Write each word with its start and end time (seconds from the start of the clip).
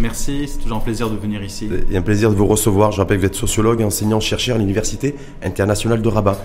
Merci, 0.00 0.48
c'est 0.48 0.58
toujours 0.60 0.78
un 0.78 0.80
plaisir 0.80 1.10
de 1.10 1.16
venir 1.16 1.42
ici. 1.44 1.68
Et 1.90 1.96
un 1.96 2.00
plaisir 2.00 2.30
de 2.30 2.34
vous 2.34 2.46
recevoir. 2.46 2.90
Je 2.90 2.96
rappelle 2.96 3.18
que 3.18 3.20
vous 3.20 3.26
êtes 3.26 3.34
sociologue, 3.34 3.82
enseignant, 3.82 4.18
chercheur 4.18 4.56
à 4.56 4.58
l'Université 4.58 5.14
internationale 5.42 6.00
de 6.00 6.08
Rabat. 6.08 6.42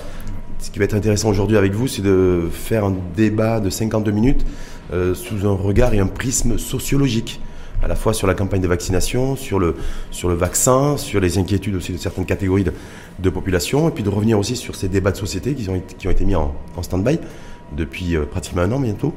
Ce 0.60 0.70
qui 0.72 0.80
va 0.80 0.84
être 0.84 0.94
intéressant 0.94 1.30
aujourd'hui 1.30 1.56
avec 1.56 1.74
vous, 1.74 1.88
c'est 1.88 2.02
de 2.02 2.50
faire 2.52 2.84
un 2.84 2.94
débat 3.16 3.62
de 3.62 3.70
52 3.70 4.12
minutes 4.12 4.46
euh, 4.92 5.16
sous 5.16 5.48
un 5.48 5.54
regard 5.54 5.94
et 5.94 6.00
un 6.00 6.08
prisme 6.08 6.58
sociologique 6.58 7.40
à 7.82 7.88
la 7.88 7.96
fois 7.96 8.14
sur 8.14 8.28
la 8.28 8.34
campagne 8.34 8.60
de 8.62 8.68
vaccination, 8.68 9.38
sur 9.38 9.58
le, 9.58 9.76
sur 10.12 10.28
le 10.28 10.36
vaccin, 10.36 10.98
sur 10.98 11.22
les 11.22 11.38
inquiétudes 11.38 11.76
aussi 11.76 11.94
de 11.94 11.98
certaines 11.98 12.26
catégories 12.26 12.66
de, 13.20 13.30
population, 13.30 13.88
et 13.88 13.92
puis 13.92 14.04
de 14.04 14.10
revenir 14.10 14.38
aussi 14.38 14.58
sur 14.58 14.76
ces 14.76 14.90
débats 14.90 15.12
de 15.12 15.18
société 15.18 15.54
qui 15.54 15.70
ont, 15.70 15.82
qui 15.98 16.08
ont 16.08 16.12
été 16.12 16.26
mis 16.26 16.36
en, 16.36 16.54
stand-by 16.82 17.20
depuis 17.78 18.18
euh, 18.18 18.26
pratiquement 18.26 18.64
un 18.64 18.72
an 18.74 18.80
bientôt, 18.80 19.14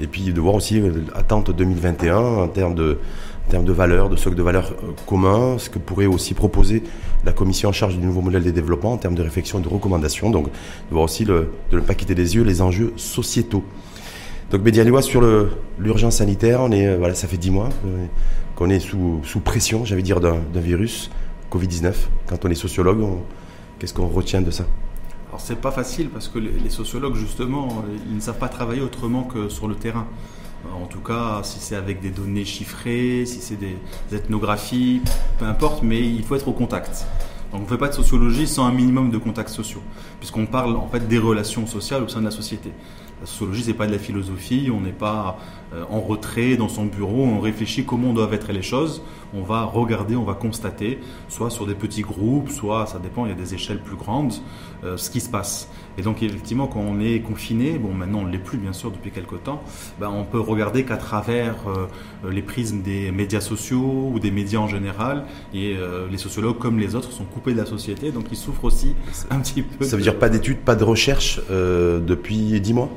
et 0.00 0.06
puis 0.06 0.32
de 0.32 0.40
voir 0.40 0.56
aussi 0.56 0.82
l'attente 1.14 1.50
euh, 1.50 1.52
2021 1.52 2.16
en 2.16 2.48
termes 2.48 2.74
de, 2.74 2.98
termes 3.52 3.64
de 3.66 3.72
valeurs, 3.72 4.08
de 4.08 4.16
socle 4.16 4.34
de 4.34 4.42
valeurs 4.42 4.72
euh, 4.82 4.92
communs, 5.06 5.58
ce 5.58 5.68
que 5.68 5.78
pourrait 5.78 6.06
aussi 6.06 6.32
proposer 6.32 6.82
la 7.26 7.32
commission 7.32 7.68
en 7.68 7.72
charge 7.72 7.98
du 7.98 8.06
nouveau 8.06 8.22
modèle 8.22 8.42
des 8.42 8.50
développements 8.50 8.92
en 8.92 8.96
termes 8.96 9.14
de 9.14 9.22
réflexion 9.22 9.58
et 9.58 9.62
de 9.62 9.68
recommandations, 9.68 10.30
donc 10.30 10.46
de 10.46 10.50
voir 10.90 11.04
aussi 11.04 11.26
de 11.26 11.48
ne 11.70 11.80
pas 11.80 11.94
quitter 11.94 12.14
des 12.14 12.34
yeux 12.34 12.44
les 12.44 12.62
enjeux 12.62 12.94
sociétaux. 12.96 13.62
Donc 14.50 14.62
Bédianois, 14.62 15.02
sur 15.02 15.22
l'urgence 15.78 16.16
sanitaire, 16.16 16.62
on 16.62 16.72
est, 16.72 16.96
voilà, 16.96 17.14
ça 17.14 17.28
fait 17.28 17.36
dix 17.36 17.50
mois 17.50 17.68
qu'on 18.56 18.70
est 18.70 18.80
sous, 18.80 19.20
sous 19.22 19.40
pression, 19.40 19.84
j'allais 19.84 20.02
dire, 20.02 20.20
d'un 20.20 20.40
virus 20.54 21.10
Covid-19. 21.50 21.92
Quand 22.28 22.44
on 22.46 22.48
est 22.48 22.54
sociologue, 22.54 23.04
qu'est-ce 23.78 23.92
qu'on 23.92 24.08
retient 24.08 24.40
de 24.40 24.50
ça? 24.50 24.64
Alors 25.28 25.40
c'est 25.42 25.60
pas 25.60 25.72
facile 25.72 26.08
parce 26.08 26.28
que 26.28 26.38
les 26.38 26.70
sociologues, 26.70 27.16
justement, 27.16 27.84
ils 28.08 28.16
ne 28.16 28.20
savent 28.20 28.38
pas 28.38 28.48
travailler 28.48 28.80
autrement 28.80 29.24
que 29.24 29.50
sur 29.50 29.68
le 29.68 29.74
terrain. 29.74 30.06
En 30.70 30.86
tout 30.86 31.00
cas, 31.00 31.40
si 31.42 31.58
c'est 31.58 31.76
avec 31.76 32.00
des 32.00 32.10
données 32.10 32.44
chiffrées, 32.44 33.24
si 33.26 33.40
c'est 33.40 33.56
des 33.56 33.76
ethnographies, 34.12 35.02
peu 35.38 35.44
importe, 35.44 35.82
mais 35.82 36.00
il 36.00 36.22
faut 36.22 36.36
être 36.36 36.48
au 36.48 36.52
contact. 36.52 37.06
Donc 37.52 37.60
on 37.60 37.64
ne 37.64 37.68
fait 37.68 37.78
pas 37.78 37.88
de 37.88 37.94
sociologie 37.94 38.46
sans 38.46 38.64
un 38.64 38.72
minimum 38.72 39.10
de 39.10 39.18
contacts 39.18 39.50
sociaux, 39.50 39.82
puisqu'on 40.18 40.46
parle 40.46 40.74
en 40.76 40.88
fait 40.88 41.06
des 41.06 41.18
relations 41.18 41.66
sociales 41.66 42.02
au 42.02 42.08
sein 42.08 42.20
de 42.20 42.24
la 42.24 42.30
société. 42.30 42.72
La 43.20 43.26
sociologie, 43.26 43.62
c'est 43.62 43.74
pas 43.74 43.86
de 43.86 43.92
la 43.92 43.98
philosophie, 43.98 44.70
on 44.74 44.80
n'est 44.80 44.90
pas 44.90 45.38
euh, 45.74 45.84
en 45.90 46.00
retrait 46.00 46.56
dans 46.56 46.68
son 46.68 46.86
bureau, 46.86 47.24
on 47.24 47.40
réfléchit 47.40 47.84
comment 47.84 48.12
doivent 48.12 48.34
être 48.34 48.52
les 48.52 48.62
choses, 48.62 49.02
on 49.34 49.42
va 49.42 49.64
regarder, 49.64 50.16
on 50.16 50.24
va 50.24 50.34
constater, 50.34 50.98
soit 51.28 51.50
sur 51.50 51.66
des 51.66 51.74
petits 51.74 52.02
groupes, 52.02 52.50
soit, 52.50 52.86
ça 52.86 52.98
dépend, 52.98 53.26
il 53.26 53.28
y 53.28 53.32
a 53.32 53.36
des 53.36 53.54
échelles 53.54 53.80
plus 53.80 53.96
grandes, 53.96 54.32
euh, 54.82 54.96
ce 54.96 55.10
qui 55.10 55.20
se 55.20 55.28
passe. 55.28 55.68
Et 55.98 56.02
donc 56.02 56.22
effectivement, 56.22 56.66
quand 56.66 56.80
on 56.80 57.00
est 57.00 57.20
confiné, 57.20 57.78
bon 57.78 57.92
maintenant 57.92 58.20
on 58.20 58.26
ne 58.26 58.32
l'est 58.32 58.38
plus 58.38 58.58
bien 58.58 58.72
sûr 58.72 58.90
depuis 58.90 59.10
quelques 59.10 59.42
temps, 59.42 59.62
ben, 60.00 60.08
on 60.08 60.24
peut 60.24 60.40
regarder 60.40 60.84
qu'à 60.84 60.96
travers 60.96 61.54
euh, 61.66 62.30
les 62.30 62.42
prismes 62.42 62.82
des 62.82 63.10
médias 63.10 63.40
sociaux 63.40 64.10
ou 64.12 64.18
des 64.18 64.30
médias 64.30 64.60
en 64.60 64.68
général, 64.68 65.24
et 65.52 65.76
euh, 65.76 66.06
les 66.10 66.18
sociologues 66.18 66.58
comme 66.58 66.78
les 66.78 66.94
autres 66.94 67.12
sont 67.12 67.24
coupés 67.24 67.52
de 67.52 67.58
la 67.58 67.66
société, 67.66 68.10
donc 68.10 68.26
ils 68.30 68.36
souffrent 68.36 68.64
aussi 68.64 68.94
un 69.30 69.40
petit 69.40 69.62
peu. 69.62 69.84
Ça 69.84 69.96
veut 69.96 70.02
dire 70.02 70.18
pas 70.18 70.28
d'études, 70.28 70.58
pas 70.58 70.74
de 70.74 70.84
recherche 70.84 71.40
euh, 71.50 72.00
depuis 72.00 72.60
dix 72.60 72.74
mois? 72.74 72.90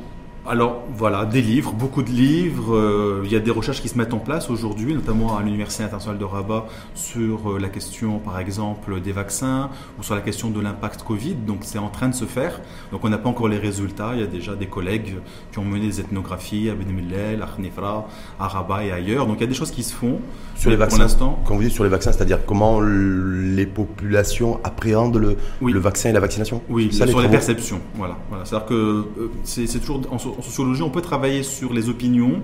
Alors 0.47 0.83
voilà, 0.95 1.25
des 1.25 1.41
livres, 1.41 1.73
beaucoup 1.73 2.03
de 2.03 2.09
livres. 2.09 2.75
Euh, 2.75 3.21
il 3.25 3.31
y 3.31 3.35
a 3.35 3.39
des 3.39 3.51
recherches 3.51 3.81
qui 3.81 3.89
se 3.89 3.97
mettent 3.97 4.13
en 4.13 4.19
place 4.19 4.49
aujourd'hui, 4.49 4.93
notamment 4.93 5.37
à 5.37 5.41
l'Université 5.41 5.83
internationale 5.83 6.19
de 6.19 6.25
Rabat, 6.25 6.67
sur 6.93 7.51
euh, 7.51 7.59
la 7.59 7.69
question, 7.69 8.19
par 8.19 8.39
exemple, 8.39 9.01
des 9.01 9.11
vaccins 9.11 9.69
ou 9.99 10.03
sur 10.03 10.13
la 10.15 10.21
question 10.21 10.49
de 10.49 10.61
l'impact 10.61 11.03
Covid. 11.03 11.35
Donc 11.35 11.59
c'est 11.61 11.79
en 11.79 11.89
train 11.89 12.09
de 12.09 12.13
se 12.15 12.25
faire. 12.25 12.61
Donc 12.91 13.03
on 13.03 13.09
n'a 13.09 13.17
pas 13.17 13.29
encore 13.29 13.47
les 13.47 13.57
résultats. 13.57 14.11
Il 14.13 14.19
y 14.19 14.23
a 14.23 14.27
déjà 14.27 14.55
des 14.55 14.67
collègues 14.67 15.15
qui 15.51 15.59
ont 15.59 15.65
mené 15.65 15.87
des 15.87 15.99
ethnographies 16.01 16.69
à 16.69 16.75
Ben 16.75 16.93
Mellel, 16.93 17.41
à 17.41 17.47
Khnifra, 17.47 18.07
à 18.39 18.47
Rabat 18.47 18.85
et 18.85 18.91
ailleurs. 18.91 19.25
Donc 19.25 19.37
il 19.37 19.41
y 19.41 19.45
a 19.45 19.47
des 19.47 19.53
choses 19.53 19.71
qui 19.71 19.83
se 19.83 19.93
font. 19.93 20.19
Sur 20.55 20.69
les 20.69 20.75
vaccins, 20.75 21.07
quand 21.45 21.55
vous 21.55 21.63
dites 21.63 21.71
sur 21.71 21.83
les 21.83 21.89
vaccins, 21.89 22.11
c'est-à-dire 22.11 22.45
comment 22.45 22.79
les 22.79 23.65
populations 23.65 24.59
appréhendent 24.63 25.17
le, 25.17 25.37
Oui. 25.61 25.73
le 25.73 25.79
vaccin 25.79 26.09
et 26.09 26.13
la 26.13 26.19
vaccination? 26.19 26.61
Oui, 26.69 26.93
Ça, 26.93 27.07
sur 27.07 27.19
les 27.19 27.27
perceptions. 27.29 27.81
Voilà. 27.95 28.17
voilà. 28.29 28.45
C'est-à-dire 28.45 28.67
que 28.67 28.73
euh, 28.73 29.31
c'est 29.43 29.67
c'est 29.67 29.79
toujours 29.79 30.01
en, 30.11 30.34
en 30.37 30.41
sociologie, 30.41 30.81
on 30.81 30.89
peut 30.89 31.01
travailler 31.01 31.43
sur 31.43 31.73
les 31.73 31.89
opinions, 31.89 32.41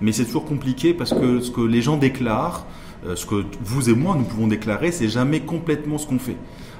mais 0.00 0.12
c'est 0.12 0.24
toujours 0.24 0.44
compliqué 0.44 0.94
parce 0.94 1.12
que 1.12 1.40
ce 1.40 1.50
que 1.50 1.60
les 1.60 1.82
gens 1.82 1.96
déclarent, 1.96 2.66
euh, 3.06 3.16
ce 3.16 3.26
que 3.26 3.44
vous 3.62 3.90
et 3.90 3.94
moi 3.94 4.16
nous 4.16 4.24
pouvons 4.24 4.46
déclarer, 4.46 4.92
c'est 4.92 5.08
jamais 5.08 5.40
complètement 5.40 5.98
ce 5.98 6.06
qu'on 6.06 6.18
fait. 6.18 6.36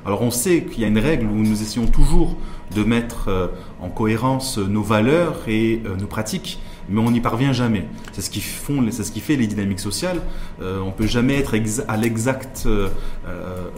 Alors 0.07 0.23
on 0.23 0.31
sait 0.31 0.65
qu'il 0.65 0.83
y 0.83 0.85
a 0.85 0.89
une 0.89 0.99
règle 0.99 1.27
où 1.27 1.37
nous 1.37 1.63
essayons 1.63 1.87
toujours 1.87 2.37
de 2.75 2.83
mettre 2.83 3.29
euh, 3.29 3.49
en 3.81 3.89
cohérence 3.89 4.59
nos 4.59 4.83
valeurs 4.83 5.43
et 5.49 5.83
euh, 5.87 5.97
nos 5.97 6.07
pratiques, 6.07 6.59
mais 6.89 7.01
on 7.01 7.11
n'y 7.11 7.21
parvient 7.21 7.53
jamais. 7.53 7.87
C'est 8.13 8.23
ce 8.23 8.31
qui 8.31 8.41
font, 8.41 8.85
c'est 8.91 9.05
ce 9.05 9.13
qui 9.13 9.21
fait 9.21 9.37
les 9.37 9.47
dynamiques 9.47 9.81
sociales. 9.81 10.21
Euh, 10.61 10.81
on 10.81 10.91
peut 10.91 11.07
jamais 11.07 11.39
être 11.39 11.55
à 11.55 11.57
euh, 11.57 12.89
euh, 13.27 13.69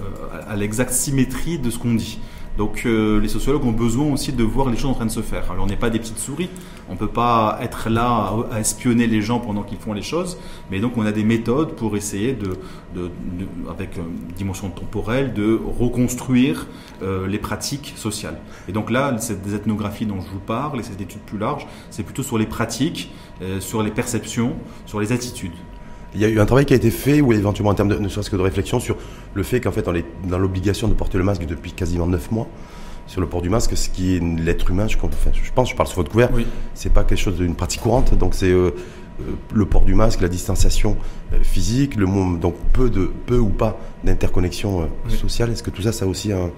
à 0.49 0.57
l'exacte 0.57 0.93
symétrie 0.93 1.59
de 1.59 1.71
ce 1.71 1.79
qu'on 1.79 1.95
dit. 1.95 2.19
Donc 2.57 2.83
euh, 2.87 3.21
les 3.21 3.29
sociologues 3.29 3.65
ont 3.65 3.73
besoin 3.73 4.13
aussi 4.13 4.33
de 4.33 4.43
voir 4.43 4.71
les 4.71 4.77
choses 4.77 4.91
en 4.91 4.95
train 4.95 5.07
de 5.07 5.11
se 5.11 5.21
faire. 5.21 5.51
Alors 5.51 5.65
on 5.65 5.67
n'est 5.67 5.77
pas 5.77 5.91
des 5.91 5.99
petites 5.99 6.19
souris, 6.19 6.49
on 6.89 6.97
peut 6.97 7.09
pas 7.09 7.59
être 7.61 7.91
là 7.91 8.35
à, 8.51 8.61
espionner 8.61 9.07
les 9.07 9.21
gens 9.21 9.41
pendant 9.41 9.63
qu'ils 9.63 9.79
font 9.79 9.93
les 9.93 10.03
choses, 10.03 10.39
mais 10.71 10.81
donc 10.81 10.97
on 10.97 11.05
a 11.05 11.13
des 11.13 11.25
méthodes 11.25 11.73
pour 11.73 11.97
essayer 11.97 12.33
de, 12.33 12.57
avec 13.69 13.97
une 13.97 14.35
dimension 14.35 14.71
temporelle, 14.71 15.35
de 15.35 15.61
reconstruire 15.79 16.67
euh, 17.03 17.27
les 17.27 17.39
pratiques 17.39 17.93
sociales. 17.97 18.39
Et 18.69 18.73
donc 18.73 18.91
là, 18.91 19.17
c'est 19.19 19.43
des 19.43 19.55
ethnographies 19.55 20.07
dont 20.07 20.21
je 20.21 20.31
vous 20.31 20.41
parle, 20.41 20.81
et 20.81 20.83
c'est 20.83 20.97
des 20.97 21.05
études 21.05 21.21
plus 21.23 21.39
larges, 21.39 21.67
c'est 21.91 22.03
plutôt 22.03 22.23
sur 22.23 22.39
les 22.39 22.47
pratiques, 22.47 23.13
euh, 23.43 23.61
sur 23.61 23.83
les 23.83 23.91
perceptions, 23.91 24.55
sur 24.87 25.01
les 25.01 25.13
attitudes. 25.13 25.53
Il 26.17 26.23
y 26.23 26.25
a 26.25 26.29
eu 26.29 26.41
un 26.41 26.47
travail 26.47 26.65
qui 26.65 26.73
a 26.73 26.77
été 26.77 26.91
fait, 26.91 27.21
ou 27.21 27.35
éventuellement 27.35 27.73
en 27.73 27.75
termes 27.75 27.91
de, 27.91 27.99
ne 27.99 28.09
serait-ce 28.09 28.31
que 28.31 28.37
de 28.37 28.41
réflexion, 28.43 28.81
sur 28.81 28.97
le 29.35 29.43
fait 29.43 29.61
qu'en 29.61 29.71
fait 29.71 29.87
on 29.87 29.95
est 29.95 30.07
dans 30.27 30.39
l'obligation 30.39 30.89
de 30.89 30.95
porter 30.95 31.19
le 31.19 31.25
masque 31.25 31.45
depuis 31.45 31.73
quasiment 31.73 32.07
9 32.07 32.31
mois. 32.31 32.49
Sur 33.07 33.21
le 33.21 33.27
port 33.27 33.43
du 33.43 33.51
masque, 33.51 33.77
ce 33.77 33.91
qui 33.91 34.17
est 34.17 34.21
l'être 34.21 34.71
humain, 34.71 34.89
je, 34.89 34.97
enfin, 34.97 35.31
je 35.33 35.53
pense, 35.53 35.71
je 35.71 35.77
parle 35.77 35.89
sur 35.89 35.97
votre 35.97 36.11
couvert, 36.11 36.31
Oui. 36.33 36.47
c'est 36.75 36.91
pas 36.93 37.05
quelque 37.05 37.19
chose 37.21 37.37
d'une 37.37 37.55
pratique 37.55 37.83
courante. 37.83 38.15
Donc 38.17 38.35
c'est 38.35 38.51
euh, 38.51 38.71
euh, 39.21 39.25
le 39.53 39.67
port 39.67 39.85
du 39.85 39.95
masque, 39.95 40.23
la 40.23 40.29
distanciation 40.29 40.97
euh, 41.35 41.37
physique, 41.43 41.97
le 41.97 42.07
mot- 42.07 42.37
donc 42.39 42.55
peu 42.73 42.89
de 42.89 43.11
peu 43.27 43.39
ou 43.39 43.51
pas 43.51 43.79
d'interconnexion 44.03 44.81
euh, 44.81 44.85
Oui. 45.11 45.17
sociale. 45.17 45.51
Est-ce 45.53 45.63
que 45.63 45.71
tout 45.71 45.83
ça, 45.83 45.93
ça 45.93 46.07
a 46.07 46.09
aussi 46.09 46.33
un, 46.33 46.51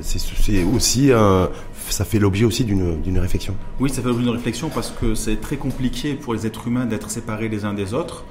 c'est 0.00 0.64
aussi 0.64 1.12
un, 1.12 1.50
ça 1.88 2.04
fait 2.04 2.18
l'objet 2.18 2.44
aussi 2.46 2.64
d'une 2.64 3.00
d'une 3.02 3.18
réflexion? 3.20 3.54
Oui, 3.78 3.90
ça 3.90 4.00
fait 4.02 4.08
l'objet 4.08 4.24
d'une 4.24 4.32
réflexion 4.34 4.70
parce 4.74 4.90
que 4.90 5.14
c'est 5.14 5.36
très 5.40 5.56
compliqué 5.56 6.14
pour 6.14 6.34
les 6.34 6.46
êtres 6.46 6.66
humains 6.66 6.86
d'être 6.86 7.10
séparés 7.10 7.48
les 7.48 7.64
uns 7.64 7.74
des 7.74 7.94
autres. 7.94 8.24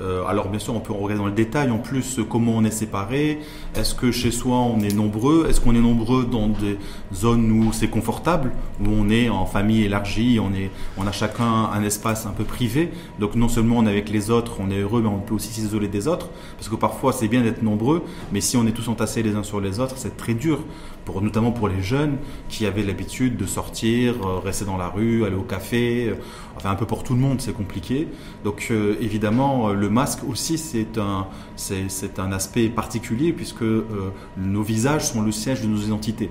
Euh, 0.00 0.24
alors 0.24 0.48
bien 0.48 0.58
sûr, 0.58 0.74
on 0.74 0.80
peut 0.80 0.92
regarder 0.92 1.16
dans 1.16 1.26
le 1.26 1.32
détail 1.32 1.70
en 1.70 1.78
plus 1.78 2.20
comment 2.28 2.52
on 2.56 2.64
est 2.64 2.70
séparés. 2.70 3.40
Est-ce 3.74 3.94
que 3.94 4.10
chez 4.10 4.30
soi 4.30 4.56
on 4.56 4.80
est 4.80 4.94
nombreux? 4.94 5.46
Est-ce 5.48 5.60
qu'on 5.60 5.74
est 5.74 5.80
nombreux 5.80 6.24
dans 6.24 6.48
des 6.48 6.78
zones 7.14 7.50
où 7.50 7.72
c'est 7.72 7.88
confortable, 7.88 8.52
où 8.80 8.88
on 8.88 9.10
est 9.10 9.28
en 9.28 9.46
famille 9.46 9.84
élargie, 9.84 10.40
on 10.40 10.54
est, 10.54 10.70
on 10.96 11.06
a 11.06 11.12
chacun 11.12 11.70
un 11.72 11.82
espace 11.82 12.26
un 12.26 12.30
peu 12.30 12.44
privé? 12.44 12.90
Donc 13.18 13.34
non 13.34 13.48
seulement 13.48 13.76
on 13.78 13.86
est 13.86 13.90
avec 13.90 14.08
les 14.08 14.30
autres, 14.30 14.56
on 14.60 14.70
est 14.70 14.80
heureux, 14.80 15.02
mais 15.02 15.08
on 15.08 15.18
peut 15.18 15.34
aussi 15.34 15.52
s'isoler 15.52 15.88
des 15.88 16.08
autres, 16.08 16.30
parce 16.56 16.68
que 16.68 16.76
parfois 16.76 17.12
c'est 17.12 17.28
bien 17.28 17.42
d'être 17.42 17.62
nombreux, 17.62 18.02
mais 18.32 18.40
si 18.40 18.56
on 18.56 18.66
est 18.66 18.72
tous 18.72 18.88
entassés 18.88 19.22
les 19.22 19.34
uns 19.34 19.42
sur 19.42 19.60
les 19.60 19.80
autres, 19.80 19.94
c'est 19.96 20.16
très 20.16 20.34
dur. 20.34 20.60
Notamment 21.20 21.50
pour 21.50 21.68
les 21.68 21.82
jeunes 21.82 22.16
qui 22.48 22.66
avaient 22.66 22.82
l'habitude 22.82 23.36
de 23.36 23.46
sortir, 23.46 24.14
euh, 24.24 24.38
rester 24.38 24.64
dans 24.64 24.76
la 24.76 24.88
rue, 24.88 25.24
aller 25.24 25.34
au 25.34 25.42
café, 25.42 26.08
euh, 26.08 26.14
enfin 26.56 26.70
un 26.70 26.76
peu 26.76 26.86
pour 26.86 27.02
tout 27.02 27.14
le 27.14 27.20
monde, 27.20 27.40
c'est 27.40 27.52
compliqué. 27.52 28.08
Donc 28.44 28.68
euh, 28.70 28.96
évidemment, 29.00 29.70
le 29.70 29.90
masque 29.90 30.20
aussi 30.28 30.56
c'est 30.56 30.98
un, 30.98 31.26
un 32.18 32.32
aspect 32.32 32.68
particulier 32.68 33.32
puisque 33.32 33.64
nos 34.36 34.62
visages 34.62 35.06
sont 35.06 35.22
le 35.22 35.32
siège 35.32 35.62
de 35.62 35.66
nos 35.66 35.78
identités. 35.78 36.30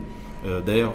D'ailleurs, 0.66 0.94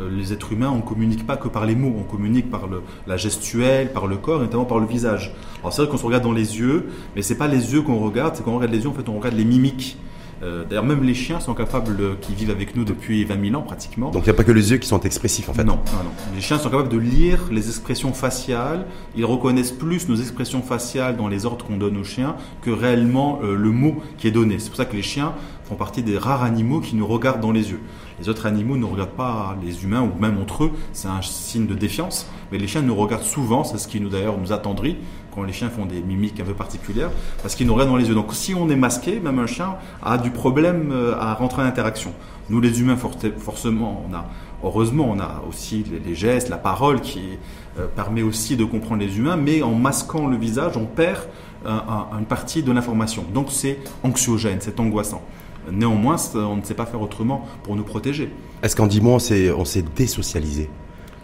les 0.00 0.32
êtres 0.32 0.52
humains, 0.52 0.72
on 0.74 0.80
communique 0.80 1.26
pas 1.26 1.36
que 1.36 1.48
par 1.48 1.66
les 1.66 1.74
mots, 1.74 1.94
on 1.98 2.04
communique 2.04 2.50
par 2.50 2.68
la 3.06 3.16
gestuelle, 3.18 3.92
par 3.92 4.06
le 4.06 4.16
corps, 4.16 4.40
et 4.40 4.44
notamment 4.44 4.64
par 4.64 4.78
le 4.78 4.86
visage. 4.86 5.34
Alors 5.60 5.74
c'est 5.74 5.82
vrai 5.82 5.90
qu'on 5.90 5.98
se 5.98 6.06
regarde 6.06 6.24
dans 6.24 6.32
les 6.32 6.58
yeux, 6.58 6.86
mais 7.14 7.20
c'est 7.20 7.36
pas 7.36 7.48
les 7.48 7.74
yeux 7.74 7.82
qu'on 7.82 7.98
regarde, 7.98 8.34
c'est 8.34 8.42
quand 8.42 8.52
on 8.52 8.56
regarde 8.56 8.72
les 8.72 8.82
yeux, 8.84 8.88
en 8.88 8.94
fait, 8.94 9.08
on 9.08 9.18
regarde 9.18 9.36
les 9.36 9.44
mimiques. 9.44 9.98
Euh, 10.42 10.64
D'ailleurs, 10.64 10.84
même 10.84 11.02
les 11.02 11.14
chiens 11.14 11.40
sont 11.40 11.54
capables, 11.54 11.96
euh, 12.00 12.14
qui 12.20 12.34
vivent 12.34 12.50
avec 12.50 12.76
nous 12.76 12.84
depuis 12.84 13.24
20 13.24 13.48
000 13.50 13.60
ans 13.60 13.62
pratiquement, 13.62 14.10
Donc 14.10 14.22
il 14.22 14.26
n'y 14.26 14.30
a 14.30 14.34
pas 14.34 14.44
que 14.44 14.52
les 14.52 14.70
yeux 14.70 14.78
qui 14.78 14.86
sont 14.88 15.00
expressifs 15.00 15.48
en 15.48 15.52
fait. 15.52 15.64
non, 15.64 15.74
non, 15.76 16.04
non. 16.04 16.10
Les 16.34 16.40
chiens 16.40 16.58
sont 16.58 16.70
capables 16.70 16.88
de 16.88 16.98
lire 16.98 17.40
les 17.50 17.68
expressions 17.68 18.12
faciales. 18.12 18.86
Ils 19.16 19.24
reconnaissent 19.24 19.72
plus 19.72 20.08
nos 20.08 20.16
expressions 20.16 20.62
faciales 20.62 21.16
dans 21.16 21.28
les 21.28 21.46
ordres 21.46 21.64
qu'on 21.64 21.76
donne 21.76 21.96
aux 21.96 22.04
chiens 22.04 22.36
que 22.62 22.70
réellement 22.70 23.40
euh, 23.42 23.56
le 23.56 23.70
mot 23.70 23.96
qui 24.16 24.28
est 24.28 24.32
donné. 24.32 24.58
C'est 24.58 24.68
pour 24.68 24.76
ça 24.76 24.84
que 24.84 24.96
les 24.96 25.02
chiens 25.02 25.32
font 25.64 25.74
partie 25.74 26.02
des 26.02 26.16
rares 26.16 26.42
animaux 26.44 26.80
qui 26.80 26.96
nous 26.96 27.06
regardent 27.06 27.40
dans 27.42 27.52
les 27.52 27.70
yeux. 27.70 27.80
Les 28.20 28.28
autres 28.28 28.46
animaux 28.46 28.76
ne 28.76 28.84
regardent 28.84 29.10
pas 29.10 29.56
les 29.62 29.84
humains 29.84 30.02
ou 30.02 30.18
même 30.20 30.38
entre 30.38 30.64
eux. 30.64 30.70
C'est 30.92 31.08
un 31.08 31.20
signe 31.22 31.66
de 31.66 31.74
défiance. 31.74 32.26
Mais 32.50 32.58
les 32.58 32.66
chiens 32.66 32.82
nous 32.82 32.94
regardent 32.96 33.22
souvent. 33.22 33.64
C'est 33.64 33.78
ce 33.78 33.86
qui 33.86 34.00
nous 34.00 34.08
d'ailleurs 34.08 34.38
nous 34.38 34.52
attendrit 34.52 34.96
les 35.42 35.52
chiens 35.52 35.70
font 35.70 35.86
des 35.86 36.00
mimiques 36.00 36.40
un 36.40 36.44
peu 36.44 36.54
particulières 36.54 37.10
parce 37.42 37.54
qu'ils 37.54 37.66
nous 37.66 37.74
regardent 37.74 37.90
dans 37.90 37.96
les 37.96 38.08
yeux. 38.08 38.14
Donc 38.14 38.34
si 38.34 38.54
on 38.54 38.68
est 38.68 38.76
masqué, 38.76 39.20
même 39.20 39.38
un 39.38 39.46
chien 39.46 39.76
a 40.02 40.18
du 40.18 40.30
problème 40.30 40.90
euh, 40.92 41.14
à 41.18 41.34
rentrer 41.34 41.62
en 41.62 41.66
interaction. 41.66 42.12
Nous 42.50 42.60
les 42.60 42.80
humains, 42.80 42.96
forcément, 42.96 44.04
on 44.08 44.14
a 44.14 44.26
Heureusement, 44.64 45.08
on 45.08 45.20
a 45.20 45.44
aussi 45.48 45.84
les, 46.04 46.16
gestes, 46.16 46.48
la 46.48 46.56
parole 46.56 47.00
qui 47.00 47.38
euh, 47.78 47.86
permet 47.94 48.22
aussi 48.22 48.56
de 48.56 48.64
comprendre 48.64 49.00
les 49.00 49.16
humains, 49.16 49.36
mais 49.36 49.62
en 49.62 49.72
masquant 49.72 50.26
le 50.26 50.36
visage, 50.36 50.76
on 50.76 50.84
perd 50.84 51.28
une 51.64 52.24
partie 52.24 52.62
de 52.64 52.72
l'information. 52.72 53.24
Donc 53.32 53.48
c'est 53.50 53.78
anxiogène, 54.02 54.58
c'est 54.60 54.80
angoissant. 54.80 55.22
Néanmoins, 55.70 56.16
on 56.34 56.56
ne 56.56 56.62
sait 56.62 56.74
pas 56.74 56.86
faire 56.86 57.02
autrement 57.02 57.46
pour 57.62 57.76
nous 57.76 57.84
protéger. 57.84 58.30
Est-ce 58.62 58.74
qu'en 58.74 58.86
10 58.86 59.00
mois, 59.00 59.18
on 59.56 59.64
s'est 59.64 59.84
désocialisé? 59.94 60.70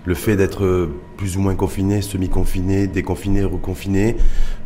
Le 0.05 0.15
fait 0.15 0.37
d'être 0.37 0.89
plus 1.17 1.37
ou 1.37 1.41
moins 1.41 1.55
confiné, 1.55 2.03
semi-confiné, 2.03 2.87
déconfiné, 2.87 3.45
reconfiné, 3.45 4.17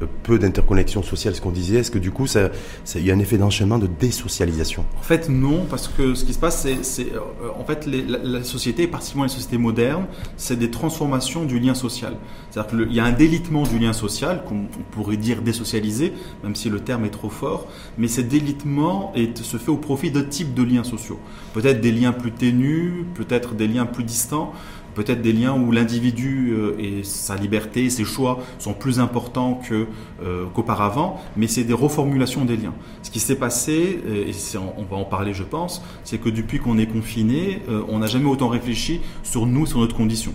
euh, 0.03 0.07
peu 0.23 0.39
d'interconnexion 0.39 1.03
sociale, 1.03 1.35
ce 1.35 1.41
qu'on 1.41 1.51
disait, 1.51 1.79
est-ce 1.79 1.91
que 1.91 1.99
du 1.99 2.11
coup, 2.11 2.27
ça, 2.27 2.51
il 2.95 3.05
y 3.05 3.11
a 3.11 3.15
un 3.15 3.19
effet 3.19 3.39
d'enchaînement 3.39 3.79
de 3.79 3.87
désocialisation? 3.87 4.85
En 4.99 5.03
fait, 5.03 5.29
non, 5.29 5.67
parce 5.69 5.89
que 5.89 6.15
ce 6.15 6.25
qui 6.25 6.35
se 6.35 6.39
passe, 6.39 6.67
c'est, 6.83 7.13
euh, 7.13 7.21
en 7.59 7.65
fait, 7.65 7.87
la, 7.87 8.43
société, 8.43 8.87
particulièrement 8.87 9.25
les 9.25 9.31
sociétés 9.31 9.59
modernes, 9.59 10.07
c'est 10.37 10.59
des 10.59 10.71
transformations 10.71 11.45
du 11.45 11.59
lien 11.59 11.75
social. 11.75 12.17
C'est-à-dire 12.51 12.71
qu'il 12.71 12.93
y 12.93 13.01
a 13.01 13.05
un 13.05 13.13
délitement 13.13 13.65
du 13.65 13.79
lien 13.79 13.93
social, 13.93 14.43
qu'on 14.47 14.67
pourrait 14.91 15.17
dire 15.17 15.43
désocialisé, 15.43 16.13
même 16.43 16.55
si 16.55 16.71
le 16.71 16.81
terme 16.81 17.05
est 17.05 17.11
trop 17.11 17.31
fort, 17.31 17.67
mais 17.99 18.09
ce 18.09 18.21
délitement 18.21 19.13
se 19.43 19.57
fait 19.57 19.71
au 19.71 19.77
profit 19.77 20.11
d'autres 20.11 20.29
types 20.29 20.55
de 20.55 20.63
liens 20.63 20.85
sociaux. 20.85 21.19
Peut-être 21.53 21.81
des 21.81 21.93
liens 21.93 22.13
plus 22.13 22.33
ténus, 22.33 23.05
peut-être 23.15 23.55
des 23.55 23.69
liens 23.69 23.87
plus 23.87 24.05
distants 24.05 24.53
peut-être 24.99 25.23
des 25.23 25.33
liens 25.33 25.55
où 25.55 25.71
l'individu 25.71 26.53
euh, 26.53 26.75
et 26.79 27.05
sa 27.05 27.37
liberté, 27.37 27.89
ses 27.89 28.05
choix 28.05 28.41
sont 28.59 28.75
plus 28.75 28.99
importants 28.99 29.61
euh, 29.71 30.45
qu'auparavant, 30.53 31.21
mais 31.37 31.47
c'est 31.47 31.63
des 31.63 31.73
reformulations 31.73 32.45
des 32.45 32.57
liens. 32.57 32.75
Ce 33.03 33.11
qui 33.11 33.21
s'est 33.21 33.37
passé, 33.37 34.01
euh, 34.07 34.27
et 34.27 34.59
on 34.77 34.83
va 34.83 34.97
en 34.97 35.05
parler 35.05 35.33
je 35.33 35.45
pense, 35.45 35.83
c'est 36.03 36.19
que 36.19 36.29
depuis 36.29 36.59
qu'on 36.59 36.79
est 36.79 36.87
confiné, 36.87 37.63
on 37.89 37.99
n'a 38.01 38.07
jamais 38.07 38.27
autant 38.27 38.49
réfléchi 38.49 39.01
sur 39.23 39.47
nous, 39.47 39.67
sur 39.67 39.79
notre 39.79 39.95
condition. 39.95 40.33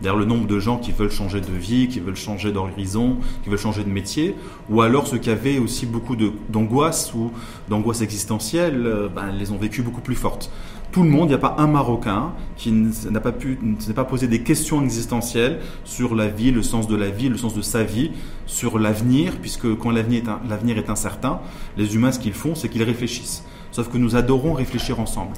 D'ailleurs, 0.00 0.16
le 0.16 0.24
nombre 0.24 0.46
de 0.46 0.58
gens 0.58 0.78
qui 0.78 0.92
veulent 0.92 1.10
changer 1.10 1.40
de 1.40 1.52
vie, 1.52 1.88
qui 1.88 1.98
veulent 1.98 2.16
changer 2.16 2.52
d'horizon, 2.52 3.16
qui 3.42 3.48
veulent 3.48 3.58
changer 3.58 3.84
de 3.84 3.88
métier, 3.88 4.34
ou 4.68 4.82
alors 4.82 5.06
ceux 5.06 5.18
qui 5.18 5.30
avaient 5.30 5.58
aussi 5.58 5.86
beaucoup 5.86 6.16
d'angoisse 6.48 7.14
ou 7.14 7.32
d'angoisse 7.68 8.02
existentielle, 8.02 9.08
ben, 9.14 9.32
les 9.32 9.50
ont 9.50 9.56
vécues 9.56 9.82
beaucoup 9.82 10.02
plus 10.02 10.16
fortes 10.16 10.50
tout 10.94 11.02
le 11.02 11.08
monde, 11.08 11.24
il 11.24 11.30
n'y 11.30 11.34
a 11.34 11.38
pas 11.38 11.56
un 11.58 11.66
Marocain 11.66 12.34
qui 12.56 12.70
n'a 12.70 13.18
pas 13.18 13.32
pu, 13.32 13.58
pas 13.96 14.04
posé 14.04 14.28
des 14.28 14.42
questions 14.42 14.80
existentielles 14.80 15.58
sur 15.82 16.14
la 16.14 16.28
vie, 16.28 16.52
le 16.52 16.62
sens 16.62 16.86
de 16.86 16.94
la 16.94 17.10
vie, 17.10 17.28
le 17.28 17.36
sens 17.36 17.52
de 17.52 17.62
sa 17.62 17.82
vie, 17.82 18.12
sur 18.46 18.78
l'avenir, 18.78 19.32
puisque 19.42 19.74
quand 19.74 19.90
l'avenir 19.90 20.22
est, 20.22 20.48
l'avenir 20.48 20.78
est 20.78 20.90
incertain, 20.90 21.40
les 21.76 21.96
humains, 21.96 22.12
ce 22.12 22.20
qu'ils 22.20 22.32
font, 22.32 22.54
c'est 22.54 22.68
qu'ils 22.68 22.84
réfléchissent. 22.84 23.42
Sauf 23.72 23.88
que 23.88 23.98
nous 23.98 24.14
adorons 24.14 24.52
réfléchir 24.52 25.00
ensemble. 25.00 25.32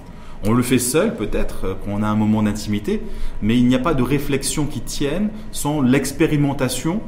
On 0.44 0.52
le 0.52 0.62
fait 0.62 0.78
seul 0.78 1.16
peut-être, 1.16 1.64
euh, 1.64 1.74
on 1.88 2.02
a 2.02 2.06
un 2.06 2.16
moment 2.16 2.42
d'intimité, 2.42 3.00
mais 3.40 3.56
il 3.56 3.66
n'y 3.66 3.74
a 3.74 3.78
pas 3.78 3.94
de 3.94 4.02
réflexion 4.02 4.66
qui 4.66 4.82
tienne 4.82 5.30
sans 5.52 5.80
l'expérimentation 5.80 7.00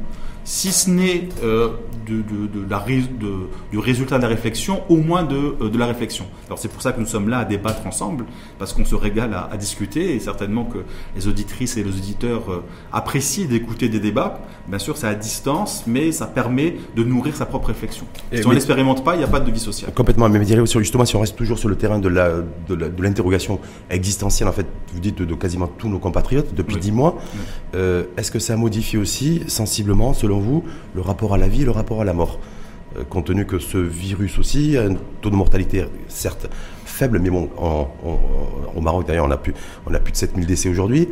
si 0.49 0.71
ce 0.71 0.89
n'est 0.89 1.29
euh, 1.43 1.69
de, 2.07 2.23
la, 2.67 2.83
du 3.71 3.77
résultat 3.77 4.17
de 4.17 4.23
la 4.23 4.27
réflexion, 4.27 4.81
au 4.89 4.95
moins 4.95 5.21
de, 5.21 5.35
euh, 5.35 5.69
la 5.77 5.85
réflexion. 5.85 6.25
Alors 6.47 6.57
c'est 6.57 6.69
pour 6.69 6.81
ça 6.81 6.91
que 6.91 6.99
nous 6.99 7.05
sommes 7.05 7.29
là 7.29 7.37
à 7.37 7.45
débattre 7.45 7.85
ensemble, 7.85 8.25
parce 8.57 8.73
qu'on 8.73 8.83
se 8.83 8.95
régale 8.95 9.35
à, 9.35 9.55
discuter, 9.57 10.15
et 10.15 10.19
certainement 10.19 10.65
que 10.65 10.79
les 11.15 11.27
auditrices 11.27 11.77
et 11.77 11.83
les 11.83 11.91
auditeurs 11.91 12.51
euh, 12.51 12.63
apprécient 12.91 13.47
d'écouter 13.47 13.89
des 13.89 13.99
débats. 13.99 14.39
Bien 14.67 14.79
sûr, 14.79 14.97
c'est 14.97 15.05
à 15.05 15.13
distance, 15.13 15.83
mais 15.85 16.11
ça 16.11 16.25
permet 16.25 16.77
de 16.95 17.03
nourrir 17.03 17.35
sa 17.35 17.45
propre 17.45 17.67
réflexion. 17.67 18.07
si 18.33 18.43
on 18.47 18.51
n'expérimente 18.51 19.03
pas, 19.03 19.13
il 19.13 19.19
n'y 19.19 19.25
a 19.25 19.27
pas 19.27 19.39
de 19.39 19.51
vie 19.51 19.59
sociale. 19.59 19.93
Complètement, 19.93 20.29
mais 20.29 20.43
justement, 20.43 21.05
si 21.05 21.15
on 21.15 21.19
reste 21.19 21.35
toujours 21.35 21.59
sur 21.59 21.69
le 21.69 21.75
terrain 21.75 21.99
de 21.99 22.09
l'interrogation 22.99 23.59
existentielle, 23.91 24.49
en 24.49 24.53
fait, 24.53 24.65
vous 24.95 24.99
dites 24.99 25.21
de, 25.21 25.35
quasiment 25.35 25.67
tous 25.67 25.89
nos 25.89 25.99
compatriotes 25.99 26.55
depuis 26.55 26.77
dix 26.77 26.91
mois, 26.91 27.19
est-ce 27.73 28.31
que 28.31 28.39
ça 28.39 28.57
modifie 28.57 28.97
aussi 28.97 29.43
sensiblement, 29.47 30.15
selon 30.15 30.38
vous, 30.39 30.63
le 30.95 31.01
rapport 31.01 31.33
à 31.33 31.37
la 31.37 31.47
vie 31.47 31.61
et 31.61 31.65
le 31.65 31.71
rapport 31.71 32.01
à 32.01 32.05
la 32.05 32.13
mort 32.13 32.39
euh, 32.97 33.03
compte 33.03 33.25
tenu 33.25 33.45
que 33.45 33.59
ce 33.59 33.77
virus 33.77 34.39
aussi 34.39 34.77
a 34.77 34.83
un 34.83 34.95
taux 35.21 35.29
de 35.29 35.35
mortalité 35.35 35.85
certes 36.07 36.47
faible, 36.85 37.19
mais 37.19 37.29
bon, 37.29 37.49
au 38.75 38.81
Maroc 38.81 39.07
d'ailleurs 39.07 39.25
on 39.25 39.31
a 39.31 39.37
plus, 39.37 39.53
on 39.85 39.93
a 39.93 39.99
plus 39.99 40.11
de 40.11 40.17
7000 40.17 40.45
décès 40.45 40.69
aujourd'hui. 40.69 41.07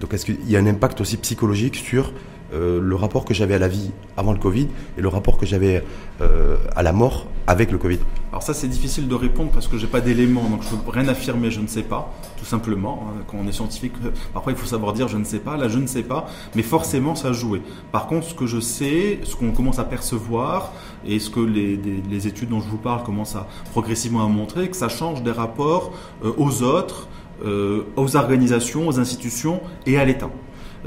Donc 0.00 0.14
est-ce 0.14 0.24
qu'il 0.24 0.48
y 0.48 0.56
a 0.56 0.60
un 0.60 0.66
impact 0.66 1.00
aussi 1.00 1.16
psychologique 1.16 1.76
sur 1.76 2.12
euh, 2.52 2.80
le 2.82 2.94
rapport 2.96 3.24
que 3.24 3.32
j'avais 3.32 3.54
à 3.54 3.58
la 3.58 3.68
vie 3.68 3.90
avant 4.16 4.32
le 4.32 4.38
Covid 4.38 4.68
et 4.98 5.00
le 5.00 5.08
rapport 5.08 5.38
que 5.38 5.46
j'avais 5.46 5.82
euh, 6.20 6.56
à 6.76 6.82
la 6.82 6.92
mort 6.92 7.26
avec 7.46 7.72
le 7.72 7.78
Covid 7.78 7.98
Alors 8.30 8.42
ça 8.42 8.52
c'est 8.52 8.68
difficile 8.68 9.08
de 9.08 9.14
répondre 9.14 9.50
parce 9.50 9.68
que 9.68 9.78
j'ai 9.78 9.86
pas 9.86 10.02
d'éléments, 10.02 10.48
donc 10.48 10.62
je 10.62 10.76
peux 10.76 10.90
rien 10.90 11.08
affirmer, 11.08 11.50
je 11.50 11.60
ne 11.60 11.66
sais 11.66 11.82
pas, 11.82 12.12
tout 12.38 12.44
simplement. 12.44 13.06
Hein. 13.08 13.22
Quand 13.26 13.38
on 13.42 13.48
est 13.48 13.52
scientifique, 13.52 13.94
euh, 14.04 14.10
parfois 14.34 14.52
il 14.52 14.58
faut 14.58 14.66
savoir 14.66 14.92
dire 14.92 15.08
je 15.08 15.16
ne 15.16 15.24
sais 15.24 15.38
pas, 15.38 15.56
là 15.56 15.68
je 15.68 15.78
ne 15.78 15.86
sais 15.86 16.02
pas, 16.02 16.28
mais 16.54 16.62
forcément 16.62 17.14
ça 17.14 17.32
joué. 17.32 17.62
Par 17.90 18.06
contre, 18.06 18.26
ce 18.26 18.34
que 18.34 18.46
je 18.46 18.60
sais, 18.60 19.20
ce 19.22 19.34
qu'on 19.34 19.52
commence 19.52 19.78
à 19.78 19.84
percevoir 19.84 20.72
et 21.06 21.18
ce 21.18 21.30
que 21.30 21.40
les, 21.40 21.76
les, 22.10 22.26
études 22.26 22.50
dont 22.50 22.60
je 22.60 22.68
vous 22.68 22.76
parle 22.76 23.02
commencent 23.02 23.34
à 23.34 23.48
progressivement 23.70 24.24
à 24.24 24.28
montrer, 24.28 24.68
que 24.68 24.76
ça 24.76 24.88
change 24.88 25.22
des 25.22 25.32
rapports 25.32 25.92
aux 26.22 26.62
autres, 26.62 27.08
aux 27.44 28.16
organisations, 28.16 28.86
aux 28.86 29.00
institutions 29.00 29.60
et 29.86 29.98
à 29.98 30.04
l'État. 30.04 30.30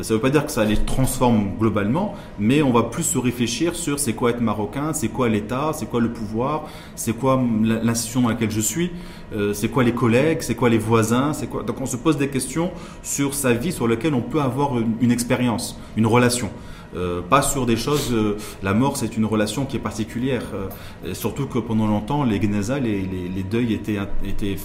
Ça 0.02 0.14
ne 0.14 0.18
veut 0.18 0.22
pas 0.22 0.30
dire 0.30 0.46
que 0.46 0.52
ça 0.52 0.66
les 0.66 0.76
transforme 0.76 1.52
globalement, 1.58 2.16
mais 2.38 2.62
on 2.62 2.72
va 2.72 2.84
plus 2.84 3.04
se 3.04 3.18
réfléchir 3.18 3.76
sur 3.76 3.98
c'est 3.98 4.14
quoi 4.14 4.32
être 4.32 4.42
marocain, 4.42 4.92
c'est 4.92 5.08
quoi 5.08 5.30
l'État, 5.30 5.72
c'est 5.74 5.86
quoi 5.86 6.02
le 6.02 6.12
pouvoir, 6.12 6.68
c'est 6.96 7.14
quoi 7.14 7.42
l'institution 7.64 8.22
dans 8.22 8.30
laquelle 8.30 8.52
je 8.52 8.60
suis, 8.60 8.92
euh, 9.34 9.54
c'est 9.54 9.70
quoi 9.70 9.86
les 9.86 9.94
collègues, 9.94 10.40
c'est 10.42 10.56
quoi 10.56 10.70
les 10.70 10.78
voisins, 10.78 11.32
c'est 11.32 11.48
quoi. 11.48 11.64
Donc 11.64 11.80
on 11.80 11.86
se 11.86 11.96
pose 11.96 12.18
des 12.18 12.28
questions 12.28 12.72
sur 13.04 13.34
sa 13.34 13.54
vie 13.54 13.72
sur 13.72 13.88
lesquelles 13.88 14.14
on 14.14 14.22
peut 14.22 14.42
avoir 14.42 14.74
une 15.00 15.12
expérience, 15.12 15.80
une 15.96 16.08
relation. 16.08 16.50
Euh, 16.96 17.22
pas 17.22 17.42
sur 17.42 17.66
des 17.66 17.76
choses. 17.76 18.14
Euh, 18.14 18.38
la 18.64 18.74
mort, 18.74 18.98
c'est 18.98 19.18
une 19.18 19.26
relation 19.26 19.66
qui 19.66 19.78
est 19.78 19.80
particulière. 19.82 20.44
Euh, 20.54 21.14
surtout 21.14 21.46
que 21.46 21.60
pendant 21.60 21.88
longtemps, 21.88 22.24
les 22.24 22.40
gnesa, 22.40 22.80
les, 22.80 23.02
les, 23.02 23.44
deuils 23.44 23.74
étaient, 23.74 23.98
étaient 24.26 24.56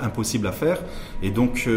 impossibles 0.00 0.46
à 0.46 0.52
faire. 0.52 0.78
Et 1.22 1.30
donc, 1.30 1.68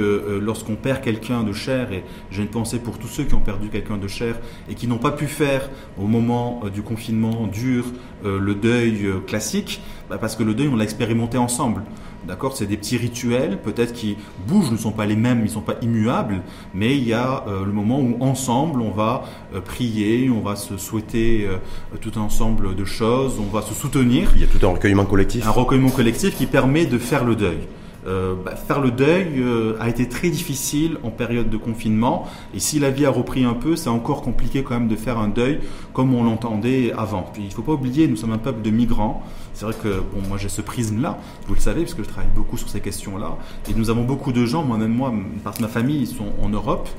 lorsqu'on 0.42 0.76
perd 0.76 1.02
quelqu'un 1.02 1.44
de 1.44 1.54
cher, 1.54 1.92
et 1.92 2.04
j'ai 2.30 2.44
une 2.44 2.50
pensée 2.50 2.80
pour 2.80 2.98
tous 2.98 3.08
ceux 3.08 3.24
qui 3.24 3.34
ont 3.34 3.42
perdu 3.42 3.70
quelqu'un 3.70 3.98
de 3.98 4.08
cher 4.08 4.40
et 4.70 4.76
qui 4.76 4.88
n'ont 4.88 4.98
pas 4.98 5.12
pu 5.12 5.28
faire 5.28 5.70
au 5.98 6.08
moment 6.08 6.62
du 6.74 6.82
confinement 6.82 7.48
dur 7.48 7.86
le 8.24 8.54
deuil 8.56 9.10
classique, 9.28 9.82
bah, 10.10 10.18
parce 10.20 10.36
que 10.36 10.44
le 10.44 10.54
deuil, 10.54 10.68
on 10.68 10.76
l'a 10.76 10.84
expérimenté 10.84 11.38
ensemble. 11.38 11.84
D'accord 12.28 12.56
C'est 12.56 12.68
des 12.68 12.78
petits 12.78 12.98
rituels, 12.98 13.58
peut-être 13.58 13.94
qui 13.94 14.16
bougent, 14.48 14.72
ne 14.72 14.78
sont 14.78 14.92
pas 14.92 15.06
les 15.06 15.16
mêmes, 15.16 15.40
ils 15.40 15.46
ne 15.46 15.50
sont 15.50 15.62
pas 15.62 15.76
immuables, 15.82 16.42
mais 16.74 16.96
il 16.96 17.08
y 17.08 17.14
a 17.14 17.44
euh, 17.48 17.66
le 17.66 17.72
moment 17.72 18.00
où 18.00 18.18
ensemble 18.20 18.82
on 18.82 18.92
va 18.92 19.24
euh, 19.56 19.62
prier, 19.62 20.30
on 20.30 20.42
va 20.42 20.56
se 20.56 20.78
souhaiter 20.78 21.48
euh, 21.48 21.58
tout 22.00 22.12
un 22.18 22.22
ensemble 22.22 22.76
de 22.76 22.86
choses, 22.86 23.40
on 23.40 23.52
va 23.52 23.64
se 23.64 23.74
soutenir. 23.74 24.32
Il 24.36 24.42
y 24.42 24.44
a 24.44 24.48
tout 24.48 24.64
un 24.66 24.70
recueillement 24.70 25.06
collectif. 25.06 25.48
Un 25.48 25.52
recueillement 25.52 25.90
collectif 25.90 26.38
qui 26.38 26.46
permet 26.46 26.86
de 26.86 27.00
faire 27.00 27.24
le 27.24 27.36
deuil. 27.36 27.60
Euh, 28.08 28.34
bah, 28.34 28.56
faire 28.56 28.82
le 28.82 28.90
deuil 28.90 29.34
euh, 29.38 29.76
a 29.80 29.88
été 29.88 30.10
très 30.10 30.30
difficile 30.30 30.98
en 31.04 31.12
période 31.12 31.50
de 31.50 31.58
confinement. 31.58 32.28
Et 32.54 32.60
si 32.60 32.80
la 32.80 32.90
vie 32.90 33.06
a 33.06 33.12
repris 33.12 33.44
un 33.44 33.54
peu, 33.54 33.76
c'est 33.76 33.90
encore 33.90 34.22
compliqué 34.22 34.64
quand 34.64 34.74
même 34.74 34.88
de 34.88 34.96
faire 34.96 35.20
un 35.20 35.28
deuil 35.28 35.60
comme 35.94 36.14
on 36.16 36.24
l'entendait 36.24 36.92
avant. 36.98 37.30
Puis 37.34 37.44
il 37.44 37.50
ne 37.50 37.54
faut 37.54 37.62
pas 37.62 37.74
oublier, 37.74 38.08
nous 38.08 38.16
sommes 38.16 38.32
un 38.32 38.40
peuple 38.40 38.62
de 38.62 38.72
migrants. 38.72 39.24
C'est 39.54 39.66
vrai 39.66 39.76
que 39.82 40.00
bon, 40.14 40.28
moi 40.28 40.38
j'ai 40.38 40.50
ce 40.50 40.62
prisme-là, 40.62 41.20
vous 41.48 41.54
le 41.54 41.60
savez, 41.60 41.82
parce 41.82 41.94
que 41.94 42.04
je 42.04 42.10
travaille 42.10 42.32
beaucoup 42.34 42.58
sur 42.58 42.70
ces 42.70 42.80
questions-là. 42.80 43.38
Et 43.70 43.74
nous 43.76 43.90
avons 43.90 44.04
beaucoup 44.04 44.32
de 44.32 44.46
gens, 44.46 44.64
moi-même 44.64 44.94
moi, 44.94 45.14
part 45.44 45.54
de 45.54 45.62
ma 45.62 45.68
famille, 45.68 46.02
ils 46.02 46.08
sont 46.08 46.34
en 46.42 46.50
Europe. 46.50 46.90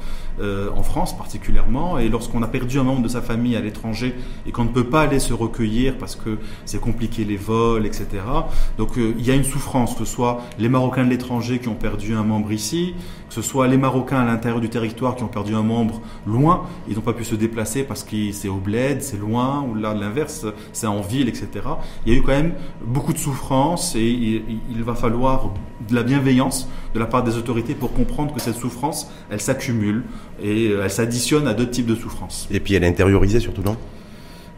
Euh, 0.40 0.70
en 0.74 0.82
France 0.82 1.16
particulièrement. 1.16 1.98
Et 1.98 2.08
lorsqu'on 2.08 2.42
a 2.42 2.48
perdu 2.48 2.78
un 2.78 2.84
membre 2.84 3.02
de 3.02 3.08
sa 3.08 3.20
famille 3.20 3.54
à 3.54 3.60
l'étranger 3.60 4.14
et 4.46 4.50
qu'on 4.50 4.64
ne 4.64 4.70
peut 4.70 4.84
pas 4.84 5.02
aller 5.02 5.18
se 5.18 5.34
recueillir 5.34 5.98
parce 5.98 6.16
que 6.16 6.38
c'est 6.64 6.80
compliqué 6.80 7.24
les 7.24 7.36
vols, 7.36 7.84
etc. 7.84 8.06
Donc 8.78 8.96
euh, 8.96 9.14
il 9.18 9.26
y 9.26 9.30
a 9.30 9.34
une 9.34 9.44
souffrance, 9.44 9.92
que 9.92 10.06
ce 10.06 10.12
soit 10.14 10.40
les 10.58 10.70
Marocains 10.70 11.04
de 11.04 11.10
l'étranger 11.10 11.58
qui 11.58 11.68
ont 11.68 11.74
perdu 11.74 12.14
un 12.14 12.22
membre 12.22 12.50
ici, 12.50 12.94
que 13.32 13.40
ce 13.40 13.48
soit 13.48 13.66
les 13.66 13.78
Marocains 13.78 14.18
à 14.18 14.26
l'intérieur 14.26 14.60
du 14.60 14.68
territoire 14.68 15.16
qui 15.16 15.22
ont 15.22 15.28
perdu 15.28 15.54
un 15.54 15.62
membre 15.62 16.02
loin, 16.26 16.66
ils 16.86 16.96
n'ont 16.96 17.00
pas 17.00 17.14
pu 17.14 17.24
se 17.24 17.34
déplacer 17.34 17.82
parce 17.82 18.04
que 18.04 18.30
c'est 18.30 18.48
au 18.48 18.56
bled, 18.56 19.02
c'est 19.02 19.16
loin, 19.16 19.62
ou 19.62 19.74
là 19.74 19.94
l'inverse, 19.94 20.44
c'est 20.74 20.86
en 20.86 21.00
ville, 21.00 21.30
etc. 21.30 21.48
Il 22.04 22.12
y 22.12 22.14
a 22.14 22.18
eu 22.18 22.22
quand 22.22 22.32
même 22.32 22.52
beaucoup 22.84 23.14
de 23.14 23.18
souffrance 23.18 23.96
et 23.96 24.42
il 24.70 24.82
va 24.82 24.94
falloir 24.94 25.50
de 25.88 25.94
la 25.94 26.02
bienveillance 26.02 26.68
de 26.94 26.98
la 26.98 27.06
part 27.06 27.24
des 27.24 27.38
autorités 27.38 27.74
pour 27.74 27.94
comprendre 27.94 28.34
que 28.34 28.40
cette 28.40 28.56
souffrance, 28.56 29.10
elle 29.30 29.40
s'accumule 29.40 30.02
et 30.42 30.68
euh, 30.68 30.82
elle 30.84 30.90
s'additionne 30.90 31.48
à 31.48 31.54
d'autres 31.54 31.70
types 31.70 31.86
de 31.86 31.94
souffrances. 31.94 32.46
Et 32.50 32.60
puis 32.60 32.74
elle 32.74 32.84
est 32.84 32.88
intériorisée 32.88 33.40
surtout, 33.40 33.62
non? 33.62 33.78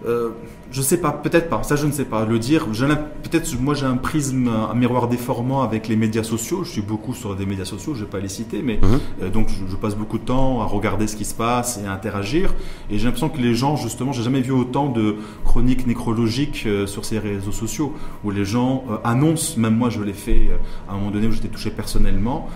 Euh, 0.04 0.30
je 0.74 0.82
sais 0.82 0.96
pas, 0.96 1.12
peut-être 1.12 1.48
pas. 1.48 1.62
Ça, 1.62 1.76
je 1.76 1.86
ne 1.86 1.92
sais 1.92 2.04
pas. 2.04 2.24
Le 2.24 2.40
dire, 2.40 2.66
peut-être 2.66 3.48
moi 3.60 3.74
j'ai 3.74 3.86
un 3.86 3.96
prisme, 3.96 4.48
un 4.48 4.74
miroir 4.74 5.06
déformant 5.06 5.62
avec 5.62 5.86
les 5.86 5.94
médias 5.94 6.24
sociaux. 6.24 6.64
Je 6.64 6.70
suis 6.70 6.82
beaucoup 6.82 7.14
sur 7.14 7.36
des 7.36 7.46
médias 7.46 7.64
sociaux, 7.64 7.94
je 7.94 8.00
vais 8.00 8.10
pas 8.10 8.18
les 8.18 8.28
citer, 8.28 8.60
mais 8.60 8.80
mhm. 8.82 9.00
euh, 9.22 9.30
donc 9.30 9.48
je, 9.50 9.76
passe 9.76 9.94
beaucoup 9.94 10.18
de 10.18 10.24
temps 10.24 10.62
à 10.62 10.64
regarder 10.64 11.06
ce 11.06 11.14
qui 11.14 11.24
se 11.24 11.34
passe 11.34 11.78
et 11.78 11.86
à 11.86 11.92
interagir. 11.92 12.54
Et 12.90 12.98
j'ai 12.98 13.04
l'impression 13.04 13.28
que 13.28 13.40
les 13.40 13.54
gens, 13.54 13.76
justement, 13.76 14.10
j'ai 14.10 14.24
jamais 14.24 14.40
vu 14.40 14.50
autant 14.50 14.88
de 14.88 15.14
chroniques 15.44 15.86
nécrologiques 15.86 16.64
euh, 16.66 16.88
sur 16.88 17.04
ces 17.04 17.20
réseaux 17.20 17.52
sociaux 17.52 17.94
où 18.24 18.32
les 18.32 18.44
gens 18.44 18.82
euh, 18.90 18.96
annoncent, 19.04 19.60
même 19.60 19.76
moi 19.76 19.90
je 19.90 20.02
l'ai 20.02 20.12
fait 20.12 20.50
à 20.88 20.94
un 20.94 20.96
moment 20.96 21.12
donné 21.12 21.28
où 21.28 21.32
j'étais 21.32 21.48
touché 21.48 21.70
personnellement, 21.70 22.48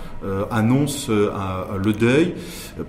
annoncent 0.51 1.09
le 1.11 1.93
deuil 1.93 2.33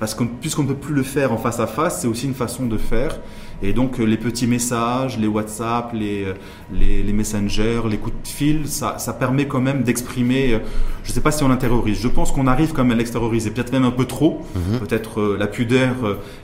parce 0.00 0.14
que 0.14 0.24
puisqu'on 0.24 0.64
ne 0.64 0.68
peut 0.68 0.74
plus 0.74 0.94
le 0.94 1.02
faire 1.02 1.32
en 1.32 1.36
face 1.36 1.60
à 1.60 1.68
face, 1.68 2.00
c'est 2.00 2.08
aussi 2.08 2.26
une 2.26 2.34
façon 2.34 2.66
de 2.66 2.76
faire. 2.76 3.20
Et 3.62 3.72
donc 3.72 3.98
les 3.98 4.16
petits 4.16 4.46
messages, 4.46 5.18
les 5.18 5.26
WhatsApp, 5.26 5.92
les, 5.92 6.26
les, 6.72 7.02
les 7.02 7.12
messengers, 7.12 7.82
les 7.88 7.98
coups 7.98 8.16
de 8.22 8.28
fil, 8.28 8.68
ça, 8.68 8.98
ça 8.98 9.12
permet 9.12 9.46
quand 9.46 9.60
même 9.60 9.82
d'exprimer, 9.82 10.58
je 11.04 11.10
ne 11.10 11.14
sais 11.14 11.20
pas 11.20 11.30
si 11.30 11.42
on 11.44 11.48
l'intériorise, 11.48 12.00
je 12.00 12.08
pense 12.08 12.32
qu'on 12.32 12.46
arrive 12.46 12.72
quand 12.72 12.84
même 12.84 12.92
à 12.92 12.96
l'extérioriser, 12.96 13.50
peut-être 13.50 13.72
même 13.72 13.84
un 13.84 13.90
peu 13.90 14.06
trop, 14.06 14.42
mhm. 14.54 14.78
peut-être 14.78 15.36
la 15.38 15.46
pudeur 15.46 15.94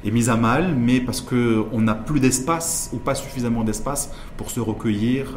est 0.05 0.11
mise 0.11 0.29
à 0.29 0.37
mal, 0.37 0.75
mais 0.79 1.01
parce 1.01 1.21
qu'on 1.21 1.81
n'a 1.81 1.95
plus 1.95 2.21
d'espace 2.21 2.91
ou 2.93 2.99
pas 2.99 3.15
suffisamment 3.15 3.65
d'espace 3.65 4.13
pour 4.37 4.51
se 4.51 4.61
recueillir, 4.61 5.35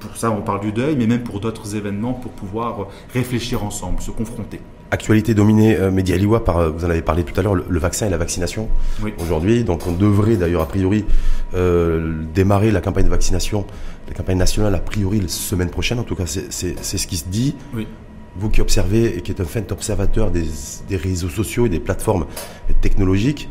pour 0.00 0.16
ça 0.16 0.30
on 0.30 0.42
parle 0.42 0.60
du 0.60 0.72
deuil, 0.72 0.96
mais 0.96 1.06
même 1.06 1.22
pour 1.22 1.40
d'autres 1.40 1.76
événements, 1.76 2.14
pour 2.14 2.32
pouvoir 2.32 2.88
réfléchir 3.12 3.64
ensemble, 3.64 4.00
se 4.00 4.10
confronter. 4.10 4.60
Actualité 4.92 5.34
dominée 5.34 5.76
euh, 5.76 5.92
Média 5.92 6.16
Liwa 6.16 6.42
par, 6.42 6.58
euh, 6.58 6.70
vous 6.70 6.84
en 6.84 6.90
avez 6.90 7.02
parlé 7.02 7.22
tout 7.22 7.38
à 7.38 7.44
l'heure, 7.44 7.54
le, 7.54 7.78
vaccin 7.78 8.08
et 8.08 8.10
la 8.10 8.16
vaccination 8.16 8.68
aujourd'hui. 9.22 9.62
Donc 9.62 9.86
on 9.86 9.92
devrait 9.92 10.34
d'ailleurs 10.34 10.62
a 10.62 10.66
priori 10.66 11.04
euh, 11.54 12.22
démarrer 12.34 12.70
la 12.70 12.80
campagne 12.80 13.04
de 13.04 13.10
vaccination, 13.10 13.66
la 14.08 14.14
campagne 14.14 14.38
nationale 14.38 14.74
a 14.74 14.80
priori 14.80 15.20
la 15.20 15.28
semaine 15.28 15.70
prochaine. 15.70 15.98
En 15.98 16.04
tout 16.04 16.16
cas, 16.16 16.26
c'est 16.26 16.50
ce 16.50 17.06
qui 17.06 17.16
se 17.16 17.28
dit. 17.28 17.54
Vous 18.36 18.48
qui 18.48 18.60
observez 18.60 19.16
et 19.16 19.22
qui 19.22 19.32
êtes 19.32 19.40
un 19.40 19.44
fin 19.44 19.62
observateur 19.70 20.30
des, 20.30 20.46
des 20.88 20.96
réseaux 20.96 21.28
sociaux 21.28 21.66
et 21.66 21.68
des 21.68 21.80
plateformes 21.80 22.26
technologiques, 22.80 23.48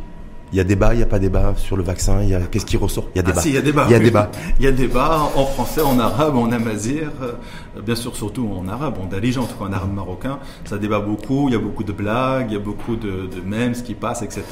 il 0.52 0.58
y 0.58 0.62
a 0.62 0.64
débat, 0.64 0.94
il 0.94 0.98
n'y 0.98 1.04
a 1.04 1.06
pas 1.06 1.20
débat 1.20 1.54
sur 1.58 1.78
le 1.78 1.84
vaccin. 1.84 2.22
Il 2.24 2.30
y 2.30 2.34
a 2.34 2.40
qu'est-ce 2.40 2.66
qui 2.66 2.78
ressort? 2.78 3.08
Il 3.14 3.18
y 3.18 3.20
a 3.20 3.24
débat. 3.24 3.40
Ah, 3.40 3.42
si, 3.42 3.50
il 3.50 3.56
y 3.56 3.58
a 3.58 3.62
débat. 3.62 3.86
Il 3.88 3.92
y 3.92 3.96
a 3.96 4.00
débat. 4.00 4.32
Il 4.60 4.66
y 4.66 4.68
a 4.68 4.72
débat 4.72 5.22
en 5.36 5.46
français, 5.46 5.82
en 5.82 6.00
arabe, 6.00 6.36
en 6.38 6.52
amazir, 6.52 7.12
euh, 7.22 7.34
bien 7.82 7.96
sûr 7.96 8.16
surtout 8.16 8.50
en 8.58 8.68
arabe, 8.68 8.98
en 9.00 9.06
dalija, 9.06 9.42
en 9.42 9.46
tout 9.46 9.58
cas 9.58 9.66
en 9.66 9.74
arabe 9.74 9.94
marocain. 9.94 10.40
Ça 10.66 10.78
débat 10.78 11.00
beaucoup. 11.00 11.50
Il 11.50 11.54
y 11.54 11.56
a 11.56 11.60
beaucoup 11.60 11.84
de 11.84 11.92
blagues, 11.92 12.48
il 12.50 12.54
y 12.54 12.58
a 12.58 12.64
beaucoup 12.64 12.96
de, 12.96 13.28
de 13.28 13.42
mèmes 13.46 13.74
qui 13.74 13.94
passent, 13.94 14.24
etc. 14.24 14.44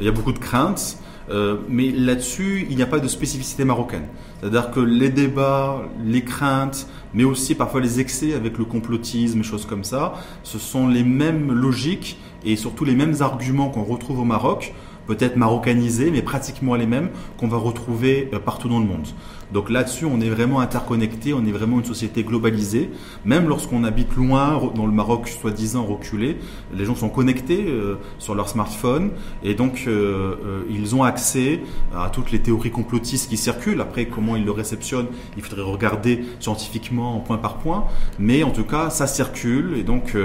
Il 0.00 0.06
y 0.06 0.08
a 0.08 0.12
beaucoup 0.12 0.32
de 0.32 0.38
craintes. 0.38 0.96
Euh, 1.28 1.56
mais 1.68 1.90
là-dessus, 1.90 2.66
il 2.70 2.76
n'y 2.76 2.82
a 2.82 2.86
pas 2.86 3.00
de 3.00 3.08
spécificité 3.08 3.64
marocaine. 3.64 4.06
C'est-à-dire 4.40 4.70
que 4.70 4.80
les 4.80 5.08
débats, 5.08 5.82
les 6.04 6.22
craintes, 6.22 6.86
mais 7.14 7.24
aussi 7.24 7.54
parfois 7.54 7.80
les 7.80 8.00
excès 8.00 8.34
avec 8.34 8.58
le 8.58 8.64
complotisme 8.64 9.40
et 9.40 9.42
choses 9.42 9.66
comme 9.66 9.84
ça, 9.84 10.14
ce 10.42 10.58
sont 10.58 10.88
les 10.88 11.02
mêmes 11.02 11.52
logiques 11.52 12.18
et 12.44 12.56
surtout 12.56 12.84
les 12.84 12.94
mêmes 12.94 13.14
arguments 13.20 13.70
qu'on 13.70 13.84
retrouve 13.84 14.20
au 14.20 14.24
Maroc 14.24 14.74
peut-être 15.06 15.36
marocanisés, 15.36 16.10
mais 16.10 16.22
pratiquement 16.22 16.74
les 16.74 16.86
mêmes 16.86 17.10
qu'on 17.38 17.48
va 17.48 17.56
retrouver 17.56 18.28
euh, 18.32 18.38
partout 18.38 18.68
dans 18.68 18.80
le 18.80 18.86
monde. 18.86 19.06
Donc 19.52 19.70
là-dessus, 19.70 20.04
on 20.04 20.20
est 20.20 20.28
vraiment 20.28 20.60
interconnecté, 20.60 21.32
on 21.32 21.44
est 21.44 21.52
vraiment 21.52 21.78
une 21.78 21.84
société 21.84 22.24
globalisée. 22.24 22.90
Même 23.24 23.48
lorsqu'on 23.48 23.84
habite 23.84 24.14
loin, 24.16 24.60
dans 24.74 24.86
le 24.86 24.92
Maroc 24.92 25.28
soi-disant 25.28 25.84
reculé, 25.84 26.38
les 26.74 26.84
gens 26.84 26.94
sont 26.94 27.08
connectés 27.08 27.64
euh, 27.68 27.96
sur 28.18 28.34
leur 28.34 28.48
smartphone 28.48 29.10
et 29.42 29.54
donc 29.54 29.84
euh, 29.86 30.34
euh, 30.44 30.62
ils 30.70 30.94
ont 30.94 31.02
accès 31.02 31.60
à 31.94 32.10
toutes 32.10 32.32
les 32.32 32.40
théories 32.40 32.70
complotistes 32.70 33.28
qui 33.28 33.36
circulent. 33.36 33.80
Après, 33.80 34.06
comment 34.06 34.36
ils 34.36 34.44
le 34.44 34.50
réceptionnent, 34.50 35.08
il 35.36 35.42
faudrait 35.42 35.62
regarder 35.62 36.24
scientifiquement 36.40 37.18
point 37.20 37.38
par 37.38 37.58
point. 37.58 37.84
Mais 38.18 38.42
en 38.42 38.50
tout 38.50 38.64
cas, 38.64 38.90
ça 38.90 39.06
circule 39.06 39.74
et 39.76 39.82
donc 39.82 40.16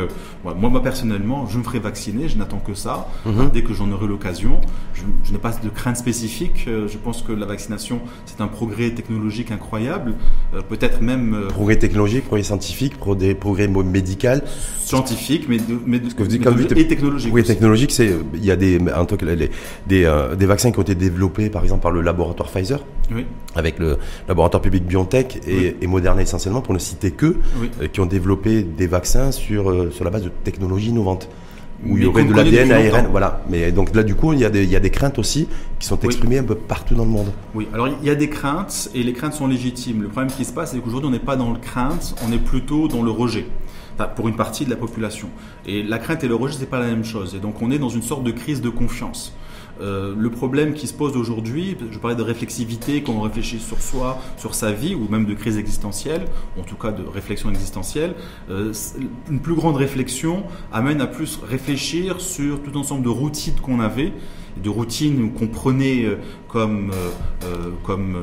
moi, 0.43 0.55
moi, 0.55 0.81
personnellement, 0.81 1.45
je 1.47 1.57
me 1.57 1.63
ferai 1.63 1.79
vacciner, 1.79 2.27
je 2.27 2.37
n'attends 2.37 2.59
que 2.59 2.73
ça. 2.73 3.07
Mhm. 3.25 3.51
Dès 3.53 3.63
que 3.63 3.73
j'en 3.73 3.91
aurai 3.91 4.07
l'occasion, 4.07 4.61
je, 4.93 5.03
je 5.23 5.31
n'ai 5.31 5.37
pas 5.37 5.51
de 5.51 5.69
crainte 5.69 5.97
spécifique. 5.97 6.65
Je 6.65 6.97
pense 6.97 7.21
que 7.21 7.31
la 7.31 7.45
vaccination, 7.45 8.01
c'est 8.25 8.41
un 8.41 8.47
progrès 8.47 8.91
technologique 8.91 9.10
technologique 9.11 9.51
incroyable, 9.51 10.13
euh, 10.53 10.61
peut-être 10.61 11.01
même... 11.01 11.33
Euh, 11.33 11.47
progrès 11.47 11.77
technologique, 11.77 12.25
progrès 12.25 12.43
scientifique, 12.43 12.97
progrès, 12.97 13.35
progrès 13.35 13.67
médical 13.67 14.43
Scientifique, 14.79 15.47
mais, 15.47 15.57
mais, 15.85 15.99
que 15.99 16.23
vous 16.23 16.35
et 16.35 16.87
technologique. 16.87 17.33
Oui, 17.33 17.43
technologique, 17.43 17.91
c'est 17.91 18.11
il 18.33 18.43
y 18.43 18.51
a 18.51 18.55
des, 18.55 18.77
cas, 18.77 19.25
des, 19.87 20.05
euh, 20.05 20.35
des 20.35 20.45
vaccins 20.45 20.71
qui 20.71 20.79
ont 20.79 20.81
été 20.81 20.95
développés, 20.95 21.49
par 21.49 21.63
exemple, 21.63 21.81
par 21.81 21.91
le 21.91 22.01
laboratoire 22.01 22.49
Pfizer, 22.49 22.83
oui. 23.13 23.25
avec 23.55 23.79
le 23.79 23.97
laboratoire 24.27 24.61
public 24.61 24.85
BioNTech 24.85 25.41
et, 25.47 25.77
et 25.81 25.87
Moderna 25.87 26.21
essentiellement, 26.21 26.61
pour 26.61 26.73
ne 26.73 26.79
citer 26.79 27.11
que, 27.11 27.37
qui 27.93 27.99
ont 27.99 28.05
développé 28.05 28.63
des 28.63 28.87
vaccins 28.87 29.31
sur, 29.31 29.93
sur 29.93 30.03
la 30.03 30.11
base 30.11 30.23
de 30.23 30.31
technologies 30.43 30.89
innovantes 30.89 31.29
où 31.85 31.97
il 31.97 32.03
y 32.03 32.05
aurait 32.05 32.23
de 32.23 32.33
l'ADN 32.33 32.71
ARN, 32.71 33.07
voilà. 33.09 33.43
Mais 33.49 33.71
donc 33.71 33.95
là, 33.95 34.03
du 34.03 34.15
coup, 34.15 34.33
il 34.33 34.39
y, 34.39 34.45
a 34.45 34.49
des, 34.49 34.63
il 34.63 34.69
y 34.69 34.75
a 34.75 34.79
des 34.79 34.89
craintes 34.89 35.19
aussi 35.19 35.47
qui 35.79 35.87
sont 35.87 35.99
exprimées 35.99 36.37
un 36.37 36.43
peu 36.43 36.55
partout 36.55 36.95
dans 36.95 37.05
le 37.05 37.09
monde. 37.09 37.31
Oui, 37.55 37.67
alors 37.73 37.87
il 37.87 38.07
y 38.07 38.11
a 38.11 38.15
des 38.15 38.29
craintes 38.29 38.89
et 38.93 39.03
les 39.03 39.13
craintes 39.13 39.33
sont 39.33 39.47
légitimes. 39.47 40.01
Le 40.01 40.07
problème 40.07 40.31
qui 40.31 40.45
se 40.45 40.53
passe, 40.53 40.71
c'est 40.71 40.79
qu'aujourd'hui, 40.79 41.09
on 41.09 41.11
n'est 41.11 41.19
pas 41.19 41.35
dans 41.35 41.51
le 41.51 41.59
crainte, 41.59 42.15
on 42.27 42.31
est 42.31 42.43
plutôt 42.43 42.87
dans 42.87 43.03
le 43.03 43.11
rejet 43.11 43.45
pour 44.15 44.27
une 44.27 44.35
partie 44.35 44.65
de 44.65 44.69
la 44.69 44.75
population. 44.75 45.29
Et 45.65 45.83
la 45.83 45.99
crainte 45.99 46.23
et 46.23 46.27
le 46.27 46.35
rejet, 46.35 46.57
c'est 46.59 46.69
pas 46.69 46.79
la 46.79 46.87
même 46.87 47.03
chose. 47.03 47.35
Et 47.35 47.39
donc, 47.39 47.61
on 47.61 47.71
est 47.71 47.79
dans 47.79 47.89
une 47.89 48.01
sorte 48.01 48.23
de 48.23 48.31
crise 48.31 48.61
de 48.61 48.69
confiance. 48.69 49.35
Euh, 49.81 50.13
le 50.17 50.29
problème 50.29 50.73
qui 50.73 50.87
se 50.87 50.93
pose 50.93 51.17
aujourd'hui, 51.17 51.75
je 51.91 51.97
parlais 51.97 52.15
de 52.15 52.21
réflexivité 52.21 53.01
quand 53.01 53.13
on 53.13 53.21
réfléchit 53.21 53.59
sur 53.59 53.81
soi, 53.81 54.19
sur 54.37 54.53
sa 54.53 54.71
vie, 54.71 54.95
ou 54.95 55.07
même 55.09 55.25
de 55.25 55.33
crise 55.33 55.57
existentielle, 55.57 56.25
en 56.59 56.63
tout 56.63 56.75
cas 56.75 56.91
de 56.91 57.03
réflexion 57.03 57.49
existentielle, 57.49 58.13
euh, 58.49 58.73
une 59.29 59.39
plus 59.39 59.55
grande 59.55 59.77
réflexion 59.77 60.43
amène 60.71 61.01
à 61.01 61.07
plus 61.07 61.39
réfléchir 61.43 62.21
sur 62.21 62.61
tout 62.61 62.77
ensemble 62.77 63.03
de 63.03 63.09
routines 63.09 63.55
qu'on 63.61 63.79
avait, 63.79 64.13
de 64.61 64.69
routines 64.69 65.31
qu'on 65.33 65.47
prenait 65.47 66.05
euh, 66.05 66.17
comme, 66.47 66.91
comme 67.83 68.17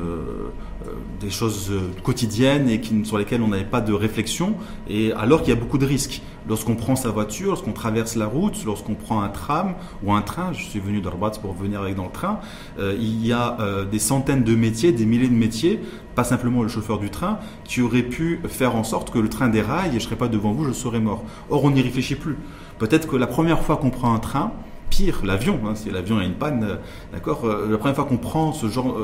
des 1.19 1.31
choses 1.31 1.71
quotidiennes 2.03 2.69
et 2.69 2.79
sur 3.03 3.17
lesquelles 3.17 3.41
on 3.41 3.47
n'avait 3.47 3.63
pas 3.63 3.81
de 3.81 3.91
réflexion, 3.91 4.55
et 4.87 5.11
alors 5.13 5.41
qu'il 5.41 5.49
y 5.49 5.57
a 5.57 5.59
beaucoup 5.59 5.79
de 5.79 5.85
risques. 5.85 6.21
Lorsqu'on 6.49 6.75
prend 6.75 6.95
sa 6.95 7.09
voiture, 7.09 7.49
lorsqu'on 7.49 7.73
traverse 7.73 8.15
la 8.15 8.25
route, 8.25 8.65
lorsqu'on 8.65 8.95
prend 8.95 9.21
un 9.21 9.29
tram 9.29 9.75
ou 10.03 10.13
un 10.13 10.23
train, 10.23 10.51
je 10.51 10.63
suis 10.63 10.79
venu 10.79 10.99
d'Arbat 10.99 11.33
pour 11.39 11.53
venir 11.53 11.79
avec 11.81 11.95
dans 11.95 12.05
le 12.05 12.11
train, 12.11 12.39
euh, 12.79 12.97
il 12.99 13.23
y 13.23 13.31
a 13.31 13.55
euh, 13.59 13.85
des 13.85 13.99
centaines 13.99 14.43
de 14.43 14.55
métiers, 14.55 14.91
des 14.91 15.05
milliers 15.05 15.27
de 15.27 15.35
métiers, 15.35 15.79
pas 16.15 16.23
simplement 16.23 16.63
le 16.63 16.67
chauffeur 16.67 16.97
du 16.97 17.11
train, 17.11 17.37
qui 17.65 17.81
aurait 17.81 18.01
pu 18.01 18.41
faire 18.47 18.75
en 18.75 18.83
sorte 18.83 19.11
que 19.11 19.19
le 19.19 19.29
train 19.29 19.47
déraille 19.47 19.89
et 19.89 19.91
je 19.91 19.95
ne 19.97 20.01
serais 20.01 20.15
pas 20.15 20.27
devant 20.27 20.51
vous, 20.51 20.65
je 20.65 20.71
serais 20.71 20.99
mort. 20.99 21.23
Or, 21.51 21.63
on 21.63 21.69
n'y 21.69 21.83
réfléchit 21.83 22.15
plus. 22.15 22.37
Peut-être 22.79 23.07
que 23.07 23.15
la 23.15 23.27
première 23.27 23.61
fois 23.61 23.77
qu'on 23.77 23.91
prend 23.91 24.15
un 24.15 24.19
train, 24.19 24.51
pire, 24.89 25.21
l'avion, 25.23 25.59
hein, 25.67 25.75
si 25.75 25.91
l'avion 25.91 26.17
a 26.17 26.23
une 26.23 26.33
panne, 26.33 26.63
euh, 26.63 26.75
d'accord, 27.13 27.45
la 27.45 27.77
première 27.77 27.95
fois 27.95 28.05
qu'on 28.05 28.17
prend 28.17 28.53
ce 28.53 28.67
genre, 28.69 28.97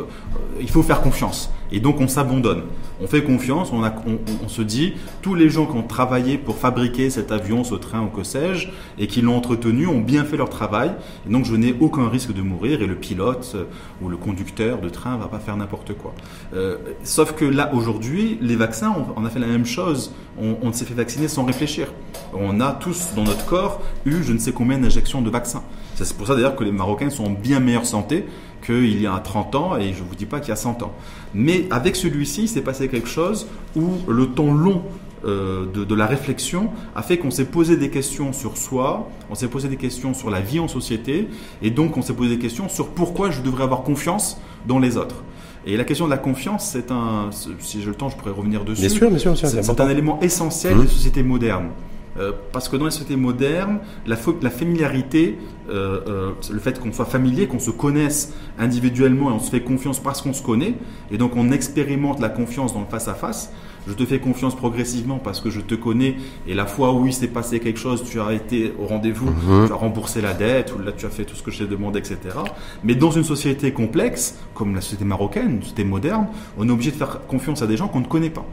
il 0.59 0.69
faut 0.71 0.81
faire 0.81 1.01
confiance. 1.01 1.51
Et 1.71 1.79
donc 1.79 1.99
on 1.99 2.07
s'abandonne. 2.07 2.63
On 3.01 3.07
fait 3.07 3.23
confiance, 3.23 3.71
on, 3.73 4.47
se 4.47 4.61
dit, 4.61 4.93
tous 5.21 5.35
les 5.35 5.49
gens 5.49 5.65
qui 5.65 5.75
ont 5.75 5.83
travaillé 5.83 6.37
pour 6.37 6.57
fabriquer 6.57 7.09
cet 7.09 7.31
avion, 7.31 7.63
ce 7.63 7.75
train 7.75 8.01
ou 8.01 8.07
que 8.07 8.23
sais-je, 8.23 8.69
et 8.97 9.07
qui 9.07 9.21
l'ont 9.21 9.35
entretenu, 9.35 9.87
ont 9.87 9.99
bien 9.99 10.23
fait 10.23 10.37
leur 10.37 10.49
travail, 10.49 10.91
et 11.27 11.31
donc 11.31 11.45
je 11.45 11.55
n'ai 11.55 11.75
aucun 11.79 12.07
risque 12.07 12.33
de 12.33 12.41
mourir, 12.41 12.81
et 12.81 12.87
le 12.87 12.95
pilote 12.95 13.57
ou 14.01 14.07
le 14.07 14.15
conducteur 14.15 14.79
de 14.79 14.89
train 14.89 15.17
va 15.17 15.27
pas 15.27 15.39
faire 15.39 15.57
n'importe 15.57 15.93
quoi. 15.93 16.13
sauf 17.03 17.33
que 17.33 17.45
là, 17.45 17.73
aujourd'hui, 17.73 18.37
les 18.41 18.55
vaccins, 18.55 18.95
on, 18.95 19.21
on, 19.21 19.25
a 19.25 19.29
fait 19.29 19.39
la 19.39 19.47
même 19.47 19.65
chose. 19.65 20.13
On, 20.39 20.55
on 20.61 20.71
s'est 20.71 20.85
fait 20.85 20.93
vacciner 20.93 21.27
sans 21.27 21.45
réfléchir. 21.45 21.87
On 22.33 22.61
a 22.61 22.71
tous 22.71 23.09
dans 23.15 23.23
notre 23.23 23.45
corps 23.45 23.81
eu 24.05 24.23
je 24.23 24.33
ne 24.33 24.37
sais 24.37 24.51
combien 24.51 24.77
d'injections 24.77 25.21
de 25.21 25.29
vaccins. 25.29 25.63
C'est 25.95 26.15
pour 26.17 26.27
ça 26.27 26.35
d'ailleurs 26.35 26.55
que 26.55 26.63
les 26.63 26.71
Marocains 26.71 27.09
sont 27.09 27.25
en 27.25 27.29
bien 27.29 27.59
meilleure 27.59 27.85
santé 27.85 28.25
qu'il 28.65 29.01
y 29.01 29.07
a 29.07 29.17
30 29.19 29.55
ans 29.55 29.77
et 29.77 29.93
je 29.93 30.03
ne 30.03 30.07
vous 30.07 30.15
dis 30.15 30.25
pas 30.25 30.39
qu'il 30.39 30.49
y 30.49 30.53
a 30.53 30.57
100 30.57 30.83
ans. 30.83 30.93
Mais 31.33 31.67
avec 31.71 31.95
celui-ci, 31.95 32.43
il 32.43 32.47
s'est 32.47 32.61
passé 32.61 32.87
quelque 32.87 33.09
chose 33.09 33.47
où 33.75 33.89
le 34.07 34.27
temps 34.27 34.53
long 34.53 34.81
euh, 35.25 35.65
de, 35.65 35.95
la 35.95 36.05
réflexion 36.05 36.69
a 36.95 37.01
fait 37.01 37.17
qu'on 37.17 37.31
s'est 37.31 37.45
posé 37.45 37.77
des 37.77 37.89
questions 37.89 38.31
sur 38.31 38.57
soi, 38.57 39.09
on 39.31 39.35
s'est 39.35 39.47
posé 39.47 39.67
des 39.67 39.75
questions 39.75 40.13
sur 40.13 40.29
la 40.29 40.39
vie 40.39 40.59
en 40.59 40.67
société, 40.67 41.27
et 41.63 41.71
donc 41.71 41.97
on 41.97 42.03
s'est 42.03 42.13
posé 42.13 42.35
des 42.35 42.41
questions 42.41 42.69
sur 42.69 42.89
pourquoi 42.89 43.31
je 43.31 43.41
devrais 43.41 43.63
avoir 43.63 43.81
confiance 43.81 44.39
dans 44.67 44.77
les 44.77 44.97
autres. 44.97 45.23
Et 45.65 45.77
la 45.77 45.83
question 45.83 46.05
de 46.05 46.11
la 46.11 46.19
confiance, 46.19 46.69
c'est 46.71 46.91
un, 46.91 47.29
si 47.59 47.81
j'ai 47.81 47.87
le 47.87 47.95
temps, 47.95 48.09
je 48.09 48.17
pourrais 48.17 48.31
revenir 48.31 48.63
dessus. 48.63 48.81
Bien 48.81 48.89
sûr, 48.89 49.09
bien 49.09 49.17
sûr, 49.17 49.35
c'est 49.35 49.79
un 49.79 49.89
élément 49.89 50.19
essentiel 50.21 50.75
mmh. 50.75 50.81
des 50.81 50.87
sociétés 50.87 51.23
modernes. 51.23 51.69
Euh, 52.17 52.31
parce 52.51 52.69
que 52.69 52.77
dans 52.77 52.85
les 52.85 52.91
sociétés 52.91 53.17
modernes, 53.17 53.79
la, 54.07 54.15
la 54.41 54.49
familiarité, 54.49 55.37
euh, 55.69 55.99
euh, 56.07 56.31
le 56.49 56.59
fait 56.59 56.79
qu'on 56.79 56.93
soit 56.93 57.05
familier, 57.05 57.47
qu'on 57.47 57.59
se 57.59 57.71
connaisse 57.71 58.33
individuellement 58.57 59.31
et 59.31 59.33
on 59.33 59.39
se 59.39 59.49
fait 59.49 59.61
confiance 59.61 59.99
parce 59.99 60.21
qu'on 60.21 60.33
se 60.33 60.41
connaît, 60.41 60.75
et 61.11 61.17
donc 61.17 61.35
on 61.35 61.51
expérimente 61.51 62.19
la 62.21 62.29
confiance 62.29 62.73
dans 62.73 62.79
le 62.79 62.85
face-à-face, 62.85 63.51
je 63.87 63.93
te 63.93 64.05
fais 64.05 64.19
confiance 64.19 64.55
progressivement 64.55 65.19
parce 65.19 65.41
que 65.41 65.49
je 65.49 65.59
te 65.59 65.75
connais 65.75 66.15
et 66.47 66.53
la 66.53 66.65
fois 66.65 66.93
où 66.93 67.05
il 67.05 67.13
s'est 67.13 67.27
passé 67.27 67.59
quelque 67.59 67.79
chose, 67.79 68.03
tu 68.03 68.19
as 68.19 68.33
été 68.33 68.73
au 68.79 68.85
rendez-vous, 68.85 69.27
mhm. 69.27 69.67
tu 69.67 69.73
as 69.73 69.75
remboursé 69.75 70.21
la 70.21 70.33
dette 70.33 70.73
ou 70.75 70.81
là 70.81 70.91
tu 70.91 71.05
as 71.05 71.09
fait 71.09 71.25
tout 71.25 71.35
ce 71.35 71.43
que 71.43 71.51
je 71.51 71.59
t'ai 71.59 71.67
demandé, 71.67 71.99
etc. 71.99 72.17
Mais 72.83 72.95
dans 72.95 73.11
une 73.11 73.23
société 73.23 73.73
complexe, 73.73 74.39
comme 74.53 74.73
la 74.73 74.81
société 74.81 75.05
marocaine, 75.05 75.51
une 75.51 75.61
société 75.61 75.83
moderne, 75.83 76.27
on 76.57 76.67
est 76.67 76.71
obligé 76.71 76.91
de 76.91 76.95
faire 76.95 77.25
confiance 77.27 77.61
à 77.61 77.67
des 77.67 77.77
gens 77.77 77.87
qu'on 77.87 77.99
ne 77.99 78.07
connaît 78.07 78.29
pas, 78.29 78.45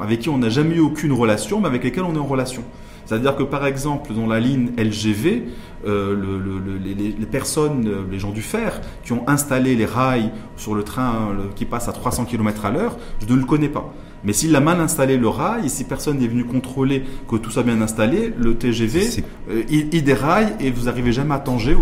avec 0.00 0.20
qui 0.20 0.28
on 0.28 0.38
n'a 0.38 0.50
jamais 0.50 0.74
eu 0.74 0.80
aucune 0.80 1.12
relation, 1.12 1.60
mais 1.60 1.68
avec 1.68 1.84
lesquels 1.84 2.04
on 2.04 2.14
est 2.14 2.18
en 2.18 2.26
relation. 2.26 2.64
C'est-à-dire 3.06 3.36
que 3.36 3.42
par 3.42 3.66
exemple, 3.66 4.12
dans 4.14 4.26
la 4.26 4.40
ligne 4.40 4.70
LGV, 4.78 5.44
euh, 5.86 6.40
les, 6.82 7.26
personnes, 7.26 7.86
euh, 7.86 8.04
les 8.10 8.18
gens 8.18 8.30
du 8.30 8.42
fer, 8.42 8.80
qui 9.04 9.12
ont 9.12 9.28
installé 9.28 9.74
les 9.76 9.86
rails 9.86 10.30
sur 10.56 10.74
le 10.74 10.82
train 10.82 11.30
qui 11.56 11.64
passe 11.64 11.88
à 11.88 11.92
300 11.92 12.24
km 12.24 12.64
à 12.64 12.70
l'heure, 12.70 12.96
je 13.20 13.32
ne 13.32 13.38
le 13.38 13.44
connais 13.44 13.68
pas. 13.68 13.92
Mais 14.24 14.32
s'il 14.32 14.56
a 14.56 14.60
mal 14.60 14.80
installé 14.80 15.18
le 15.18 15.28
rail, 15.28 15.66
et 15.66 15.68
si 15.68 15.84
personne 15.84 16.18
n'est 16.18 16.26
venu 16.26 16.44
contrôler 16.44 17.04
que 17.28 17.36
tout 17.36 17.50
soit 17.50 17.62
bien 17.62 17.80
installé, 17.82 18.32
le 18.36 18.56
TGV, 18.56 19.22
euh, 19.50 19.62
il, 19.68 20.02
déraille 20.02 20.54
et 20.60 20.70
vous 20.70 20.88
arrivez 20.88 21.12
jamais 21.12 21.34
à 21.34 21.38
Tanger. 21.38 21.76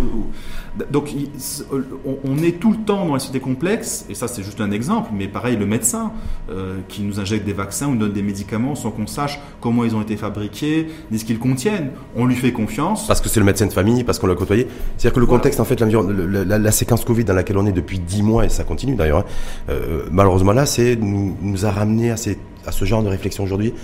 Donc 0.90 1.14
on, 2.24 2.38
est 2.38 2.58
tout 2.58 2.70
le 2.70 2.78
temps 2.78 3.06
dans 3.06 3.14
la 3.14 3.18
société 3.18 3.40
complexe, 3.40 4.06
et 4.08 4.14
ça 4.14 4.28
c'est 4.28 4.42
juste 4.42 4.60
un 4.60 4.70
exemple, 4.70 5.10
mais 5.12 5.28
pareil, 5.28 5.56
le 5.56 5.66
médecin 5.66 6.12
euh, 6.50 6.78
qui 6.88 7.02
nous 7.02 7.20
injecte 7.20 7.44
des 7.44 7.52
vaccins 7.52 7.88
ou 7.88 7.96
donne 7.96 8.12
des 8.12 8.22
médicaments 8.22 8.74
sans 8.74 8.90
qu'on 8.90 9.06
sache 9.06 9.38
comment 9.60 9.84
ils 9.84 9.94
ont 9.94 10.00
été 10.00 10.16
fabriqués, 10.16 10.88
ni 11.10 11.18
ce 11.18 11.24
qu'ils 11.24 11.38
contiennent. 11.38 11.90
On 12.16 12.24
lui 12.24 12.36
fait 12.36 12.52
confiance. 12.52 13.06
Parce 13.06 13.20
que 13.20 13.28
c'est 13.28 13.40
le 13.40 13.46
médecin 13.46 13.66
de 13.66 13.72
famille, 13.72 14.02
parce 14.04 14.18
qu'on 14.18 14.26
l'a 14.26 14.34
côtoyé. 14.34 14.66
C'est-à-dire 14.96 15.14
que 15.14 15.20
le 15.20 15.26
contexte, 15.26 15.60
en 15.60 15.64
fait, 15.64 15.80
la, 15.80 16.58
la, 16.58 16.72
séquence 16.72 17.04
Covid 17.04 17.24
dans 17.24 17.34
laquelle 17.34 17.58
on 17.58 17.66
est 17.66 17.72
depuis 17.72 17.98
10 17.98 18.22
mois, 18.22 18.46
et 18.46 18.48
ça 18.48 18.64
continue 18.64 18.94
d'ailleurs, 18.94 19.20
hein, 19.20 19.24
euh, 19.68 20.04
malheureusement 20.10 20.52
là, 20.52 20.64
c'est 20.64 20.96
nous, 20.96 21.36
nous 21.40 21.66
a 21.66 21.70
ramené 21.70 22.10
à 22.10 22.16
ces 22.16 22.38
à 22.66 22.72
ce 22.72 22.84
genre 22.84 23.02
de 23.02 23.08
réflexion 23.08 23.44
aujourd'hui 23.44 23.74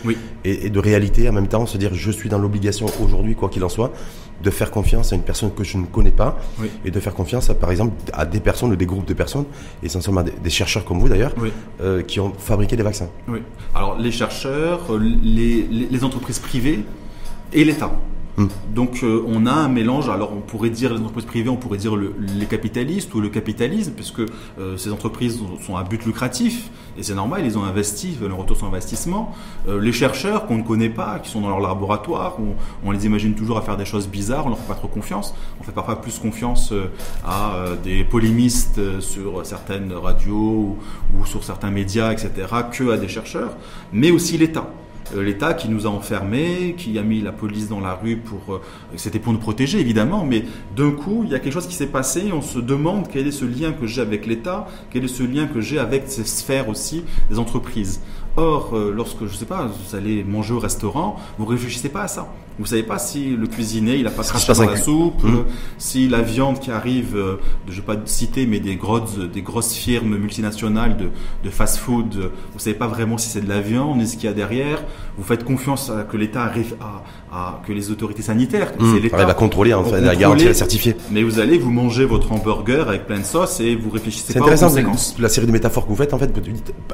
et, 0.45 0.71
de 0.71 0.79
réalité 0.79 1.29
en 1.29 1.33
même 1.33 1.49
temps, 1.49 1.67
se 1.67 1.79
dire 1.79 1.95
je 1.95 2.11
suis 2.11 2.29
dans 2.29 2.39
l'obligation 2.39 2.87
aujourd'hui, 3.03 3.35
quoi 3.35 3.49
qu'il 3.49 3.65
en 3.65 3.69
soit, 3.69 3.93
de 4.43 4.51
faire 4.51 4.71
confiance 4.71 5.13
à 5.13 5.17
une 5.17 5.23
personne 5.23 5.53
que 5.53 5.65
je 5.65 5.79
ne 5.79 5.87
connais 5.87 6.11
pas 6.11 6.39
et 6.85 6.91
de 6.91 7.01
faire 7.01 7.15
confiance 7.15 7.51
à, 7.51 7.55
par 7.55 7.71
exemple 7.71 7.95
à 8.13 8.25
des 8.25 8.41
personnes 8.41 8.73
ou 8.73 8.77
des 8.77 8.87
groupes 8.87 9.07
de 9.07 9.15
personnes, 9.15 9.45
essentiellement 9.83 10.23
des, 10.23 10.51
chercheurs 10.51 10.85
comme 10.85 10.99
vous 10.99 11.09
d'ailleurs, 11.09 11.35
euh, 11.81 12.03
qui 12.03 12.21
ont 12.21 12.33
fabriqué 12.33 12.77
des 12.77 12.83
vaccins. 12.83 13.09
Oui. 13.27 13.41
Alors 13.75 13.99
les 13.99 14.13
chercheurs, 14.13 14.81
euh, 14.91 14.99
les, 14.99 15.63
les 15.63 16.05
entreprises 16.05 16.39
privées 16.39 16.85
et 17.53 17.65
l'État. 17.65 17.91
Hmm. 18.39 18.47
Donc 18.73 19.01
euh, 19.03 19.25
on 19.27 19.47
a 19.47 19.51
un 19.51 19.69
mélange, 19.69 20.09
alors 20.09 20.33
on 20.33 20.41
pourrait 20.41 20.71
dire 20.71 20.95
les 20.95 21.01
entreprises 21.01 21.25
privées, 21.25 21.49
on 21.49 21.57
pourrait 21.57 21.77
dire 21.77 21.97
les 21.97 22.47
capitalistes 22.47 23.13
ou 23.13 23.21
le 23.21 23.31
capitalisme, 23.31 23.93
puisque 23.97 24.21
euh, 24.21 24.77
ces 24.77 24.93
entreprises 24.93 25.41
sont 25.67 25.77
à 25.77 25.83
but 25.83 26.07
lucratif, 26.07 26.71
et 26.97 27.03
c'est 27.03 27.17
normal, 27.17 27.43
ils 27.45 27.59
ont 27.59 27.65
investi, 27.65 28.11
ils 28.13 28.17
veulent 28.19 28.31
un 28.31 28.37
retour 28.37 28.57
sur 28.57 28.67
investissement. 28.67 29.35
Euh, 29.67 29.81
les 29.81 29.91
chercheurs 29.91 30.47
qu'on 30.47 30.59
ne 30.59 30.63
connaît 30.63 30.89
pas, 30.89 31.19
qui 31.19 31.31
sont 31.31 31.41
dans 31.41 31.49
leur 31.49 31.59
laboratoire, 31.59 32.37
on, 32.85 32.93
les 32.93 33.07
imagine 33.07 33.35
toujours 33.35 33.59
à 33.59 33.63
faire 33.63 33.77
des 33.77 33.85
choses 33.85 34.07
bizarres, 34.07 34.47
on 34.47 34.51
leur 34.51 34.59
fait 34.59 34.69
pas 34.69 34.75
trop 34.75 34.89
confiance. 34.89 35.35
On 35.61 35.65
fait 35.65 35.73
parfois 35.73 36.01
plus 36.01 36.21
confiance 36.21 36.73
à 37.25 37.65
des 37.83 38.05
polémistes 38.05 39.01
sur 39.01 39.45
certaines 39.45 39.93
radios 39.93 40.77
ou 41.15 41.27
sur 41.27 41.43
certains 41.43 41.71
médias, 41.71 42.13
etc., 42.13 42.31
que 42.73 42.91
à 42.91 42.97
des 42.97 43.09
chercheurs, 43.09 43.57
mais 43.93 44.11
aussi 44.11 44.39
l'État. 44.39 44.69
Euh, 45.15 45.23
l'État 45.23 45.55
qui 45.55 45.69
nous 45.69 45.87
a 45.87 45.91
enfermés, 45.91 46.75
qui 46.77 46.99
a 46.99 47.03
mis 47.03 47.21
la 47.21 47.33
police 47.33 47.69
dans 47.69 47.81
la 47.81 47.95
rue 47.95 48.17
pour. 48.17 48.55
Euh, 48.55 48.61
c'était 48.97 49.19
pour 49.19 49.33
nous 49.33 49.39
protéger 49.39 49.81
évidemment, 49.81 50.25
mais 50.25 50.45
d'un 50.77 50.91
coup, 50.91 51.23
il 51.25 51.31
y 51.31 51.35
a 51.35 51.39
quelque 51.39 51.53
chose 51.53 51.67
qui 51.67 51.75
s'est 51.75 51.87
passé. 51.87 52.31
On 52.33 52.43
se 52.43 52.59
demande 52.59 53.09
quel 53.09 53.27
est 53.27 53.33
ce 53.33 53.45
lien 53.45 53.73
que 53.73 53.87
j'ai 53.87 54.01
avec 54.01 54.27
l'État, 54.27 54.67
quel 54.91 55.05
est 55.05 55.09
ce 55.09 55.23
lien 55.23 55.47
que 55.47 55.61
j'ai 55.61 55.79
avec 55.79 56.05
ces 56.07 56.25
sphères 56.25 56.69
aussi 56.69 57.05
des 57.31 57.39
entreprises. 57.39 58.01
Or, 58.37 58.75
euh, 58.75 58.93
lorsque, 58.95 59.27
je 59.27 59.35
sais 59.35 59.47
pas, 59.47 59.67
vous 59.67 59.97
allez 59.97 60.25
manger 60.25 60.55
au 60.55 60.59
restaurant, 60.59 61.17
vous 61.39 61.47
réfléchissez 61.47 61.89
pas 61.89 62.03
à 62.03 62.09
ça. 62.09 62.29
Vous 62.59 62.67
savez 62.67 62.83
pas 62.83 62.99
si 62.99 63.37
le 63.37 63.47
cuisinier, 63.47 63.97
il 63.97 64.07
a 64.07 64.11
pas 64.11 64.25
craché 64.25 64.53
dans 64.53 64.63
la 64.65 64.77
soupe, 64.77 65.23
mmh. 65.23 65.45
si 65.79 66.09
la 66.09 66.23
viande 66.23 66.59
qui 66.59 66.71
arrive, 66.71 67.17
euh, 67.17 67.37
je 67.69 67.77
vais 67.77 67.83
pas 67.87 67.97
citer, 68.05 68.47
mais 68.47 68.59
des 68.59 68.77
grosses, 68.77 69.19
des 69.19 69.43
grosses 69.43 69.75
firmes 69.75 70.17
multinationales 70.17 70.97
de, 70.97 71.11
de 71.45 71.51
fast-food, 71.51 72.31
vous 72.53 72.59
savez 72.59 72.75
pas 72.75 72.89
vraiment 72.89 73.17
si 73.17 73.29
c'est 73.29 73.41
de 73.41 73.49
la 73.49 73.61
viande, 73.61 73.99
ni 73.99 74.07
ce 74.09 74.17
qu'il 74.17 74.25
y 74.25 74.29
a 74.29 74.33
derrière. 74.33 74.83
Vous 75.17 75.25
faites 75.25 75.45
confiance 75.45 75.91
à 75.91 76.03
que 76.03 76.17
l'État 76.17 76.43
arrive 76.43 76.75
à, 76.81 77.05
à, 77.33 77.63
que 77.67 77.73
les 77.73 77.91
autorités 77.91 78.23
sanitaires, 78.23 78.73
mmh. 78.79 78.95
c'est 78.95 79.01
l'État, 79.01 79.25
va 79.25 79.35
contrôler, 79.35 79.75
en 79.75 79.85
fait, 79.85 80.01
la 80.01 80.17
garantie, 80.17 80.47
la 80.47 80.55
certifier. 80.55 80.97
Mais 81.13 81.23
vous 81.23 81.39
allez 81.39 81.59
vous 81.59 81.71
manger 81.71 82.05
votre 82.07 82.33
hamburger 82.33 82.89
avec 82.89 83.07
plein 83.07 83.21
de 83.21 83.25
sauce 83.25 83.61
et 83.61 83.77
vous 83.77 83.91
réfléchissez 83.91 84.35
pas 84.35 84.41
aux 84.41 84.57
conséquences. 84.57 85.15
La 85.21 85.29
série 85.29 85.47
de 85.47 85.53
métaphores 85.53 85.85
que 85.85 85.91
vous 85.91 85.97
faites, 85.97 86.13
en 86.13 86.19
fait, 86.19 86.33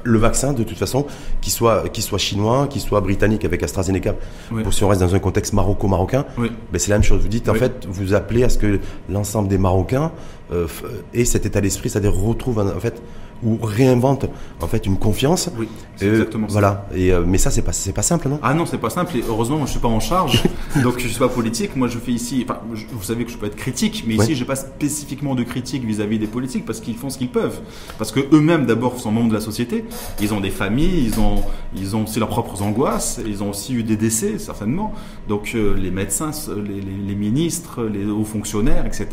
le 0.03 0.19
vaccin, 0.19 0.53
de 0.53 0.63
toute 0.63 0.79
façon, 0.79 1.07
qu'il 1.41 1.53
soit, 1.53 1.89
qu'il 1.89 2.05
soit 2.05 2.19
chinois, 2.19 2.67
qu'il 2.69 2.83
soit 2.83 3.01
britannique 3.01 3.45
avec 3.47 3.63
AstraZeneca, 3.63 4.15
pour 4.63 4.75
si 4.75 4.85
on 4.85 4.89
reste 4.89 5.01
dans 5.01 5.15
un 5.15 5.21
contexte 5.21 5.54
maroco-marocain, 5.55 6.27
oui. 6.39 6.51
ben 6.73 6.79
c'est 6.79 6.91
la 6.91 6.97
même 6.97 7.05
chose. 7.05 7.23
Vous 7.23 7.29
dites, 7.29 7.49
en 7.49 7.55
fait, 7.55 7.87
vous 7.89 8.15
appelez 8.15 8.45
à 8.45 8.49
ce 8.49 8.59
que 8.59 8.81
l'ensemble 9.09 9.49
des 9.49 9.59
Marocains 9.59 10.13
euh, 10.53 10.67
aient 11.15 11.25
cet 11.25 11.47
état 11.47 11.61
d'esprit, 11.61 11.89
c'est-à-dire 11.89 12.15
retrouvent 12.15 12.59
en 12.59 12.81
fait 12.81 13.01
ou 13.43 13.59
réinvente 13.63 14.27
en 14.61 14.67
fait 14.67 14.87
une 14.87 14.97
confiance. 14.97 15.51
Oui, 15.59 15.69
c'est 15.97 16.07
exactement 16.07 16.49
ça. 16.49 16.53
Voilà. 16.53 16.87
Et, 16.95 17.13
euh, 17.13 17.25
mais 17.27 17.39
ça, 17.39 17.51
c'est 17.51 17.63
pas, 17.63 17.73
c'est 17.73 17.93
pas 17.93 18.03
simple, 18.03 18.29
non? 18.29 18.39
Ah 18.43 18.55
non, 18.55 18.67
c'est 18.67 18.79
pas 18.79 18.91
simple. 18.91 19.17
Et 19.17 19.25
heureusement, 19.29 19.59
moi, 19.59 19.67
je 19.67 19.73
suis 19.73 19.81
pas 19.81 19.89
en 19.89 20.01
charge, 20.01 20.43
donc 20.83 20.99
je 20.99 21.09
suis 21.09 21.19
pas 21.19 21.29
politique. 21.29 21.77
Moi, 21.77 21.89
je 21.89 21.99
fais 21.99 22.13
ici. 22.13 22.45
Enfin, 22.49 22.61
vous 22.71 23.03
savez 23.03 23.25
que 23.25 23.31
je 23.31 23.37
peux 23.37 23.47
être 23.47 23.57
critique, 23.57 24.05
mais 24.07 24.15
ici, 24.15 24.35
j'ai 24.35 24.45
pas 24.45 24.57
spécifiquement 24.57 25.35
de 25.35 25.43
critique 25.43 25.85
vis-à-vis 25.85 26.19
des 26.19 26.27
politiques 26.27 26.65
parce 26.65 26.81
qu'ils 26.81 26.97
font 26.97 27.11
ce 27.11 27.19
qu'ils 27.19 27.31
peuvent. 27.31 27.61
Parce 27.99 28.13
que 28.13 28.21
eux-mêmes, 28.33 28.67
d'abord, 28.67 28.99
sont 28.99 29.11
membres 29.11 29.29
de 29.29 29.35
la 29.35 29.41
société. 29.41 29.85
Ils 30.21 30.33
ont 30.33 30.41
des 30.41 30.51
familles, 30.51 31.05
ils 31.07 31.21
ont, 31.21 31.43
ils 31.77 31.97
ont 31.97 32.05
aussi 32.05 32.19
leurs 32.19 32.29
propres 32.29 32.63
angoisses. 32.63 33.21
Ils 33.27 33.43
ont 33.43 33.51
aussi 33.51 33.75
eu 33.75 33.83
des 33.83 33.97
décès, 33.97 34.39
certainement. 34.39 34.93
Donc, 35.29 35.53
euh, 35.55 35.75
les 35.77 35.91
médecins, 35.91 36.31
les, 36.57 37.15
ministres, 37.15 37.85
les 37.85 38.07
hauts 38.07 38.25
fonctionnaires, 38.25 38.87
etc. 38.87 39.09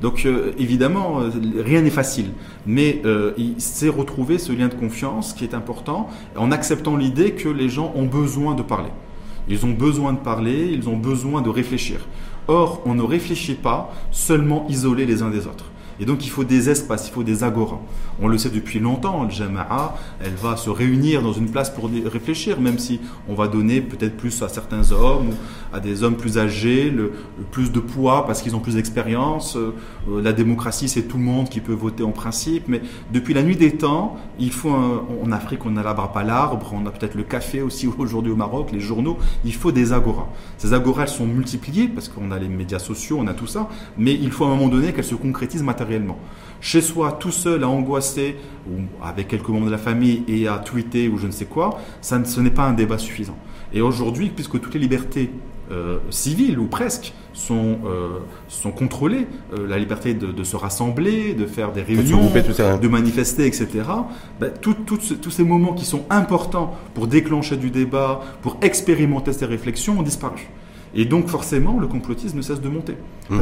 Donc, 0.00 0.24
euh, 0.24 0.52
évidemment, 0.58 1.20
rien 1.58 1.82
n'est 1.82 1.90
facile. 1.90 2.30
Mais 2.66 3.02
c'est 3.58 3.88
retrouver 3.88 4.38
ce 4.38 4.52
lien 4.52 4.68
de 4.68 4.74
confiance 4.74 5.32
qui 5.32 5.44
est 5.44 5.54
important 5.54 6.08
en 6.36 6.52
acceptant 6.52 6.96
l'idée 6.96 7.32
que 7.32 7.48
les 7.48 7.68
gens 7.68 7.92
ont 7.94 8.06
besoin 8.06 8.54
de 8.54 8.62
parler. 8.62 8.90
Ils 9.48 9.64
ont 9.66 9.72
besoin 9.72 10.12
de 10.12 10.18
parler, 10.18 10.70
ils 10.72 10.88
ont 10.88 10.96
besoin 10.96 11.42
de 11.42 11.48
réfléchir. 11.48 12.06
Or, 12.48 12.82
on 12.84 12.94
ne 12.94 13.02
réfléchit 13.02 13.54
pas 13.54 13.92
seulement 14.10 14.66
isolés 14.68 15.06
les 15.06 15.22
uns 15.22 15.30
des 15.30 15.46
autres. 15.46 15.69
Et 16.00 16.06
donc 16.06 16.24
il 16.24 16.30
faut 16.30 16.44
des 16.44 16.70
espaces, 16.70 17.08
il 17.08 17.12
faut 17.12 17.22
des 17.22 17.44
agoras. 17.44 17.78
On 18.22 18.26
le 18.26 18.38
sait 18.38 18.48
depuis 18.48 18.78
longtemps, 18.78 19.24
le 19.24 19.30
Jama'a, 19.30 19.96
elle 20.24 20.34
va 20.34 20.56
se 20.56 20.70
réunir 20.70 21.20
dans 21.20 21.34
une 21.34 21.50
place 21.50 21.68
pour 21.68 21.90
réfléchir, 22.06 22.58
même 22.58 22.78
si 22.78 23.00
on 23.28 23.34
va 23.34 23.48
donner 23.48 23.82
peut-être 23.82 24.16
plus 24.16 24.42
à 24.42 24.48
certains 24.48 24.92
hommes 24.92 25.28
ou 25.28 25.34
à 25.74 25.80
des 25.80 26.02
hommes 26.02 26.16
plus 26.16 26.38
âgés, 26.38 26.90
le, 26.90 27.12
plus 27.50 27.70
de 27.70 27.80
poids 27.80 28.24
parce 28.26 28.40
qu'ils 28.40 28.56
ont 28.56 28.60
plus 28.60 28.76
d'expérience. 28.76 29.56
Euh, 29.56 29.74
la 30.22 30.32
démocratie, 30.32 30.88
c'est 30.88 31.02
tout 31.02 31.18
le 31.18 31.22
monde 31.22 31.50
qui 31.50 31.60
peut 31.60 31.74
voter 31.74 32.02
en 32.02 32.12
principe, 32.12 32.64
mais 32.66 32.80
depuis 33.12 33.34
la 33.34 33.42
nuit 33.42 33.56
des 33.56 33.72
temps, 33.72 34.16
il 34.38 34.52
faut 34.52 34.70
en 34.70 35.32
Afrique, 35.32 35.66
on 35.66 35.70
n'arbre 35.70 36.10
pas 36.12 36.22
l'arbre, 36.22 36.72
on 36.72 36.86
a 36.86 36.90
peut-être 36.90 37.14
le 37.14 37.24
café 37.24 37.60
aussi 37.60 37.86
aujourd'hui 37.98 38.32
au 38.32 38.36
Maroc, 38.36 38.70
les 38.72 38.80
journaux, 38.80 39.18
il 39.44 39.54
faut 39.54 39.70
des 39.70 39.92
agoras. 39.92 40.28
Ces 40.56 40.72
agoras, 40.72 41.02
elles 41.02 41.08
sont 41.08 41.26
multipliées 41.26 41.88
parce 41.88 42.08
qu'on 42.08 42.30
a 42.30 42.38
les 42.38 42.48
médias 42.48 42.78
sociaux, 42.78 43.18
on 43.20 43.26
a 43.26 43.34
tout 43.34 43.46
ça, 43.46 43.68
mais 43.98 44.14
il 44.14 44.30
faut 44.32 44.44
à 44.44 44.48
un 44.48 44.56
moment 44.56 44.68
donné 44.68 44.94
qu'elles 44.94 45.04
se 45.04 45.14
concrétisent 45.14 45.62
matériellement 45.62 45.89
chez 46.60 46.80
soi, 46.80 47.12
tout 47.12 47.30
seul, 47.30 47.64
à 47.64 47.68
angoisser, 47.68 48.36
ou 48.68 48.80
avec 49.02 49.28
quelques 49.28 49.48
membres 49.48 49.66
de 49.66 49.70
la 49.70 49.78
famille 49.78 50.24
et 50.28 50.46
à 50.46 50.58
tweeter 50.58 51.08
ou 51.08 51.18
je 51.18 51.26
ne 51.26 51.32
sais 51.32 51.46
quoi, 51.46 51.80
ça, 52.00 52.22
ce 52.24 52.40
n'est 52.40 52.50
pas 52.50 52.64
un 52.64 52.72
débat 52.72 52.98
suffisant. 52.98 53.36
Et 53.72 53.80
aujourd'hui, 53.80 54.30
puisque 54.34 54.60
toutes 54.60 54.74
les 54.74 54.80
libertés 54.80 55.30
euh, 55.70 55.98
civiles, 56.10 56.58
ou 56.58 56.66
presque, 56.66 57.14
sont, 57.32 57.78
euh, 57.86 58.18
sont 58.48 58.72
contrôlées, 58.72 59.28
euh, 59.56 59.68
la 59.68 59.78
liberté 59.78 60.14
de, 60.14 60.42
se 60.42 60.56
rassembler, 60.56 61.32
de 61.32 61.46
faire 61.46 61.70
des 61.70 61.82
réunions, 61.82 62.28
de 62.28 62.88
manifester, 62.88 63.46
etc., 63.46 63.68
ben, 64.40 64.50
tous 64.60 65.30
ces 65.30 65.44
moments 65.44 65.72
qui 65.72 65.84
sont 65.84 66.04
importants 66.10 66.74
pour 66.94 67.06
déclencher 67.06 67.56
du 67.56 67.70
débat, 67.70 68.20
pour 68.42 68.56
expérimenter 68.62 69.32
ces 69.32 69.46
réflexions, 69.46 70.00
ont 70.00 70.02
disparu. 70.02 70.48
Et 70.94 71.04
donc 71.04 71.28
forcément, 71.28 71.78
le 71.78 71.86
complotisme 71.86 72.36
ne 72.36 72.42
cesse 72.42 72.60
de 72.60 72.68
monter. 72.68 72.96
Mmh. 73.28 73.40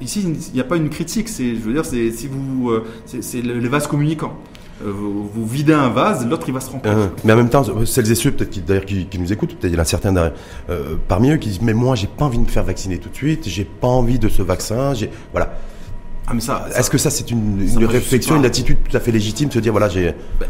ici, 0.00 0.22
il 0.24 0.54
n'y 0.54 0.60
a 0.60 0.64
pas 0.64 0.76
une 0.76 0.88
critique. 0.88 1.28
C'est, 1.28 1.54
je 1.54 1.60
veux 1.60 1.72
dire, 1.72 1.84
c'est 1.84 2.10
si 2.10 2.26
vous, 2.26 2.70
euh, 2.70 2.84
c'est 3.06 3.42
les 3.42 3.68
vases 3.68 3.86
communicants. 3.86 4.32
Euh, 4.82 4.90
vous, 4.90 5.46
videz 5.46 5.74
un 5.74 5.90
vase, 5.90 6.26
l'autre 6.26 6.44
il 6.48 6.54
va 6.54 6.60
se 6.60 6.70
remplir. 6.70 6.96
Euh, 6.96 7.06
mais 7.24 7.34
en 7.34 7.36
même 7.36 7.50
temps, 7.50 7.64
celles 7.84 8.10
et 8.10 8.14
ceux 8.14 8.30
peut-être 8.30 8.50
qui, 8.50 8.60
d'ailleurs 8.60 8.86
qui, 8.86 9.18
nous 9.18 9.30
écoutent, 9.30 9.54
peut-être 9.56 9.72
il 9.72 9.76
y 9.76 9.78
en 9.78 9.82
a 9.82 9.84
certains 9.84 10.32
parmi 11.06 11.30
eux 11.30 11.36
qui 11.36 11.50
disent 11.50 11.60
mais 11.60 11.74
moi 11.74 11.96
j'ai 11.96 12.06
pas 12.06 12.24
envie 12.24 12.38
de 12.38 12.44
me 12.44 12.48
faire 12.48 12.64
vacciner 12.64 12.98
tout 12.98 13.10
de 13.10 13.14
suite, 13.14 13.46
j'ai 13.46 13.64
pas 13.64 13.88
envie 13.88 14.18
de 14.18 14.30
ce 14.30 14.40
vaccin, 14.40 14.94
j'ai 14.94 15.10
voilà. 15.32 15.58
Ah, 16.48 16.66
Est-ce 16.76 16.90
que 16.90 16.98
ça, 16.98 17.10
c'est 17.10 17.30
une, 17.30 17.84
réflexion, 17.84 18.36
une 18.36 18.44
attitude 18.44 18.78
tout 18.88 18.96
à 18.96 19.00
fait 19.00 19.10
légitime 19.10 19.48
de 19.48 19.54
se 19.54 19.58
dire, 19.58 19.72
voilà, 19.72 19.88
j'ai. 19.88 20.14
Bah, 20.38 20.46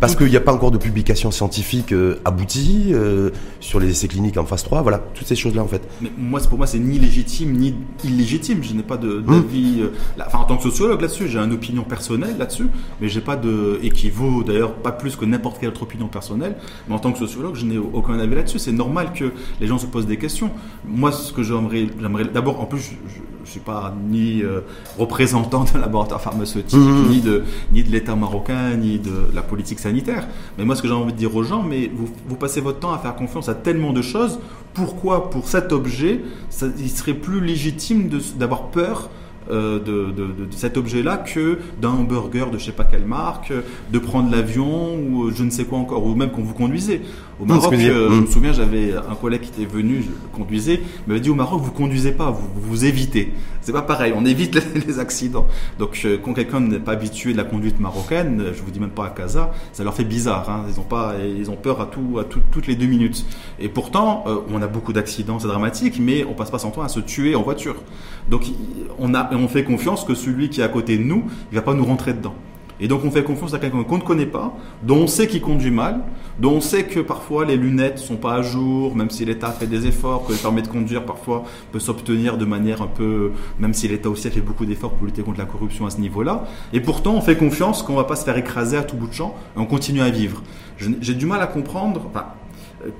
parce 0.00 0.16
qu'il 0.16 0.28
n'y 0.28 0.36
a 0.36 0.40
pas 0.40 0.52
encore 0.52 0.70
de 0.70 0.78
publication 0.78 1.30
scientifique 1.30 1.92
euh, 1.92 2.20
aboutie 2.24 2.88
euh, 2.92 3.30
sur 3.60 3.78
les 3.80 3.90
essais 3.90 4.08
cliniques 4.08 4.38
en 4.38 4.46
phase 4.46 4.62
3, 4.64 4.82
voilà, 4.82 4.98
toutes 5.14 5.26
ces 5.26 5.36
choses-là, 5.36 5.62
en 5.62 5.68
fait. 5.68 5.82
Mais 6.00 6.10
moi, 6.16 6.40
pour 6.48 6.58
moi, 6.58 6.66
c'est 6.66 6.78
ni 6.78 6.98
légitime 6.98 7.52
ni 7.52 7.74
illégitime. 8.04 8.62
Je 8.62 8.72
n'ai 8.74 8.82
pas 8.82 8.96
hum. 8.96 9.22
d'avis. 9.22 9.82
Euh, 9.82 9.92
enfin, 10.26 10.38
en 10.38 10.44
tant 10.44 10.56
que 10.56 10.62
sociologue 10.62 11.00
là-dessus, 11.00 11.28
j'ai 11.28 11.38
une 11.38 11.52
opinion 11.52 11.82
personnelle 11.82 12.36
là-dessus, 12.38 12.68
mais 13.00 13.08
j'ai 13.08 13.20
pas 13.20 13.36
de. 13.36 13.78
et 13.82 13.90
qui 13.90 14.10
vaut 14.10 14.42
d'ailleurs 14.42 14.74
pas 14.74 14.92
plus 14.92 15.16
que 15.16 15.24
n'importe 15.24 15.58
quelle 15.60 15.68
autre 15.70 15.82
opinion 15.82 16.08
personnelle. 16.08 16.56
Mais 16.88 16.94
en 16.94 16.98
tant 16.98 17.12
que 17.12 17.18
sociologue, 17.18 17.54
je 17.54 17.66
n'ai 17.66 17.78
aucun 17.78 18.18
avis 18.18 18.34
là-dessus. 18.34 18.58
C'est 18.58 18.72
normal 18.72 19.12
que 19.12 19.32
les 19.60 19.66
gens 19.66 19.78
se 19.78 19.86
posent 19.86 20.06
des 20.06 20.16
questions. 20.16 20.50
Moi, 20.86 21.12
ce 21.12 21.32
que 21.32 21.42
j'aimerais. 21.42 21.86
D'abord, 22.32 22.60
en 22.60 22.66
plus, 22.66 22.80
je, 22.80 23.20
je 23.48 23.52
suis 23.52 23.60
pas 23.60 23.94
ni 24.08 24.42
euh, 24.42 24.60
représentant 25.18 25.64
d'un 25.64 25.80
laboratoire 25.80 26.20
pharmaceutique, 26.20 26.78
mmh. 26.78 27.08
ni 27.08 27.20
de, 27.20 27.42
ni 27.72 27.82
de 27.82 27.90
l'État 27.90 28.14
marocain, 28.14 28.76
ni 28.76 28.98
de 28.98 29.10
la 29.34 29.42
politique 29.42 29.80
sanitaire. 29.80 30.28
Mais 30.56 30.64
moi, 30.64 30.76
ce 30.76 30.82
que 30.82 30.86
j'ai 30.86 30.94
envie 30.94 31.12
de 31.12 31.18
dire 31.18 31.34
aux 31.34 31.42
gens, 31.42 31.62
mais 31.62 31.90
vous, 31.92 32.08
vous, 32.28 32.36
passez 32.36 32.60
votre 32.60 32.78
temps 32.78 32.92
à 32.92 32.98
faire 32.98 33.16
confiance 33.16 33.48
à 33.48 33.54
tellement 33.54 33.92
de 33.92 34.00
choses. 34.00 34.38
Pourquoi, 34.74 35.28
pour 35.30 35.48
cet 35.48 35.72
objet, 35.72 36.20
ça, 36.50 36.66
il 36.78 36.88
serait 36.88 37.14
plus 37.14 37.40
légitime 37.40 38.08
d'avoir 38.36 38.68
peur 38.68 39.10
euh, 39.50 39.80
de, 39.80 40.12
de, 40.12 40.26
de, 40.26 40.46
cet 40.50 40.76
objet-là 40.76 41.16
que 41.16 41.58
d'un 41.80 41.90
hamburger 41.90 42.50
de 42.50 42.58
je 42.58 42.66
sais 42.66 42.72
pas 42.72 42.84
quelle 42.84 43.06
marque, 43.06 43.52
de 43.90 43.98
prendre 43.98 44.30
l'avion 44.30 44.94
ou 44.94 45.30
je 45.34 45.42
ne 45.42 45.50
sais 45.50 45.64
quoi 45.64 45.78
encore, 45.78 46.06
ou 46.06 46.14
même 46.14 46.30
quand 46.30 46.42
vous 46.42 46.54
conduisez. 46.54 47.02
Au 47.40 47.44
Maroc, 47.44 47.72
euh, 47.72 48.10
je 48.10 48.20
me 48.20 48.26
souviens, 48.26 48.52
j'avais 48.52 48.94
un 48.94 49.14
collègue 49.14 49.42
qui 49.42 49.50
était 49.50 49.72
venu, 49.72 50.02
je 50.02 50.08
le 50.08 50.16
conduisais, 50.32 50.80
il 50.82 51.08
m'avait 51.08 51.20
dit 51.20 51.30
au 51.30 51.36
Maroc, 51.36 51.60
vous 51.62 51.70
conduisez 51.70 52.10
pas, 52.10 52.30
vous 52.32 52.48
vous 52.60 52.84
évitez. 52.84 53.32
C'est 53.60 53.72
pas 53.72 53.82
pareil, 53.82 54.12
on 54.16 54.24
évite 54.24 54.60
les, 54.86 54.98
accidents. 54.98 55.46
Donc 55.78 56.00
euh, 56.04 56.18
quand 56.20 56.32
quelqu'un 56.34 56.58
n'est 56.58 56.80
pas 56.80 56.92
habitué 56.92 57.32
de 57.32 57.36
la 57.36 57.44
conduite 57.44 57.78
marocaine, 57.78 58.46
je 58.52 58.60
vous 58.60 58.72
dis 58.72 58.80
même 58.80 58.90
pas 58.90 59.06
à 59.06 59.10
Casa, 59.10 59.52
ça 59.72 59.84
leur 59.84 59.94
fait 59.94 60.04
bizarre. 60.04 60.50
Hein. 60.50 60.64
Ils 60.68 60.80
ont 60.80 60.84
pas, 60.84 61.14
ils 61.22 61.48
ont 61.48 61.56
peur 61.56 61.80
à 61.80 61.86
tout, 61.86 62.18
à 62.18 62.24
toutes 62.24 62.66
les 62.66 62.74
deux 62.74 62.86
minutes. 62.86 63.24
Et 63.60 63.68
pourtant, 63.68 64.24
euh, 64.26 64.38
on 64.52 64.60
a 64.60 64.66
beaucoup 64.66 64.92
d'accidents, 64.92 65.38
c'est 65.38 65.46
dramatique, 65.46 66.00
mais 66.00 66.24
on 66.24 66.34
passe 66.34 66.50
pas 66.50 66.58
son 66.58 66.72
temps 66.72 66.82
à 66.82 66.88
se 66.88 66.98
tuer 66.98 67.36
en 67.36 67.42
voiture. 67.42 67.76
Donc 68.28 68.46
on 68.98 69.14
a, 69.14 69.32
on 69.32 69.46
fait 69.46 69.62
confiance 69.62 70.04
que 70.04 70.14
celui 70.14 70.50
qui 70.50 70.60
est 70.60 70.64
à 70.64 70.68
côté 70.68 70.98
de 70.98 71.04
nous, 71.04 71.24
il 71.52 71.54
va 71.54 71.62
pas 71.62 71.74
nous 71.74 71.84
rentrer 71.84 72.14
dedans. 72.14 72.34
Et 72.80 72.88
donc 72.88 73.04
on 73.04 73.10
fait 73.10 73.24
confiance 73.24 73.54
à 73.54 73.58
quelqu'un 73.58 73.82
qu'on 73.82 73.98
ne 73.98 74.02
connaît 74.02 74.26
pas, 74.26 74.56
dont 74.82 74.98
on 74.98 75.06
sait 75.06 75.26
qu'il 75.26 75.40
conduit 75.40 75.70
mal, 75.70 76.00
dont 76.38 76.52
on 76.52 76.60
sait 76.60 76.84
que 76.84 77.00
parfois 77.00 77.44
les 77.44 77.56
lunettes 77.56 77.98
sont 77.98 78.16
pas 78.16 78.34
à 78.34 78.42
jour, 78.42 78.94
même 78.94 79.10
si 79.10 79.24
l'État 79.24 79.50
fait 79.50 79.66
des 79.66 79.86
efforts, 79.86 80.26
que 80.26 80.32
le 80.32 80.38
permis 80.38 80.62
de 80.62 80.68
conduire 80.68 81.04
parfois 81.04 81.44
peut 81.72 81.80
s'obtenir 81.80 82.38
de 82.38 82.44
manière 82.44 82.82
un 82.82 82.86
peu, 82.86 83.32
même 83.58 83.74
si 83.74 83.88
l'État 83.88 84.08
aussi 84.08 84.28
a 84.28 84.30
fait 84.30 84.40
beaucoup 84.40 84.66
d'efforts 84.66 84.92
pour 84.92 85.06
lutter 85.06 85.22
contre 85.22 85.38
la 85.38 85.46
corruption 85.46 85.86
à 85.86 85.90
ce 85.90 86.00
niveau-là. 86.00 86.44
Et 86.72 86.80
pourtant 86.80 87.14
on 87.14 87.20
fait 87.20 87.36
confiance 87.36 87.82
qu'on 87.82 87.96
va 87.96 88.04
pas 88.04 88.16
se 88.16 88.24
faire 88.24 88.36
écraser 88.36 88.76
à 88.76 88.82
tout 88.82 88.96
bout 88.96 89.08
de 89.08 89.14
champ 89.14 89.34
et 89.56 89.58
on 89.58 89.66
continue 89.66 90.00
à 90.00 90.10
vivre. 90.10 90.42
J'ai 90.78 91.14
du 91.14 91.26
mal 91.26 91.40
à 91.40 91.46
comprendre, 91.46 92.10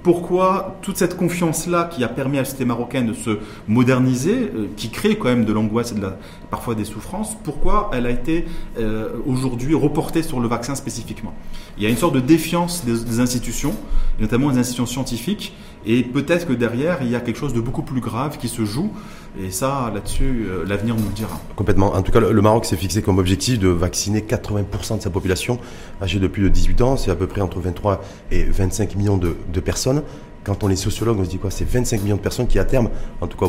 pourquoi 0.03 0.77
toute 0.83 0.97
cette 0.97 1.17
confiance-là 1.17 1.88
qui 1.93 2.03
a 2.03 2.09
permis 2.09 2.38
à 2.38 2.41
la 2.41 2.45
société 2.45 2.64
marocaine 2.64 3.07
de 3.07 3.12
se 3.12 3.38
moderniser, 3.69 4.51
euh, 4.55 4.67
qui 4.77 4.91
crée 4.91 5.17
quand 5.17 5.29
même 5.29 5.45
de 5.45 5.53
l'angoisse 5.53 5.93
et 5.93 5.95
de 5.95 6.01
la, 6.01 6.17
parfois 6.51 6.75
des 6.75 6.85
souffrances, 6.85 7.37
pourquoi 7.45 7.91
elle 7.93 8.07
a 8.07 8.11
été 8.11 8.47
euh, 8.79 9.11
aujourd'hui 9.27 9.75
reportée 9.75 10.23
sur 10.23 10.41
le 10.41 10.49
vaccin 10.49 10.75
spécifiquement? 10.75 11.35
Il 11.77 11.85
y 11.85 11.87
a 11.87 11.91
une 11.91 11.97
sorte 11.97 12.14
de 12.14 12.21
défiance 12.21 12.85
des, 12.85 13.05
des 13.05 13.21
institutions, 13.21 13.75
notamment 14.21 14.51
des 14.51 14.59
institutions 14.59 14.87
scientifiques, 14.87 15.55
et 15.87 16.03
peut-être 16.03 16.47
que 16.47 16.53
derrière, 16.53 16.99
il 17.03 17.11
y 17.11 17.14
a 17.14 17.21
quelque 17.21 17.38
chose 17.38 17.55
de 17.55 17.61
beaucoup 17.61 17.83
plus 17.83 18.01
grave 18.01 18.38
qui 18.38 18.49
se 18.49 18.64
joue. 18.64 18.91
Et 19.40 19.51
ça, 19.53 19.90
là-dessus, 19.94 20.46
euh, 20.48 20.64
l'avenir 20.66 20.96
nous 20.96 21.05
le 21.05 21.14
dira. 21.14 21.40
Complètement. 21.55 21.94
En 21.94 22.03
tout 22.03 22.11
cas, 22.11 22.18
le 22.18 22.42
Maroc 22.42 22.64
s'est 22.64 22.77
fixé 22.77 23.03
comme 23.03 23.18
objectif 23.18 23.59
de 23.59 23.68
vacciner 23.68 24.20
80% 24.20 24.96
de 24.96 25.03
sa 25.03 25.11
population 25.11 25.59
âgée 26.03 26.18
de 26.18 26.27
plus 26.27 26.42
de 26.42 26.48
18 26.48 26.83
ans. 26.83 26.96
C'est 26.96 27.12
à 27.12 27.14
peu 27.14 27.29
près 27.29 27.40
entre 27.40 27.61
23 27.61 28.03
et 28.33 28.42
25 28.44 28.96
millions 28.96 29.16
de, 29.16 29.61
personnes. 29.61 30.03
Quand 30.42 30.64
on 30.64 30.70
est 30.70 30.77
sociologue, 30.77 31.18
on 31.20 31.24
se 31.24 31.31
dit 31.31 31.38
quoi? 31.38 31.51
C'est 31.51 31.68
25 31.68 32.03
millions 32.03 32.16
de 32.16 32.20
personnes 32.20 32.48
qui, 32.48 32.59
à 32.59 32.64
terme, 32.64 32.88
en 33.20 33.27
tout 33.27 33.38
cas 33.38 33.46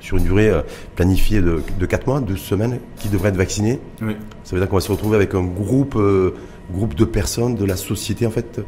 sur 0.00 0.16
une 0.16 0.24
durée 0.24 0.48
euh, 0.48 0.62
planifiée 0.96 1.40
de, 1.40 1.62
de 1.78 1.86
4 1.86 2.06
mois, 2.06 2.20
12 2.20 2.38
semaines, 2.38 2.78
qui 2.96 3.08
devraient 3.08 3.28
être 3.28 3.36
vaccinées. 3.36 3.78
Oui. 4.02 4.16
Ça 4.44 4.56
veut 4.56 4.60
dire 4.60 4.68
qu'on 4.68 4.76
va 4.76 4.80
se 4.80 4.90
retrouver 4.90 5.16
avec 5.16 5.34
un 5.34 5.44
groupe, 5.44 5.96
euh, 5.96 6.34
groupe 6.72 6.94
de 6.94 7.04
personnes 7.04 7.54
de 7.54 7.64
la 7.64 7.76
société, 7.76 8.26
en 8.26 8.30
fait, 8.30 8.60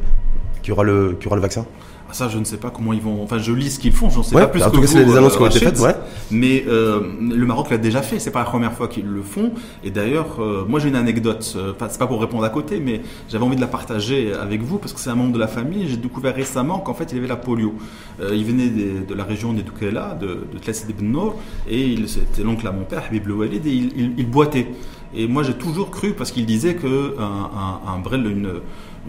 qui 0.61 0.71
aura 0.71 0.83
le, 0.83 1.17
qui 1.19 1.27
aura 1.27 1.35
le 1.35 1.41
vaccin? 1.41 1.65
Ça, 2.13 2.29
je 2.29 2.37
ne 2.37 2.45
sais 2.45 2.57
pas 2.57 2.69
comment 2.69 2.93
ils 2.93 3.01
vont. 3.01 3.21
Enfin, 3.23 3.37
je 3.39 3.51
lis 3.51 3.71
ce 3.71 3.79
qu'ils 3.79 3.91
font, 3.91 4.09
j'en 4.09 4.23
sais 4.23 4.35
pas 4.35 4.47
plus 4.47 4.63
en 4.63 4.69
que 4.69 4.75
tout 4.75 4.81
cas, 4.81 4.87
c'est 4.87 5.03
les 5.03 5.17
annonces 5.17 5.35
qui 5.35 5.41
ont 5.41 5.47
été 5.47 5.59
faites. 5.59 5.79
Ouais. 5.79 5.95
Mais 6.31 6.63
euh, 6.67 7.01
le 7.19 7.45
Maroc 7.45 7.69
l'a 7.69 7.77
déjà 7.77 8.01
fait. 8.01 8.19
C'est 8.19 8.31
pas 8.31 8.39
la 8.39 8.45
première 8.45 8.73
fois 8.73 8.87
qu'ils 8.87 9.07
le 9.07 9.21
font. 9.21 9.51
Et 9.83 9.91
d'ailleurs, 9.91 10.39
euh, 10.39 10.65
moi, 10.67 10.79
j'ai 10.79 10.89
une 10.89 10.95
anecdote. 10.95 11.53
Euh, 11.57 11.73
c'est 11.89 11.99
pas 11.99 12.07
pour 12.07 12.21
répondre 12.21 12.43
à 12.43 12.49
côté, 12.49 12.79
mais 12.79 13.01
j'avais 13.29 13.43
envie 13.43 13.55
de 13.55 13.61
la 13.61 13.67
partager 13.67 14.31
avec 14.33 14.61
vous 14.61 14.77
parce 14.77 14.93
que 14.93 14.99
c'est 14.99 15.09
un 15.09 15.15
membre 15.15 15.33
de 15.33 15.39
la 15.39 15.47
famille. 15.47 15.87
J'ai 15.87 15.97
découvert 15.97 16.35
récemment 16.35 16.79
qu'en 16.79 16.93
fait, 16.93 17.11
il 17.11 17.17
avait 17.17 17.27
la 17.27 17.35
polio. 17.35 17.73
Euh, 18.21 18.35
il 18.35 18.45
venait 18.45 18.69
de 18.69 19.13
la 19.13 19.23
région 19.23 19.53
d'Edoukela, 19.53 20.17
de, 20.19 20.45
de 20.53 20.59
Tlessid 20.59 20.89
ibn 20.89 21.05
Nour, 21.05 21.35
et 21.69 21.95
c'était 22.07 22.43
l'oncle 22.43 22.67
à 22.67 22.71
mon 22.71 22.83
père, 22.83 23.03
Habib 23.07 23.27
Walid, 23.29 23.65
et 23.65 23.71
il, 23.71 23.91
il, 23.97 24.13
il 24.17 24.29
boitait. 24.29 24.67
Et 25.15 25.27
moi, 25.27 25.43
j'ai 25.43 25.53
toujours 25.53 25.91
cru 25.91 26.13
parce 26.13 26.31
qu'il 26.31 26.45
disait 26.45 26.75
que 26.75 27.15
un, 27.19 27.21
un, 27.23 27.93
un 27.93 27.99
brel, 27.99 28.25
une 28.25 28.49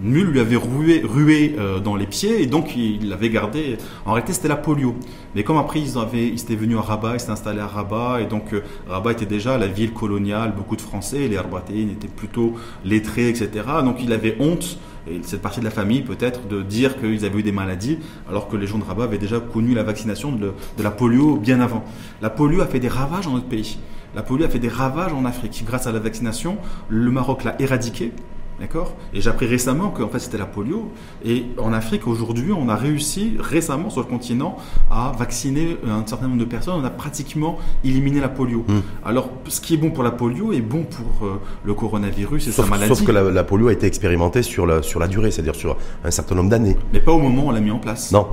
mule 0.02 0.28
lui 0.28 0.40
avait 0.40 0.56
rué, 0.56 1.56
euh, 1.58 1.80
dans 1.80 1.96
les 1.96 2.06
pieds 2.06 2.42
et 2.42 2.46
donc 2.46 2.76
il 2.76 3.08
l'avait 3.08 3.30
gardé. 3.30 3.76
En 4.04 4.12
réalité, 4.12 4.32
c'était 4.32 4.48
la 4.48 4.56
polio. 4.56 4.94
Mais 5.34 5.44
comme 5.44 5.56
après, 5.56 5.80
ils, 5.80 5.96
étaient 6.38 6.56
venus 6.56 6.78
à 6.78 6.82
Rabat, 6.82 7.14
ils 7.14 7.20
s'étaient 7.20 7.32
installés 7.32 7.60
à 7.60 7.66
Rabat 7.66 8.20
et 8.20 8.26
donc 8.26 8.52
euh, 8.52 8.62
Rabat 8.88 9.12
était 9.12 9.26
déjà 9.26 9.58
la 9.58 9.66
ville 9.66 9.92
coloniale, 9.92 10.54
beaucoup 10.56 10.76
de 10.76 10.80
Français, 10.80 11.28
les 11.28 11.36
Arbatéines 11.36 11.90
étaient 11.90 12.08
plutôt 12.08 12.54
lettrés, 12.84 13.28
etc. 13.28 13.50
Donc 13.84 13.96
il 14.02 14.12
avait 14.12 14.36
honte 14.40 14.78
et 15.10 15.20
cette 15.22 15.42
partie 15.42 15.60
de 15.60 15.66
la 15.66 15.70
famille 15.70 16.00
peut-être 16.00 16.48
de 16.48 16.62
dire 16.62 16.98
qu'ils 16.98 17.26
avaient 17.26 17.40
eu 17.40 17.42
des 17.42 17.52
maladies 17.52 17.98
alors 18.28 18.48
que 18.48 18.56
les 18.56 18.66
gens 18.66 18.78
de 18.78 18.84
Rabat 18.84 19.04
avaient 19.04 19.18
déjà 19.18 19.38
connu 19.38 19.74
la 19.74 19.82
vaccination 19.82 20.32
de, 20.32 20.54
de, 20.78 20.82
la 20.82 20.90
polio 20.90 21.36
bien 21.36 21.60
avant. 21.60 21.84
La 22.22 22.30
polio 22.30 22.62
a 22.62 22.66
fait 22.66 22.80
des 22.80 22.88
ravages 22.88 23.26
dans 23.26 23.32
notre 23.32 23.48
pays. 23.48 23.78
La 24.14 24.22
polio 24.22 24.46
a 24.46 24.48
fait 24.48 24.58
des 24.58 24.68
ravages 24.68 25.12
en 25.12 25.24
Afrique. 25.24 25.64
Grâce 25.66 25.86
à 25.86 25.92
la 25.92 25.98
vaccination, 25.98 26.56
le 26.88 27.10
Maroc 27.10 27.44
l'a 27.44 27.60
éradiquée. 27.60 28.12
D'accord? 28.60 28.94
Et 29.12 29.20
j'ai 29.20 29.30
appris 29.30 29.46
récemment 29.46 29.90
qu'en 29.90 30.08
fait 30.08 30.20
c'était 30.20 30.38
la 30.38 30.46
polio. 30.46 30.90
Et 31.24 31.46
en 31.58 31.72
Afrique 31.72 32.06
aujourd'hui, 32.06 32.52
on 32.52 32.68
a 32.68 32.76
réussi 32.76 33.36
récemment 33.38 33.90
sur 33.90 34.00
le 34.00 34.06
continent 34.06 34.56
à 34.90 35.12
vacciner 35.18 35.76
un 35.86 36.06
certain 36.06 36.28
nombre 36.28 36.40
de 36.40 36.44
personnes. 36.44 36.74
On 36.80 36.84
a 36.84 36.90
pratiquement 36.90 37.58
éliminé 37.84 38.20
la 38.20 38.28
polio. 38.28 38.64
Hmm. 38.68 38.80
Alors 39.04 39.30
ce 39.48 39.60
qui 39.60 39.74
est 39.74 39.78
bon 39.78 39.90
pour 39.90 40.04
la 40.04 40.12
polio 40.12 40.52
est 40.52 40.60
bon 40.60 40.84
pour 40.84 41.26
euh, 41.26 41.40
le 41.64 41.74
coronavirus 41.74 42.48
et 42.48 42.52
sa 42.52 42.66
maladie. 42.66 42.94
Sauf 42.94 43.04
que 43.04 43.12
la, 43.12 43.44
polio 43.44 43.68
a 43.68 43.72
été 43.72 43.86
expérimentée 43.86 44.42
sur 44.42 44.66
la, 44.66 44.82
sur 44.82 45.00
la 45.00 45.08
durée, 45.08 45.30
c'est-à-dire 45.30 45.54
sur 45.54 45.76
un 46.04 46.10
certain 46.10 46.34
nombre 46.34 46.50
d'années. 46.50 46.76
Mais 46.92 47.00
pas 47.00 47.12
au 47.12 47.18
moment 47.18 47.46
où 47.46 47.48
on 47.48 47.52
l'a 47.52 47.60
mis 47.60 47.70
en 47.70 47.78
place. 47.78 48.12
Non. 48.12 48.26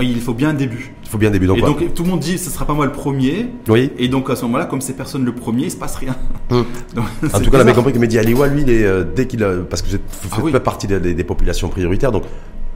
Il 0.00 0.20
faut 0.20 0.34
bien 0.34 0.50
un 0.50 0.54
début. 0.54 0.94
Il 1.02 1.08
faut 1.08 1.18
bien 1.18 1.28
un 1.28 1.32
début. 1.32 1.46
Donc, 1.46 1.58
et 1.58 1.62
donc 1.62 1.94
tout 1.94 2.02
le 2.02 2.10
monde 2.10 2.20
dit 2.20 2.38
ce 2.38 2.50
sera 2.50 2.64
pas 2.64 2.74
moi 2.74 2.86
le 2.86 2.92
premier. 2.92 3.46
Oui. 3.68 3.90
Et 3.98 4.08
donc 4.08 4.30
à 4.30 4.36
ce 4.36 4.42
moment-là, 4.42 4.64
comme 4.64 4.80
c'est 4.80 4.94
personne 4.94 5.24
le 5.24 5.34
premier, 5.34 5.64
il 5.64 5.70
se 5.70 5.76
passe 5.76 5.96
rien. 5.96 6.16
Hum. 6.50 6.64
en 7.32 7.38
tout 7.38 7.48
cas, 7.48 7.58
on 7.58 7.60
avait 7.60 7.74
compris 7.74 7.92
que 7.92 7.98
Mehdi 8.00 8.18
Aliwa, 8.18 8.48
lui, 8.48 8.62
il 8.62 8.70
est, 8.70 8.82
euh, 8.82 9.04
dès 9.04 9.28
qu'il 9.28 9.44
a, 9.44 9.58
parce 9.58 9.82
que 9.82 9.88
vous 9.88 10.46
faites 10.46 10.54
ah 10.56 10.58
partie 10.58 10.88
des, 10.88 11.22
populations 11.22 11.68
prioritaires, 11.68 12.10
donc 12.10 12.24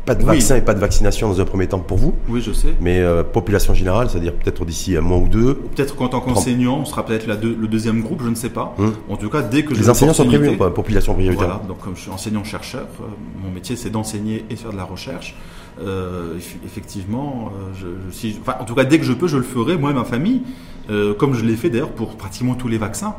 pas 0.06 0.14
de 0.14 0.22
vaccin 0.22 0.54
et 0.54 0.60
pas 0.60 0.74
de 0.74 0.78
vaccination 0.78 1.28
dans 1.28 1.40
un 1.40 1.44
premier 1.44 1.66
temps 1.66 1.80
pour 1.80 1.98
vous. 1.98 2.14
Oui, 2.28 2.40
je 2.40 2.52
sais. 2.52 2.74
Mais 2.80 3.00
euh, 3.00 3.24
population 3.24 3.74
générale, 3.74 4.08
c'est-à-dire 4.10 4.32
peut-être 4.32 4.64
d'ici 4.64 4.96
un 4.96 5.00
mois 5.00 5.18
ou 5.18 5.26
deux. 5.26 5.54
Peut-être 5.74 5.96
qu'en 5.96 6.08
tant 6.08 6.20
qu'enseignant, 6.20 6.78
on 6.78 6.84
sera 6.84 7.04
peut-être 7.04 7.26
le 7.26 7.66
deuxième 7.66 8.02
groupe, 8.02 8.22
je 8.22 8.28
ne 8.28 8.36
sais 8.36 8.50
pas. 8.50 8.76
Hum. 8.78 8.92
En 9.08 9.16
tout 9.16 9.28
cas, 9.28 9.42
dès 9.42 9.64
que 9.64 9.74
les 9.74 9.90
enseignants 9.90 10.12
sont 10.12 10.26
prévus, 10.26 10.56
pas 10.56 10.70
population 10.70 11.14
prioritaire. 11.14 11.46
Voilà. 11.46 11.62
Donc 11.66 11.80
comme 11.80 11.96
je 11.96 12.02
suis 12.02 12.10
enseignant-chercheur, 12.10 12.86
euh, 13.00 13.04
mon 13.42 13.50
métier 13.50 13.74
c'est 13.74 13.90
d'enseigner 13.90 14.44
et 14.50 14.56
faire 14.56 14.70
de 14.70 14.76
la 14.76 14.84
recherche. 14.84 15.34
Euh, 15.80 16.38
effectivement, 16.64 17.52
euh, 17.52 17.72
je, 17.74 18.28
en 18.50 18.64
tout 18.64 18.74
cas, 18.74 18.84
dès 18.84 18.98
que 18.98 19.04
je 19.04 19.12
peux, 19.12 19.26
je 19.26 19.36
le 19.36 19.42
ferai, 19.42 19.76
moi 19.76 19.90
et 19.90 19.94
ma 19.94 20.04
famille, 20.04 20.42
euh, 20.90 21.14
comme 21.14 21.34
je 21.34 21.44
l'ai 21.44 21.56
fait 21.56 21.70
d'ailleurs 21.70 21.90
pour 21.90 22.16
pratiquement 22.16 22.54
tous 22.54 22.68
les 22.68 22.78
vaccins, 22.78 23.16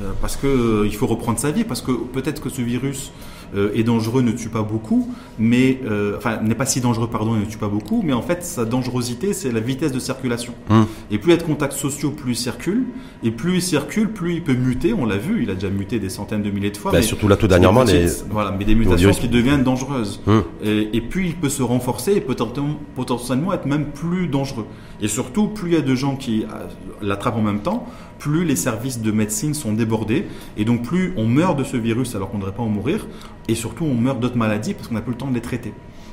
euh, 0.00 0.12
parce 0.20 0.36
que 0.36 0.84
il 0.84 0.94
faut 0.94 1.06
reprendre 1.06 1.38
sa 1.38 1.50
vie, 1.50 1.64
parce 1.64 1.80
que 1.80 1.90
peut-être 1.90 2.40
que 2.40 2.48
ce 2.48 2.62
virus 2.62 3.12
euh, 3.54 3.70
est 3.74 3.82
dangereux, 3.82 4.22
ne 4.22 4.32
tue 4.32 4.48
pas 4.48 4.62
beaucoup, 4.62 5.08
mais 5.38 5.80
euh, 5.86 6.16
enfin 6.16 6.40
n'est 6.42 6.54
pas 6.54 6.66
si 6.66 6.80
dangereux, 6.80 7.08
pardon, 7.10 7.36
et 7.36 7.40
ne 7.40 7.44
tue 7.44 7.58
pas 7.58 7.68
beaucoup, 7.68 8.02
mais 8.04 8.12
en 8.12 8.22
fait 8.22 8.44
sa 8.44 8.64
dangerosité 8.64 9.32
c'est 9.32 9.52
la 9.52 9.60
vitesse 9.60 9.92
de 9.92 9.98
circulation. 9.98 10.54
Hum. 10.70 10.86
Et 11.10 11.18
plus 11.18 11.30
il 11.30 11.34
y 11.34 11.38
a 11.38 11.40
de 11.40 11.46
contacts 11.46 11.74
sociaux, 11.74 12.10
plus 12.10 12.32
il 12.32 12.36
circule, 12.36 12.84
et 13.22 13.30
plus 13.30 13.56
il 13.56 13.62
circule, 13.62 14.10
plus 14.10 14.34
il 14.34 14.42
peut 14.42 14.54
muter. 14.54 14.92
On 14.92 15.04
l'a 15.04 15.18
vu, 15.18 15.42
il 15.42 15.50
a 15.50 15.54
déjà 15.54 15.70
muté 15.70 15.98
des 15.98 16.08
centaines 16.08 16.42
de 16.42 16.50
milliers 16.50 16.70
de 16.70 16.76
fois. 16.76 16.92
Bah, 16.92 16.98
mais 16.98 17.04
surtout 17.04 17.28
là 17.28 17.36
tout 17.36 17.48
dernièrement, 17.48 17.84
les... 17.84 18.06
voilà, 18.30 18.54
mais 18.56 18.64
des 18.64 18.74
mutations 18.74 19.10
qui 19.10 19.28
deviennent 19.28 19.62
dangereuses. 19.62 20.20
Hum. 20.26 20.44
Et, 20.64 20.96
et, 20.96 21.00
puis 21.00 21.28
il 21.28 21.36
peut 21.36 21.48
se 21.48 21.62
renforcer 21.62 22.14
et 22.14 22.20
potentiellement, 22.20 22.78
potentiellement 22.94 23.52
être 23.52 23.66
même 23.66 23.86
plus 23.86 24.28
dangereux. 24.28 24.66
Et 25.00 25.08
surtout, 25.08 25.48
plus 25.48 25.70
il 25.70 25.74
y 25.74 25.76
a 25.76 25.82
de 25.82 25.94
gens 25.94 26.16
qui 26.16 26.44
euh, 26.44 26.66
l'attrapent 27.02 27.36
en 27.36 27.42
même 27.42 27.60
temps, 27.60 27.86
plus 28.18 28.44
les 28.44 28.56
services 28.56 29.00
de 29.00 29.10
médecine 29.10 29.54
sont 29.54 29.72
débordés, 29.72 30.26
et 30.56 30.64
donc 30.64 30.82
plus 30.82 31.12
on 31.16 31.26
meurt 31.26 31.58
de 31.58 31.64
ce 31.64 31.76
virus 31.76 32.14
alors 32.14 32.30
qu'on 32.30 32.38
ne 32.38 32.42
devrait 32.42 32.56
pas 32.56 32.62
en 32.62 32.68
mourir, 32.68 33.06
et 33.48 33.54
surtout 33.54 33.84
on 33.84 33.94
meurt 33.94 34.20
d'autres 34.20 34.36
maladies 34.36 34.74
parce 34.74 34.88
qu'on 34.88 34.94
n'a 34.94 35.02
plus 35.02 35.12
le 35.12 35.18
temps 35.18 35.28
de 35.28 35.34
les 35.34 35.42
traiter. 35.42 35.72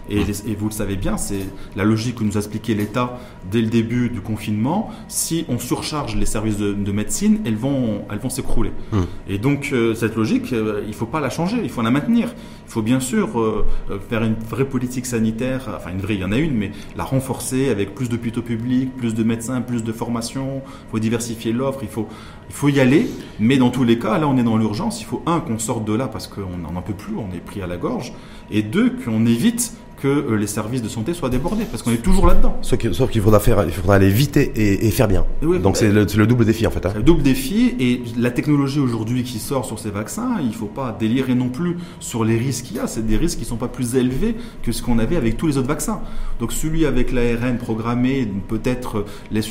Et, 0.10 0.56
vous 0.56 0.68
le 0.68 0.74
savez 0.74 0.96
bien, 0.96 1.18
c'est 1.18 1.48
la 1.76 1.84
logique 1.86 2.16
que 2.16 2.24
nous 2.24 2.36
a 2.36 2.40
expliqué 2.40 2.76
l'État 2.76 3.20
dès 3.50 3.62
le 3.62 3.68
début 3.68 4.10
du 4.10 4.22
confinement. 4.22 4.92
Si 5.08 5.46
on 5.48 5.58
surcharge 5.58 6.16
les 6.16 6.26
services 6.26 6.58
de, 6.58 6.92
médecine, 6.92 7.40
elles 7.46 7.56
vont, 7.56 8.04
elles 8.12 8.20
vont 8.20 8.30
s'écrouler. 8.30 8.72
Hum. 8.92 9.06
Et 9.28 9.38
donc 9.38 9.70
euh, 9.72 9.96
cette 9.96 10.16
logique, 10.16 10.52
euh, 10.54 10.82
il 10.84 10.90
ne 10.90 10.94
faut 10.94 11.06
pas 11.06 11.22
la 11.22 11.30
changer, 11.30 11.62
il 11.64 11.70
faut 11.70 11.82
la 11.82 11.90
maintenir. 11.90 12.34
Il 12.74 12.78
faut 12.78 12.82
bien 12.82 13.00
sûr 13.00 13.40
euh, 13.40 13.68
faire 14.10 14.24
une 14.24 14.34
vraie 14.34 14.66
politique 14.66 15.06
sanitaire, 15.06 15.70
enfin 15.78 15.92
une 15.92 16.00
vraie, 16.00 16.16
il 16.16 16.22
y 16.22 16.24
en 16.24 16.32
a 16.32 16.40
une, 16.40 16.56
mais 16.56 16.72
la 16.98 17.04
renforcer 17.04 17.70
avec 17.70 17.94
plus 17.94 18.10
d'hôpitaux 18.10 18.42
publics, 18.42 18.98
plus 18.98 19.14
de 19.14 19.24
médecins, 19.24 19.62
plus 19.62 19.84
de 19.84 19.92
formation. 19.92 20.64
Il 20.88 20.90
faut 20.90 20.98
diversifier 20.98 21.54
l'offre. 21.54 21.82
Il 21.84 21.88
faut, 21.88 22.08
il 22.50 22.56
faut 22.56 22.70
y 22.70 22.80
aller. 22.80 23.06
Mais 23.40 23.58
dans 23.58 23.70
tous 23.70 23.84
les 23.84 24.00
cas, 24.00 24.18
là, 24.18 24.28
on 24.28 24.38
est 24.38 24.44
dans 24.44 24.58
l'urgence. 24.58 25.02
Il 25.02 25.06
faut 25.06 25.22
un 25.28 25.40
qu'on 25.40 25.60
sorte 25.60 25.86
de 25.86 25.94
là 25.94 26.08
parce 26.08 26.26
qu'on 26.26 26.58
n'en 26.58 26.82
peut 26.82 26.96
plus, 26.96 27.14
on 27.16 27.32
est 27.36 27.46
pris 27.46 27.62
à 27.62 27.68
la 27.68 27.78
gorge, 27.78 28.12
et 28.50 28.64
deux 28.64 28.90
qu'on 28.90 29.28
évite 29.28 29.76
que 30.04 30.10
euh, 30.10 30.36
les 30.36 30.48
services 30.48 30.82
de 30.82 30.90
santé 30.90 31.14
soient 31.14 31.30
débordés, 31.30 31.64
parce 31.64 31.82
qu'on 31.82 31.92
est 31.92 32.04
toujours 32.04 32.28
là-dedans. 32.28 32.58
Sauf 32.62 33.10
qu'il 33.10 33.22
faudra, 33.22 33.40
faire, 33.40 33.64
il 33.66 33.72
faudra 33.72 33.96
aller 33.96 34.10
vite 34.10 34.36
et, 34.36 34.92
faire 34.92 35.08
bien. 35.08 35.26
Donc 35.42 35.78
c'est 35.78 35.92
le, 35.92 36.28
double 36.28 36.44
défi 36.44 36.68
en 36.68 36.72
fait. 36.72 36.86
Hein. 36.86 36.94
Le 36.96 37.04
double 37.04 37.24
défi, 37.24 37.74
et 37.80 38.02
la 38.18 38.30
technologie 38.30 38.82
aujourd'hui 38.82 39.24
qui 39.24 39.40
sort 39.40 39.64
sur 39.64 39.80
ces 39.80 39.92
vaccins, 39.92 40.36
il 40.42 40.48
ne 40.48 40.54
faut 40.54 40.66
pas 40.66 40.96
délirer 41.00 41.36
non 41.36 41.48
plus 41.48 41.78
sur 42.02 42.26
les 42.26 42.38
risques 42.38 42.63
qu'il 42.64 42.78
y 42.78 42.80
a. 42.80 42.88
C'est 42.88 43.06
des 43.06 43.18
risques 43.18 43.38
qui 43.38 43.44
ne 43.44 43.50
sont 43.50 43.58
pas 43.58 43.68
plus 43.68 43.96
élevés 43.96 44.36
que 44.64 44.72
ce 44.72 44.82
qu'on 44.82 45.00
avait 45.00 45.18
avec 45.18 45.38
tous 45.38 45.48
les 45.48 45.58
autres 45.58 45.68
vaccins. 45.68 46.02
Donc 46.40 46.52
celui 46.52 46.86
avec 46.86 47.12
l'ARN 47.12 47.58
programmé, 47.58 48.28
peut-être 48.48 49.06
les 49.32 49.42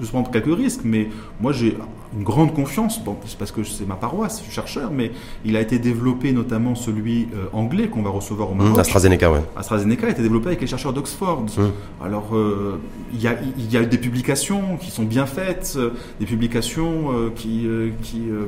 je, 0.00 0.06
prends 0.08 0.22
quelques 0.24 0.54
risques, 0.56 0.82
mais 0.84 1.08
moi 1.40 1.52
j'ai 1.52 1.76
une 2.16 2.22
grande 2.24 2.54
confiance. 2.54 3.02
Bon, 3.02 3.16
c'est 3.26 3.38
parce 3.38 3.50
que 3.52 3.64
c'est 3.64 3.86
ma 3.86 3.96
paroisse, 3.96 4.38
je 4.38 4.44
suis 4.44 4.52
chercheur, 4.52 4.90
mais 4.92 5.12
il 5.44 5.56
a 5.56 5.60
été 5.60 5.78
développé 5.78 6.32
notamment 6.32 6.74
celui 6.74 7.28
euh, 7.34 7.46
anglais 7.52 7.88
qu'on 7.88 8.02
va 8.02 8.10
recevoir 8.10 8.50
au 8.50 8.54
Maroc. 8.54 8.76
Mmh, 8.76 8.80
AstraZeneca, 8.80 9.32
ouais. 9.32 9.40
AstraZeneca 9.56 10.06
a 10.06 10.10
été 10.10 10.22
développé 10.22 10.48
avec 10.48 10.60
les 10.60 10.66
chercheurs 10.66 10.92
d'Oxford. 10.92 11.42
Mmh. 11.42 12.04
Alors, 12.04 12.34
euh, 12.34 12.78
il 13.12 13.20
y, 13.20 13.26
a, 13.26 13.36
il 13.58 13.72
y 13.72 13.76
a 13.76 13.84
des 13.84 13.98
publications 13.98 14.76
qui 14.80 14.90
sont 14.90 15.04
bien 15.04 15.26
faites, 15.26 15.74
euh, 15.76 15.90
des 16.20 16.26
publications 16.26 17.12
euh, 17.12 17.30
qui, 17.34 17.66
euh, 17.66 17.90
qui 18.02 18.30
euh, 18.30 18.46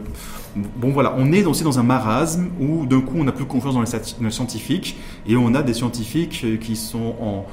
bon 0.77 0.91
voilà, 0.91 1.15
on 1.19 1.33
est 1.33 1.45
aussi 1.45 1.65
dans 1.65 1.79
un 1.79 1.83
marasme 1.83 2.49
où 2.61 2.87
d'un 2.87 3.01
coup 3.01 3.17
on 3.17 3.25
n'a 3.25 3.33
plus 3.33 3.45
confiance 3.45 3.75
dans 3.75 3.81
les, 3.81 3.87
sati- 3.87 4.17
dans 4.19 4.27
les 4.27 4.31
scientifiques 4.31 4.97
et 5.27 5.37
on 5.37 5.55
a 5.55 5.63
des 5.63 5.75
scientifiques 5.75 6.43
euh, 6.45 6.57
qui 6.57 6.77
sont 6.77 7.15
en 7.21 7.47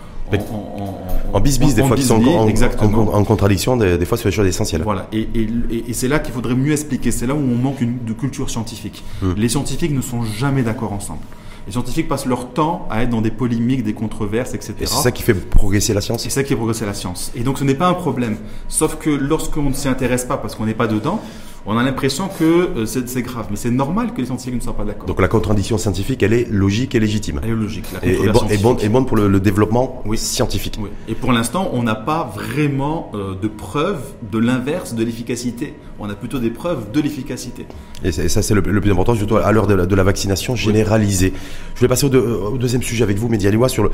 En 1.34 1.40
bis-bis, 1.40 1.76
des 1.76 1.84
fois, 1.84 1.96
qui 1.96 2.04
sont 2.04 2.24
en, 2.24 3.24
contradiction, 3.24 3.78
des, 3.78 4.06
fois, 4.06 4.18
sur 4.18 4.30
les 4.30 4.36
choses 4.36 4.48
essentielles. 4.48 4.84
Voilà, 4.84 5.08
et, 5.12 5.28
et- 5.34 5.94
c'est 5.94 6.08
là 6.08 6.20
qu'il 6.20 6.34
faudrait 6.34 6.56
mieux 6.56 6.72
expliquer. 6.72 7.12
C'est 7.12 7.28
là 7.28 7.34
où 7.34 7.38
on 7.38 7.56
manque 7.56 7.84
de 7.84 8.14
culture 8.14 8.50
scientifique. 8.50 9.04
Hmm. 9.22 9.34
Les 9.38 9.50
scientifiques 9.50 9.92
ne 9.92 10.02
sont 10.02 10.24
jamais 10.24 10.64
d'accord 10.64 10.94
ensemble. 10.94 11.22
Les 11.66 11.72
scientifiques 11.72 12.08
passent 12.10 12.26
leur 12.26 12.50
temps 12.50 12.88
à 12.90 13.04
être 13.04 13.10
dans 13.10 13.22
des 13.22 13.32
polémiques, 13.32 13.84
des 13.84 13.94
controverses, 13.94 14.54
etc. 14.54 14.74
Et 14.82 14.86
c'est 14.86 15.02
ça 15.02 15.12
qui 15.12 15.24
fait 15.24 15.34
progresser 15.34 15.94
la 15.94 16.02
science. 16.02 16.24
C'est 16.24 16.30
ça 16.30 16.44
qui 16.44 16.50
fait 16.50 16.56
progresser 16.56 16.86
la 16.86 16.94
science. 16.94 17.32
Et 17.36 17.44
donc 17.44 17.58
ce 17.58 17.64
n'est 17.64 17.76
pas 17.76 17.88
un 17.88 17.94
problème. 17.94 18.38
Sauf 18.68 18.98
que 18.98 19.10
lorsqu'on 19.10 19.70
ne 19.70 19.74
s'y 19.74 19.88
intéresse 19.88 20.26
pas 20.26 20.38
parce 20.38 20.56
qu'on 20.56 20.66
n'est 20.66 20.74
pas 20.74 20.88
dedans, 20.88 21.22
on 21.66 21.78
a 21.78 21.84
l'impression 21.84 22.28
que 22.28 22.44
euh, 22.44 22.86
c'est 22.86 23.22
grave. 23.22 23.48
Mais 23.50 23.56
c'est 23.56 23.72
normal 23.72 24.14
que 24.14 24.20
les 24.20 24.26
scientifiques 24.26 24.56
ne 24.56 24.60
soient 24.62 24.76
pas 24.76 24.84
d'accord. 24.86 25.06
Donc 25.08 25.22
la 25.22 25.28
contradiction 25.28 25.78
scientifique, 25.78 26.22
elle 26.24 26.34
est 26.34 26.48
logique 26.50 26.96
et 26.96 27.00
légitime. 27.00 27.40
Elle 27.44 27.52
est 27.52 27.56
logique. 27.56 27.86
La 27.94 28.06
Et, 28.06 28.14
et, 28.14 28.30
bon- 28.30 28.46
et, 28.50 28.86
et 28.86 28.90
bonne 28.90 29.06
pour 29.06 29.18
le, 29.18 29.28
le 29.28 29.40
développement 29.40 30.02
Oui. 30.06 30.18
scientifique. 30.18 30.78
Oui. 30.82 30.90
Et 31.08 31.16
pour 31.16 31.32
l'instant, 31.32 31.70
on 31.74 31.84
n'a 31.84 31.96
pas 31.96 32.32
vraiment 32.36 33.12
euh, 33.14 33.36
de 33.42 33.48
preuves 33.48 34.04
de 34.32 34.38
l'inverse 34.40 34.94
de 34.96 35.04
l'efficacité. 35.04 35.74
On 36.00 36.10
a 36.10 36.16
plutôt 36.16 36.40
des 36.40 36.50
preuves 36.50 36.92
de 36.92 37.00
l'efficacité. 37.00 37.66
Et, 38.04 38.12
ça, 38.12 38.42
c'est 38.42 38.54
le, 38.56 38.62
le 38.62 38.82
plus 38.82 38.92
important, 38.92 39.14
surtout 39.16 39.38
à 39.38 39.52
l'heure 39.52 39.68
de, 39.68 39.76
la- 39.76 39.86
de 39.86 39.96
la 39.96 40.04
vaccination 40.04 40.56
généralisée. 40.56 41.34
Je 41.76 41.82
vais 41.82 41.88
passer 41.88 42.06
au, 42.06 42.10
deux- 42.10 42.20
au 42.20 42.58
deuxième 42.58 42.82
sujet 42.82 43.04
avec 43.04 43.18
vous, 43.18 43.30
Mehdi 43.30 43.48
Aliwa, 43.48 43.70
sur 43.70 43.84
le, 43.84 43.92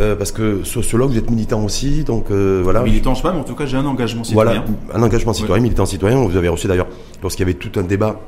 euh, 0.00 0.16
parce 0.16 0.32
que 0.32 0.64
sociologue, 0.64 1.10
vous 1.12 1.18
êtes 1.18 1.30
militant 1.30 1.62
aussi, 1.64 2.02
donc 2.04 2.30
euh, 2.30 2.60
voilà. 2.62 2.82
Militant, 2.82 3.14
je 3.14 3.18
sais 3.18 3.22
pas, 3.22 3.32
mais 3.32 3.38
en 3.40 3.44
tout 3.44 3.54
cas, 3.54 3.64
j'ai 3.66 3.76
un 3.76 3.86
engagement 3.86 4.22
Voilà, 4.32 4.52
citoyen. 4.54 4.74
un 4.92 5.02
engagement 5.02 5.32
citoyen, 5.32 5.62
militant 5.62 5.86
citoyen. 5.86 6.16
Vous 6.24 6.36
avez 6.36 6.48
reçu 6.48 6.66
d'ailleurs, 6.66 6.88
lorsqu'il 7.22 7.46
y 7.46 7.48
avait 7.50 7.58
tout 7.58 7.78
un 7.78 7.84
débat 7.84 8.20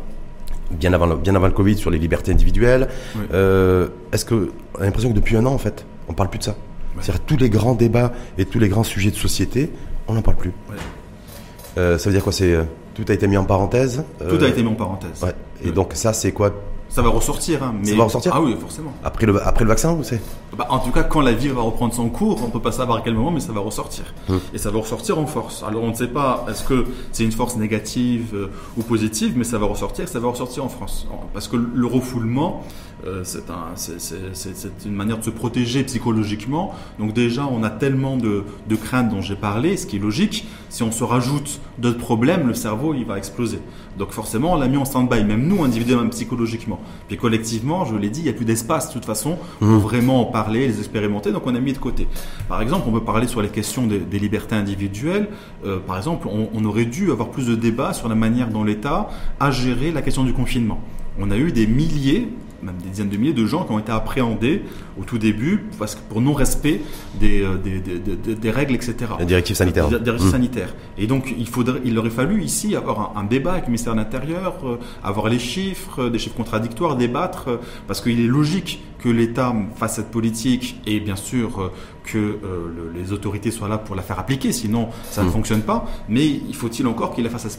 bien 0.71 0.93
avant, 0.93 1.07
le, 1.07 1.17
bien 1.17 1.35
avant 1.35 1.47
le 1.47 1.53
Covid 1.53 1.77
sur 1.77 1.91
les 1.91 1.99
libertés 1.99 2.31
individuelles. 2.33 2.89
Oui. 3.17 3.23
Euh, 3.35 3.89
Est-ce 4.13 4.25
que 4.25 4.51
on 4.79 4.81
a 4.81 4.85
l'impression 4.85 5.11
que 5.11 5.17
depuis 5.17 5.37
un 5.37 5.45
an, 5.45 5.53
en 5.53 5.59
fait, 5.59 5.85
on 6.09 6.15
parle 6.15 6.31
plus 6.31 6.39
de 6.39 6.45
ça? 6.45 6.57
C'est-à-dire 7.01 7.23
tous 7.25 7.37
les 7.37 7.51
grands 7.51 7.75
débats 7.75 8.13
et 8.39 8.45
tous 8.45 8.59
les 8.61 8.69
grands 8.69 8.85
sujets 8.85 9.11
de 9.11 9.17
société, 9.17 9.71
on 10.09 10.15
n'en 10.15 10.23
parle 10.23 10.37
plus. 10.37 10.53
Ouais. 10.71 10.77
Euh, 11.79 11.99
ça 11.99 12.09
veut 12.11 12.15
dire 12.15 12.23
quoi? 12.23 12.33
C'est 12.33 12.55
tout 12.95 13.05
a 13.09 13.13
été 13.13 13.27
mis 13.27 13.37
en 13.37 13.45
parenthèse. 13.45 14.05
Tout 14.19 14.25
euh, 14.25 14.45
a 14.45 14.49
été 14.49 14.63
mis 14.63 14.69
en 14.69 14.75
parenthèse. 14.75 15.23
Ouais. 15.23 15.35
Et 15.65 15.71
donc 15.73 15.93
ça, 15.95 16.13
c'est 16.13 16.33
quoi 16.33 16.51
Ça 16.89 17.03
va 17.03 17.09
ressortir. 17.09 17.63
Hein, 17.63 17.75
mais... 17.79 17.91
Ça 17.91 17.97
va 17.97 18.05
ressortir 18.05 18.33
Ah 18.35 18.43
oui, 18.43 18.57
forcément. 18.61 18.93
après 19.03 19.27
le 19.27 19.47
après 19.47 19.65
le 19.65 19.69
vaccin 19.69 19.93
ou 19.93 20.03
c'est 20.03 20.21
Bah, 20.57 20.67
en 20.69 20.79
tout 20.79 20.91
cas, 20.91 21.03
quand 21.03 21.21
la 21.21 21.33
vie 21.33 21.49
va 21.49 21.63
reprendre 21.63 21.95
son 21.95 22.09
cours, 22.09 22.43
on 22.45 22.51
peut 22.51 22.61
pas 22.61 22.73
savoir 22.73 22.99
à 22.99 23.01
quel 23.03 23.15
moment, 23.15 23.31
mais 23.31 23.41
ça 23.41 23.53
va 23.53 23.61
ressortir. 23.61 24.05
Hmm. 24.29 24.39
Et 24.53 24.59
ça 24.59 24.71
va 24.71 24.79
ressortir 24.81 25.19
en 25.19 25.27
force. 25.27 25.63
Alors 25.67 25.83
on 25.83 25.89
ne 25.89 25.95
sait 25.95 26.09
pas, 26.09 26.45
est-ce 26.51 26.65
que 26.65 26.85
c'est 27.13 27.25
une 27.25 27.33
force 27.33 27.57
négative 27.57 28.31
euh, 28.35 28.51
ou 28.77 28.83
positive, 28.83 29.35
mais 29.37 29.45
ça 29.45 29.59
va 29.59 29.67
ressortir, 29.67 30.09
ça 30.09 30.21
va 30.21 30.29
ressortir 30.29 30.65
en 30.65 30.69
France. 30.69 31.07
Parce 31.33 31.49
que 31.49 31.57
le 31.57 31.87
refoulement, 31.87 32.63
euh, 33.07 33.23
c'est 33.25 33.51
un, 33.51 33.73
c'est, 33.75 34.01
c'est- 34.01 34.17
c'est- 34.35 34.57
c'est 34.57 34.87
une 34.87 34.95
manière 34.95 35.19
de 35.19 35.25
se 35.25 35.31
protéger 35.31 35.83
psychologiquement. 35.85 36.73
Donc 36.99 37.13
déjà, 37.13 37.47
on 37.47 37.63
a 37.63 37.71
tellement 37.71 38.17
de, 38.17 38.45
de 38.69 38.77
craintes 38.77 39.09
dont 39.09 39.21
j'ai 39.21 39.35
parlé, 39.37 39.77
ce 39.77 39.87
qui 39.87 39.97
est 39.97 40.01
logique. 40.01 40.47
Si 40.69 40.83
on 40.83 40.93
se 40.93 41.05
rajoute 41.05 41.61
d'autres 41.79 41.99
problèmes, 41.99 42.47
le 42.49 42.55
cerveau, 42.55 42.95
il 42.95 43.05
va 43.05 43.19
exploser. 43.19 43.59
Donc 43.99 44.11
forcément, 44.13 44.53
on 44.53 44.57
l'a 44.57 44.69
mis 44.69 44.77
en 44.79 44.85
stand-by, 44.85 45.25
même 45.25 45.47
nous, 45.47 45.65
individuellement, 45.65 46.09
psychologiquement. 46.11 46.81
Puis 47.09 47.17
collectivement, 47.17 47.85
je 47.85 47.95
l'ai 47.97 48.09
dit, 48.09 48.21
il 48.21 48.25
n'y 48.25 48.31
a 48.31 48.33
plus 48.33 48.45
d'espace, 48.47 48.89
de 48.89 48.93
toute 48.95 49.05
façon, 49.05 49.37
pour 49.59 49.69
vraiment 49.69 50.21
en 50.21 50.25
parler, 50.25 50.67
les 50.67 50.79
expérimenter, 50.79 51.33
donc 51.33 51.47
on 51.47 51.55
a 51.55 51.61
mis 51.61 51.73
de 51.73 51.79
côté. 51.79 52.07
Par 52.49 52.63
exemple, 52.63 52.85
on 52.89 52.93
peut 52.93 53.05
parler 53.05 53.27
sur 53.27 53.43
les 53.43 53.49
questions 53.49 53.87
des, 53.87 53.99
des 53.99 54.19
libertés 54.19 54.55
individuelles. 54.55 55.29
Euh, 55.67 55.79
par 55.79 55.97
exemple, 55.97 56.29
on, 56.29 56.49
on 56.55 56.65
aurait 56.65 56.85
dû 56.87 57.11
avoir 57.11 57.31
plus 57.31 57.47
de 57.47 57.55
débats 57.55 57.93
sur 57.93 58.09
la 58.09 58.15
manière 58.15 58.49
dont 58.49 58.65
l'État 58.65 59.11
a 59.41 59.51
géré 59.51 59.91
la 59.93 60.01
question 60.03 60.25
du 60.25 60.33
confinement. 60.33 60.81
On 61.19 61.31
a 61.31 61.37
eu 61.37 61.53
des 61.53 61.67
milliers, 61.67 62.29
même 62.63 62.77
des 62.83 62.89
dizaines 62.91 63.09
de 63.09 63.17
milliers 63.17 63.33
de 63.33 63.47
gens 63.47 63.65
qui 63.65 63.73
ont 63.73 63.79
été 63.79 63.93
appréhendés 63.93 64.63
au 65.01 65.05
tout 65.05 65.19
début 65.19 65.65
parce 65.79 65.95
que 65.95 66.01
pour 66.09 66.21
non-respect 66.21 66.81
des, 67.19 67.43
euh, 67.43 67.57
des, 67.57 67.81
des, 67.81 67.99
des- 67.99 68.35
des 68.35 68.51
règles, 68.51 68.75
etc. 68.75 68.95
Des- 69.91 69.99
des 69.99 70.11
règles 70.11 70.25
Mmh. 70.25 70.31
sanitaires. 70.31 70.75
Et 70.99 71.07
donc, 71.07 71.35
il, 71.37 71.49
faudrait, 71.49 71.81
il 71.85 71.99
aurait 71.99 72.11
fallu 72.11 72.43
ici 72.43 72.77
avoir 72.77 73.15
un, 73.17 73.21
un 73.21 73.25
débat 73.25 73.53
avec 73.53 73.65
le 73.65 73.69
ministère 73.71 73.95
de 73.95 73.99
l'Intérieur, 73.99 74.55
euh, 74.65 74.77
avoir 75.03 75.29
les 75.29 75.39
chiffres, 75.39 76.03
euh, 76.05 76.11
des 76.11 76.19
chiffres 76.19 76.37
contradictoires, 76.37 76.97
débattre, 76.97 77.49
euh, 77.49 77.57
parce 77.87 78.01
qu'il 78.01 78.21
est 78.21 78.27
logique 78.29 78.83
que 78.99 79.09
l'État 79.09 79.53
fasse 79.75 79.97
cette 79.97 80.11
politique 80.13 80.81
et 80.87 81.01
bien 81.01 81.17
sûr 81.17 81.73
que 82.05 82.19
euh, 82.19 82.39
le- 82.95 83.01
les 83.01 83.13
autorités 83.13 83.51
soient 83.51 83.69
là 83.69 83.79
pour 83.79 83.95
la 83.95 84.03
faire 84.03 84.19
appliquer, 84.19 84.53
sinon 84.53 84.89
ça 85.11 85.23
ne 85.23 85.29
Mmh. 85.29 85.33
fonctionne 85.33 85.63
pas. 85.63 85.87
Mais 86.09 86.27
il 86.27 86.55
faut-il 86.55 86.87
encore 86.87 87.15
qu'il 87.15 87.25
la 87.25 87.31
fasse, 87.31 87.59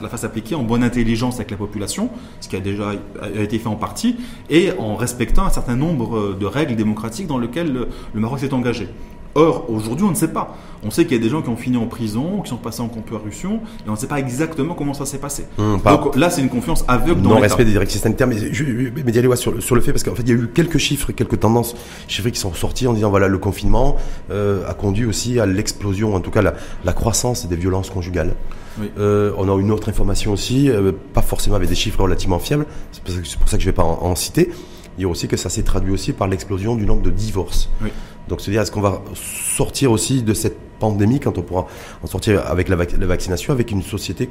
la 0.00 0.08
appliquer 0.24 0.54
en 0.54 0.62
bonne 0.62 0.82
intelligence 0.84 1.36
avec 1.36 1.50
la 1.50 1.56
population, 1.56 2.10
ce 2.40 2.48
qui 2.48 2.56
a 2.56 2.60
déjà 2.60 2.92
a 3.20 3.28
été 3.42 3.58
fait 3.58 3.68
en 3.68 3.76
partie, 3.76 4.16
et 4.50 4.70
en 4.78 4.94
respectant 4.96 5.44
un 5.44 5.50
certain 5.50 5.76
nombre 5.76 6.16
euh, 6.16 6.36
de 6.38 6.46
règles 6.46 6.76
démocratiques 6.76 7.26
dans 7.26 7.38
lesquelles 7.38 7.72
le, 7.72 7.88
le 8.14 8.20
Maroc 8.20 8.38
s'est 8.40 8.54
engagé? 8.54 8.88
Or, 9.34 9.70
aujourd'hui, 9.70 10.04
on 10.04 10.10
ne 10.10 10.14
sait 10.14 10.28
pas. 10.28 10.56
On 10.84 10.90
sait 10.90 11.04
qu'il 11.04 11.16
y 11.16 11.20
a 11.20 11.22
des 11.22 11.28
gens 11.30 11.40
qui 11.42 11.48
ont 11.48 11.56
fini 11.56 11.76
en 11.76 11.86
prison, 11.86 12.40
qui 12.42 12.50
sont 12.50 12.56
passés 12.56 12.82
en 12.82 12.88
comparution, 12.88 13.60
et 13.86 13.88
on 13.88 13.92
ne 13.92 13.96
sait 13.96 14.06
pas 14.08 14.18
exactement 14.18 14.74
comment 14.74 14.94
ça 14.94 15.06
s'est 15.06 15.18
passé. 15.18 15.46
Hum, 15.58 15.80
pas- 15.80 15.96
Donc 15.96 16.16
là, 16.16 16.28
c'est 16.28 16.42
une 16.42 16.48
confiance 16.50 16.84
aveugle 16.88 17.22
dans 17.22 17.30
non 17.30 17.40
respect 17.40 17.64
des 17.64 17.70
directives 17.70 18.00
sanitaires. 18.00 18.26
Mais, 18.26 18.36
je, 18.52 18.64
mais 19.04 19.10
d'y 19.12 19.18
aller 19.18 19.28
ouais, 19.28 19.36
sur, 19.36 19.52
le- 19.52 19.60
sur 19.60 19.74
le 19.74 19.80
fait, 19.80 19.92
parce 19.92 20.02
qu'en 20.02 20.14
fait, 20.14 20.22
il 20.22 20.28
y 20.28 20.32
a 20.32 20.34
eu 20.34 20.48
quelques 20.52 20.78
chiffres, 20.78 21.12
quelques 21.12 21.40
tendances 21.40 21.74
chiffrées 22.08 22.32
qui 22.32 22.40
sont 22.40 22.52
sorties 22.52 22.86
en 22.88 22.92
disant 22.92 23.10
voilà, 23.10 23.28
le 23.28 23.38
confinement 23.38 23.96
euh, 24.30 24.68
a 24.68 24.74
conduit 24.74 25.06
aussi 25.06 25.38
à 25.40 25.46
l'explosion, 25.46 26.14
en 26.14 26.20
tout 26.20 26.30
cas 26.30 26.42
la, 26.42 26.54
la 26.84 26.92
croissance 26.92 27.46
des 27.46 27.56
violences 27.56 27.88
conjugales. 27.90 28.34
Oui. 28.80 28.90
Euh, 28.98 29.32
on 29.38 29.48
a 29.54 29.60
une 29.60 29.70
autre 29.70 29.88
information 29.88 30.32
aussi, 30.32 30.68
euh, 30.68 30.92
pas 31.14 31.22
forcément 31.22 31.56
avec 31.56 31.68
des 31.68 31.74
chiffres 31.74 32.02
relativement 32.02 32.38
fiables, 32.38 32.66
c'est 32.90 33.02
pour 33.02 33.14
ça 33.14 33.20
que, 33.20 33.28
c'est 33.28 33.38
pour 33.38 33.48
ça 33.48 33.56
que 33.56 33.62
je 33.62 33.68
ne 33.68 33.72
vais 33.72 33.76
pas 33.76 33.84
en, 33.84 33.98
en 34.02 34.14
citer. 34.14 34.50
Il 34.98 35.02
y 35.02 35.04
a 35.06 35.08
aussi 35.08 35.26
que 35.26 35.38
ça 35.38 35.48
s'est 35.48 35.62
traduit 35.62 35.90
aussi 35.92 36.12
par 36.12 36.28
l'explosion 36.28 36.74
du 36.76 36.84
nombre 36.84 37.00
de 37.00 37.08
divorces. 37.10 37.70
Oui. 37.82 37.88
Donc, 38.32 38.40
c'est-à-dire, 38.40 38.62
est-ce 38.62 38.72
qu'on 38.72 38.80
va 38.80 39.02
sortir 39.14 39.92
aussi 39.92 40.22
de 40.22 40.32
cette 40.32 40.58
pandémie 40.78 41.20
quand 41.20 41.36
on 41.36 41.42
pourra 41.42 41.66
en 42.02 42.06
sortir 42.06 42.46
avec 42.46 42.70
la, 42.70 42.76
vac- 42.76 42.98
la 42.98 43.04
vaccination, 43.06 43.52
avec 43.52 43.70
une 43.70 43.82
société 43.82 44.30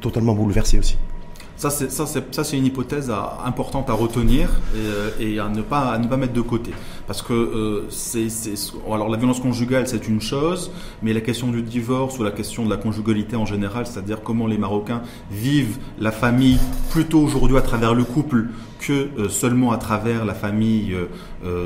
totalement 0.00 0.32
bouleversée 0.32 0.78
aussi? 0.78 0.96
Ça, 1.56 1.70
c'est 1.70 1.90
ça, 1.92 2.04
c'est 2.04 2.34
ça, 2.34 2.42
c'est 2.42 2.58
une 2.58 2.66
hypothèse 2.66 3.10
à- 3.10 3.38
importante 3.46 3.88
à 3.88 3.92
retenir 3.92 4.48
et, 4.74 4.78
euh, 4.78 5.10
et 5.20 5.38
à 5.38 5.48
ne 5.48 5.62
pas 5.62 5.92
à 5.92 5.98
ne 5.98 6.08
pas 6.08 6.16
mettre 6.16 6.32
de 6.32 6.40
côté, 6.40 6.72
parce 7.06 7.22
que 7.22 7.32
euh, 7.32 7.86
c'est 7.90 8.28
c'est 8.28 8.54
alors 8.90 9.08
la 9.08 9.16
violence 9.16 9.38
conjugale 9.38 9.86
c'est 9.86 10.08
une 10.08 10.20
chose, 10.20 10.72
mais 11.02 11.12
la 11.12 11.20
question 11.20 11.48
du 11.52 11.62
divorce 11.62 12.18
ou 12.18 12.24
la 12.24 12.32
question 12.32 12.64
de 12.64 12.70
la 12.70 12.76
conjugalité 12.76 13.36
en 13.36 13.46
général, 13.46 13.86
c'est-à-dire 13.86 14.22
comment 14.22 14.48
les 14.48 14.58
Marocains 14.58 15.02
vivent 15.30 15.78
la 16.00 16.10
famille 16.10 16.58
plutôt 16.90 17.20
aujourd'hui 17.20 17.56
à 17.56 17.62
travers 17.62 17.94
le 17.94 18.02
couple 18.02 18.46
que 18.80 19.08
euh, 19.18 19.28
seulement 19.28 19.70
à 19.70 19.78
travers 19.78 20.24
la 20.24 20.34
famille 20.34 20.94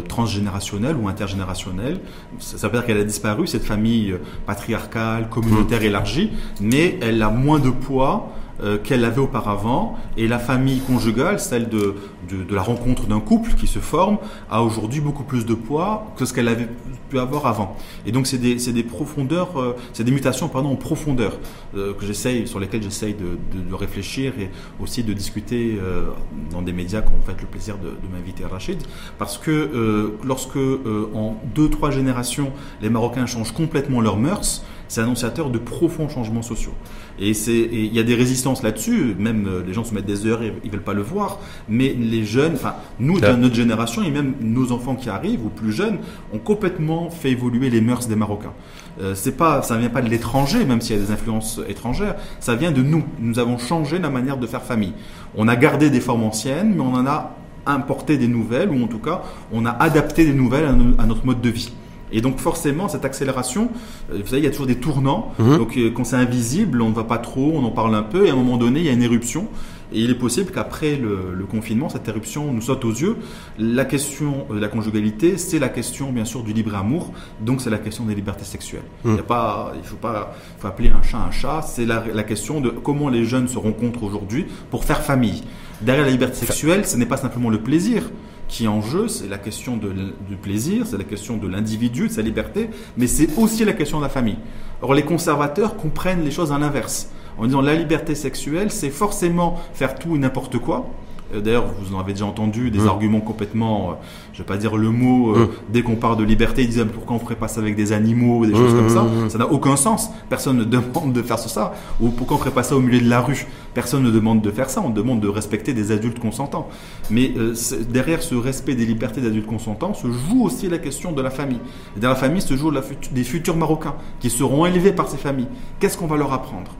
transgénérationnelle 0.08 0.96
ou 0.96 1.08
intergénérationnelle. 1.08 2.00
Ça, 2.40 2.66
veut 2.68 2.72
dire 2.74 2.84
qu'elle 2.86 2.98
a 2.98 3.04
disparu 3.04 3.46
cette 3.46 3.64
famille 3.64 4.14
patriarcale, 4.46 5.28
communautaire 5.28 5.82
élargie, 5.82 6.30
mais 6.60 6.98
elle 7.00 7.22
a 7.22 7.30
moins 7.30 7.58
de 7.58 7.70
poids 7.70 8.32
euh, 8.62 8.78
qu'elle 8.78 9.04
avait 9.04 9.20
auparavant. 9.20 9.96
Et 10.16 10.28
la 10.28 10.38
famille 10.38 10.80
conjugale, 10.80 11.40
celle 11.40 11.68
de, 11.68 11.94
de, 12.28 12.44
de 12.44 12.54
la 12.54 12.62
rencontre 12.62 13.06
d'un 13.06 13.20
couple 13.20 13.54
qui 13.54 13.66
se 13.66 13.78
forme, 13.78 14.18
a 14.50 14.62
aujourd'hui 14.62 15.00
beaucoup 15.00 15.24
plus 15.24 15.46
de 15.46 15.54
poids 15.54 16.06
que 16.16 16.24
ce 16.24 16.32
qu'elle 16.32 16.48
avait 16.48 16.68
pu 17.08 17.18
avoir 17.18 17.46
avant. 17.46 17.76
Et 18.06 18.12
donc 18.12 18.26
c'est 18.26 18.38
des, 18.38 18.56
des 18.56 18.82
profondeurs, 18.82 19.58
euh, 19.58 19.76
c'est 19.92 20.04
des 20.04 20.10
mutations 20.12 20.48
pardon, 20.48 20.70
en 20.70 20.76
profondeur 20.76 21.38
euh, 21.74 21.94
que 21.94 22.04
j'essaye, 22.04 22.46
sur 22.46 22.60
lesquelles 22.60 22.82
j'essaye 22.82 23.14
de, 23.14 23.38
de, 23.60 23.74
réfléchir 23.74 24.34
et 24.38 24.50
aussi 24.80 25.02
de 25.02 25.12
discuter 25.12 25.78
euh, 25.80 26.08
dans 26.50 26.62
des 26.62 26.72
médias 26.72 27.02
qui 27.02 27.12
ont 27.12 27.20
fait 27.24 27.40
le 27.40 27.46
plaisir 27.46 27.76
de, 27.78 27.92
m'inviter 28.12 28.44
Rachid. 28.44 28.82
Parce 29.18 29.38
que 29.38 29.50
euh, 29.50 30.18
lorsque 30.24 30.56
euh, 30.56 31.10
en 31.14 31.36
deux, 31.54 31.68
trois 31.68 31.90
générations, 31.90 32.52
les 32.80 32.90
Marocains 32.90 33.26
changent 33.26 33.52
complètement 33.52 34.00
leurs 34.00 34.16
mœurs, 34.16 34.64
c'est 34.88 35.02
annonciateur 35.02 35.50
de 35.50 35.58
profonds 35.58 36.08
changements 36.08 36.42
sociaux. 36.42 36.72
Et 37.20 37.34
c'est, 37.34 37.52
et 37.52 37.84
il 37.84 37.92
y 37.94 37.98
a 37.98 38.02
des 38.02 38.14
résistances 38.14 38.62
là-dessus. 38.62 39.14
Même 39.18 39.46
euh, 39.46 39.62
les 39.66 39.72
gens 39.72 39.84
se 39.84 39.94
mettent 39.94 40.06
des 40.06 40.26
heures, 40.26 40.42
ils, 40.42 40.52
ils 40.64 40.70
veulent 40.70 40.82
pas 40.82 40.94
le 40.94 41.02
voir. 41.02 41.38
Mais 41.68 41.94
les 41.98 42.24
jeunes, 42.24 42.52
enfin 42.54 42.74
nous, 43.00 43.18
de 43.20 43.36
notre 43.36 43.54
génération 43.54 44.02
et 44.02 44.10
même 44.10 44.34
nos 44.40 44.72
enfants 44.72 44.94
qui 44.94 45.08
arrivent 45.10 45.44
ou 45.44 45.48
plus 45.48 45.72
jeunes, 45.72 45.98
ont 46.32 46.38
complètement 46.38 47.10
fait 47.10 47.30
évoluer 47.30 47.70
les 47.70 47.80
mœurs 47.80 48.06
des 48.08 48.16
Marocains. 48.16 48.52
Euh, 49.00 49.14
c'est 49.14 49.36
pas, 49.36 49.62
ça 49.62 49.76
vient 49.76 49.90
pas 49.90 50.02
de 50.02 50.08
l'étranger, 50.08 50.64
même 50.64 50.80
s'il 50.80 50.96
y 50.96 50.98
a 50.98 51.02
des 51.02 51.12
influences 51.12 51.60
étrangères. 51.68 52.16
Ça 52.40 52.54
vient 52.54 52.72
de 52.72 52.82
nous. 52.82 53.04
Nous 53.20 53.38
avons 53.38 53.58
changé 53.58 53.98
la 53.98 54.10
manière 54.10 54.36
de 54.36 54.46
faire 54.46 54.62
famille. 54.62 54.92
On 55.36 55.48
a 55.48 55.56
gardé 55.56 55.90
des 55.90 56.00
formes 56.00 56.24
anciennes, 56.24 56.74
mais 56.74 56.80
on 56.82 56.94
en 56.94 57.06
a 57.06 57.36
importé 57.66 58.16
des 58.16 58.28
nouvelles, 58.28 58.70
ou 58.70 58.82
en 58.82 58.86
tout 58.86 58.98
cas, 58.98 59.22
on 59.52 59.66
a 59.66 59.70
adapté 59.70 60.24
des 60.24 60.32
nouvelles 60.32 60.64
à, 60.64 60.72
no- 60.72 60.94
à 60.98 61.04
notre 61.06 61.26
mode 61.26 61.40
de 61.40 61.50
vie. 61.50 61.70
Et 62.12 62.20
donc 62.20 62.38
forcément, 62.38 62.88
cette 62.88 63.04
accélération, 63.04 63.70
euh, 64.12 64.18
vous 64.20 64.26
savez, 64.26 64.42
il 64.42 64.44
y 64.44 64.48
a 64.48 64.50
toujours 64.50 64.66
des 64.66 64.76
tournants. 64.78 65.32
Mhm. 65.38 65.58
Donc 65.58 65.76
euh, 65.76 65.90
quand 65.90 66.04
c'est 66.04 66.16
invisible, 66.16 66.82
on 66.82 66.90
ne 66.90 66.94
va 66.94 67.04
pas 67.04 67.18
trop, 67.18 67.52
on 67.54 67.64
en 67.64 67.70
parle 67.70 67.94
un 67.94 68.02
peu, 68.02 68.26
et 68.26 68.30
à 68.30 68.32
un 68.32 68.36
moment 68.36 68.56
donné, 68.56 68.80
il 68.80 68.86
y 68.86 68.88
a 68.88 68.92
une 68.92 69.02
éruption. 69.02 69.48
Et 69.90 70.00
il 70.00 70.10
est 70.10 70.14
possible 70.14 70.52
qu'après 70.52 70.96
le, 70.96 71.32
le 71.34 71.44
confinement, 71.46 71.88
cette 71.88 72.06
éruption 72.08 72.52
nous 72.52 72.60
saute 72.60 72.84
aux 72.84 72.92
yeux. 72.92 73.16
La 73.58 73.86
question 73.86 74.46
de 74.50 74.58
la 74.58 74.68
conjugalité, 74.68 75.38
c'est 75.38 75.58
la 75.58 75.70
question 75.70 76.12
bien 76.12 76.26
sûr 76.26 76.42
du 76.42 76.52
libre 76.52 76.74
amour, 76.74 77.12
donc 77.40 77.62
c'est 77.62 77.70
la 77.70 77.78
question 77.78 78.04
des 78.04 78.14
libertés 78.14 78.44
sexuelles. 78.44 78.82
Il 79.06 79.16
pas, 79.22 79.72
il 79.82 79.88
faut 79.88 79.96
pas, 79.96 80.34
faut 80.58 80.66
appeler 80.66 80.90
un 80.90 81.02
chat 81.02 81.16
un 81.26 81.30
chat. 81.30 81.62
C'est 81.62 81.86
la, 81.86 82.04
la 82.12 82.22
question 82.22 82.60
de 82.60 82.68
comment 82.68 83.08
les 83.08 83.24
jeunes 83.24 83.48
se 83.48 83.56
rencontrent 83.56 84.02
aujourd'hui 84.02 84.44
pour 84.70 84.84
faire 84.84 85.02
famille. 85.02 85.42
Derrière 85.80 86.04
la 86.04 86.10
liberté 86.10 86.44
sexuelle, 86.44 86.84
ce 86.86 86.96
n'est 86.98 87.06
pas 87.06 87.16
simplement 87.16 87.48
le 87.48 87.58
plaisir 87.58 88.10
qui 88.48 88.64
est 88.64 88.68
en 88.68 88.80
jeu, 88.80 89.08
c'est 89.08 89.28
la 89.28 89.38
question 89.38 89.76
du 89.76 90.36
plaisir, 90.36 90.86
c'est 90.86 90.98
la 90.98 91.04
question 91.04 91.36
de 91.36 91.46
l'individu, 91.46 92.08
de 92.08 92.12
sa 92.12 92.22
liberté, 92.22 92.70
mais 92.96 93.06
c'est 93.06 93.28
aussi 93.36 93.64
la 93.64 93.74
question 93.74 93.98
de 93.98 94.04
la 94.04 94.08
famille. 94.08 94.38
Or, 94.80 94.94
les 94.94 95.04
conservateurs 95.04 95.76
comprennent 95.76 96.24
les 96.24 96.30
choses 96.30 96.52
à 96.52 96.58
l'inverse, 96.58 97.10
en 97.36 97.44
disant 97.44 97.60
la 97.60 97.74
liberté 97.74 98.14
sexuelle, 98.14 98.70
c'est 98.70 98.90
forcément 98.90 99.60
faire 99.74 99.94
tout 99.94 100.16
et 100.16 100.18
n'importe 100.18 100.58
quoi. 100.58 100.90
Euh, 101.34 101.40
D'ailleurs, 101.40 101.66
vous 101.80 101.94
en 101.94 102.00
avez 102.00 102.12
déjà 102.14 102.24
entendu 102.26 102.70
des 102.70 102.78
Mm. 102.80 102.88
arguments 102.88 103.20
complètement, 103.20 103.90
euh, 103.90 103.94
je 104.32 104.38
vais 104.38 104.44
pas 104.44 104.56
dire 104.56 104.76
le 104.76 104.90
mot, 104.90 105.34
euh, 105.34 105.44
Mm. 105.44 105.48
dès 105.72 105.82
qu'on 105.82 105.96
parle 105.96 106.16
de 106.16 106.24
liberté, 106.24 106.62
ils 106.62 106.68
disent 106.68 106.86
pourquoi 106.92 107.16
on 107.16 107.18
ferait 107.18 107.34
pas 107.36 107.48
ça 107.48 107.60
avec 107.60 107.76
des 107.76 107.92
animaux, 107.92 108.46
des 108.46 108.54
choses 108.54 108.72
Mm, 108.72 108.76
comme 108.76 108.86
mm, 108.86 108.88
ça. 109.28 109.30
Ça 109.30 109.38
n'a 109.38 109.46
aucun 109.50 109.76
sens. 109.76 110.10
Personne 110.30 110.56
ne 110.58 110.64
demande 110.64 111.12
de 111.12 111.22
faire 111.22 111.38
ça. 111.38 111.74
Ou 112.00 112.08
pourquoi 112.10 112.36
on 112.36 112.40
ferait 112.40 112.50
pas 112.50 112.62
ça 112.62 112.76
au 112.76 112.80
milieu 112.80 113.00
de 113.00 113.08
la 113.08 113.20
rue? 113.20 113.46
Personne 113.74 114.02
ne 114.02 114.10
demande 114.10 114.40
de 114.40 114.50
faire 114.50 114.70
ça. 114.70 114.80
On 114.84 114.90
demande 114.90 115.20
de 115.20 115.28
respecter 115.28 115.74
des 115.74 115.92
adultes 115.92 116.18
consentants. 116.18 116.68
Mais 117.10 117.32
euh, 117.36 117.54
derrière 117.90 118.22
ce 118.22 118.34
respect 118.34 118.74
des 118.74 118.86
libertés 118.86 119.20
d'adultes 119.20 119.46
consentants 119.46 119.94
se 119.94 120.06
joue 120.10 120.44
aussi 120.44 120.68
la 120.68 120.78
question 120.78 121.12
de 121.12 121.20
la 121.22 121.30
famille. 121.30 121.60
Et 121.96 122.00
dans 122.00 122.08
la 122.08 122.14
famille 122.16 122.40
se 122.42 122.56
joue 122.56 122.70
la 122.70 122.82
fut- 122.82 122.96
des 123.12 123.22
futurs 123.24 123.56
Marocains 123.56 123.94
qui 124.20 124.30
seront 124.30 124.64
élevés 124.66 124.92
par 124.92 125.08
ces 125.08 125.18
familles. 125.18 125.48
Qu'est-ce 125.78 125.96
qu'on 125.98 126.06
va 126.06 126.16
leur 126.16 126.32
apprendre? 126.32 126.70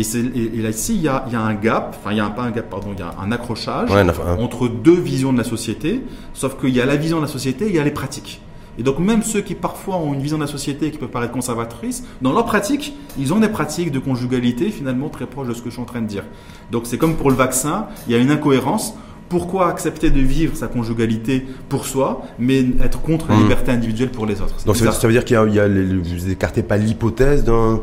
Et, 0.00 0.60
là 0.62 0.70
ici, 0.70 0.94
il 0.96 1.02
y 1.02 1.08
a, 1.08 1.24
il 1.28 1.32
y 1.32 1.36
a 1.36 1.40
un 1.40 1.54
gap, 1.54 1.96
enfin 1.98 2.10
il 2.12 2.16
y 2.16 2.20
a 2.20 2.24
un, 2.24 2.30
pas 2.30 2.42
un 2.42 2.50
gap, 2.50 2.68
pardon, 2.68 2.88
il 2.92 2.98
y 2.98 3.02
a 3.02 3.14
un 3.22 3.30
accrochage 3.32 3.90
Ouais, 3.90 4.04
entre 4.40 4.68
deux 4.68 4.98
visions 4.98 5.32
de 5.32 5.38
la 5.38 5.44
société, 5.44 6.02
sauf 6.32 6.58
qu'il 6.60 6.70
y 6.74 6.80
a 6.80 6.86
la 6.86 6.96
vision 6.96 7.18
de 7.18 7.22
la 7.22 7.28
société 7.28 7.66
et 7.66 7.68
il 7.68 7.74
y 7.76 7.78
a 7.78 7.84
les 7.84 7.90
pratiques. 7.90 8.40
Et 8.76 8.82
donc 8.82 8.98
même 8.98 9.22
ceux 9.22 9.40
qui 9.40 9.54
parfois 9.54 9.96
ont 9.98 10.14
une 10.14 10.20
vision 10.20 10.36
de 10.36 10.42
la 10.42 10.48
société 10.48 10.90
qui 10.90 10.98
peut 10.98 11.06
paraître 11.06 11.32
conservatrice, 11.32 12.02
dans 12.22 12.32
leur 12.32 12.44
pratique, 12.44 12.96
ils 13.16 13.32
ont 13.32 13.38
des 13.38 13.48
pratiques 13.48 13.92
de 13.92 14.00
conjugalité 14.00 14.70
finalement 14.70 15.08
très 15.10 15.26
proches 15.26 15.46
de 15.46 15.54
ce 15.54 15.62
que 15.62 15.68
je 15.70 15.74
suis 15.74 15.82
en 15.82 15.86
train 15.86 16.00
de 16.00 16.08
dire. 16.08 16.24
Donc 16.72 16.82
c'est 16.86 16.98
comme 16.98 17.14
pour 17.14 17.30
le 17.30 17.36
vaccin, 17.36 17.86
il 18.08 18.12
y 18.12 18.16
a 18.16 18.18
une 18.18 18.32
incohérence. 18.32 18.94
Pourquoi 19.28 19.68
accepter 19.68 20.10
de 20.10 20.20
vivre 20.20 20.56
sa 20.56 20.66
conjugalité 20.66 21.46
pour 21.68 21.86
soi, 21.86 22.22
mais 22.38 22.64
être 22.82 23.00
contre 23.00 23.26
la 23.28 23.36
Mhm. 23.36 23.42
liberté 23.42 23.70
individuelle 23.70 24.10
pour 24.10 24.26
les 24.26 24.40
autres? 24.42 24.54
Donc 24.66 24.74
ça, 24.76 24.82
veut- 24.84 24.88
bizarre. 24.90 24.94
ça 25.00 25.06
veut 25.06 25.12
dire 25.12 25.24
qu'il 25.24 25.34
y 25.34 25.38
a, 25.38 25.46
il 25.46 25.54
y 25.54 25.60
a 25.60 25.68
les- 25.68 25.84
les- 25.84 25.94
vous 25.96 26.26
n'écartez 26.28 26.62
pas 26.64 26.76
l'hypothèse 26.76 27.42
d'un 27.44 27.80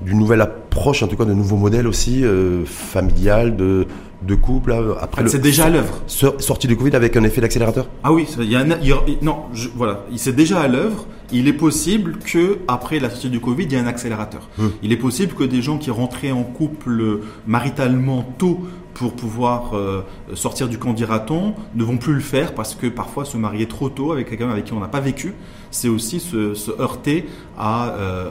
d'une 0.00 0.18
nouvelle 0.18 0.40
approche, 0.40 1.02
en 1.02 1.06
tout 1.08 1.16
cas 1.16 1.24
de 1.24 1.34
nouveaux 1.34 1.56
modèles 1.56 1.86
aussi 1.86 2.24
euh, 2.24 2.64
familial, 2.64 3.56
de, 3.56 3.86
de 4.22 4.34
couple 4.34 4.74
après 5.00 5.26
C'est 5.28 5.38
déjà 5.38 5.66
à 5.66 5.70
l'œuvre. 5.70 6.02
so- 6.06 6.34
sortie 6.40 6.66
du 6.66 6.76
Covid 6.76 6.96
avec 6.96 7.16
un 7.16 7.24
effet 7.24 7.40
d'accélérateur? 7.40 7.86
Ah 8.02 8.12
oui, 8.12 8.26
ça- 8.26 8.42
il 8.42 8.50
y 8.50 8.56
a 8.56 8.60
un- 8.60 8.78
il 8.82 8.88
y 8.88 8.92
a- 8.92 8.98
non, 9.22 9.36
je- 9.52 9.68
voilà, 9.74 10.04
il 10.10 10.18
c'est 10.18 10.34
déjà 10.34 10.60
à 10.60 10.68
l'œuvre. 10.68 11.06
Il 11.32 11.48
est 11.48 11.52
possible 11.54 12.18
que 12.24 12.58
après 12.68 12.98
la 13.00 13.08
sortie 13.10 13.30
du 13.30 13.40
Covid, 13.40 13.64
il 13.64 13.72
y 13.72 13.74
ait 13.76 13.78
un 13.78 13.86
accélérateur. 13.86 14.48
Hmm. 14.58 14.68
Il 14.82 14.92
est 14.92 14.96
possible 14.96 15.34
que 15.34 15.44
des 15.44 15.62
gens 15.62 15.78
qui 15.78 15.90
rentraient 15.90 16.32
en 16.32 16.42
couple 16.42 17.20
maritalement 17.46 18.24
tôt 18.38 18.60
pour 18.94 19.14
pouvoir 19.14 19.74
euh, 19.76 20.02
sortir 20.34 20.68
du 20.68 20.78
camp 20.78 20.92
dira-t-on 20.92 21.54
ne 21.74 21.82
vont 21.82 21.96
plus 21.96 22.14
le 22.14 22.20
faire 22.20 22.54
parce 22.54 22.74
que 22.76 22.86
parfois 22.86 23.24
se 23.24 23.36
marier 23.36 23.66
trop 23.66 23.88
tôt 23.88 24.12
avec 24.12 24.28
quelqu'un 24.28 24.48
avec 24.50 24.66
qui 24.66 24.72
on 24.72 24.78
n'a 24.80 24.86
pas 24.88 25.00
vécu, 25.00 25.34
c'est 25.74 25.88
aussi 25.88 26.20
se, 26.20 26.80
heurter 26.80 27.26
à, 27.58 27.88
euh, 27.88 28.30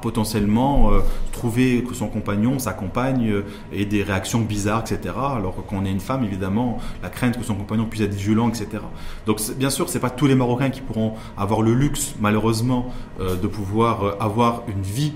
potentiellement 0.00 0.90
euh, 0.90 1.00
trouver 1.32 1.84
que 1.84 1.94
son 1.94 2.08
compagnon, 2.08 2.58
sa 2.58 2.72
compagne 2.72 3.30
euh, 3.30 3.42
ait 3.72 3.84
des 3.84 4.02
réactions 4.02 4.40
bizarres, 4.40 4.80
etc. 4.80 5.14
Alors 5.16 5.54
que 5.54 5.60
quand 5.60 5.76
on 5.76 5.84
est 5.84 5.90
une 5.90 6.00
femme, 6.00 6.24
évidemment, 6.24 6.78
la 7.02 7.10
crainte 7.10 7.36
que 7.38 7.44
son 7.44 7.54
compagnon 7.54 7.84
puisse 7.84 8.02
être 8.02 8.14
violent, 8.14 8.48
etc. 8.48 8.68
Donc 9.26 9.40
bien 9.56 9.70
sûr, 9.70 9.88
c'est 9.90 10.00
pas 10.00 10.10
tous 10.10 10.26
les 10.26 10.34
Marocains 10.34 10.70
qui 10.70 10.80
pourront 10.80 11.14
avoir 11.36 11.60
le 11.60 11.74
luxe, 11.74 12.14
malheureusement, 12.20 12.90
de 13.20 13.46
pouvoir 13.46 14.16
avoir 14.20 14.62
une 14.68 14.82
vie 14.82 15.12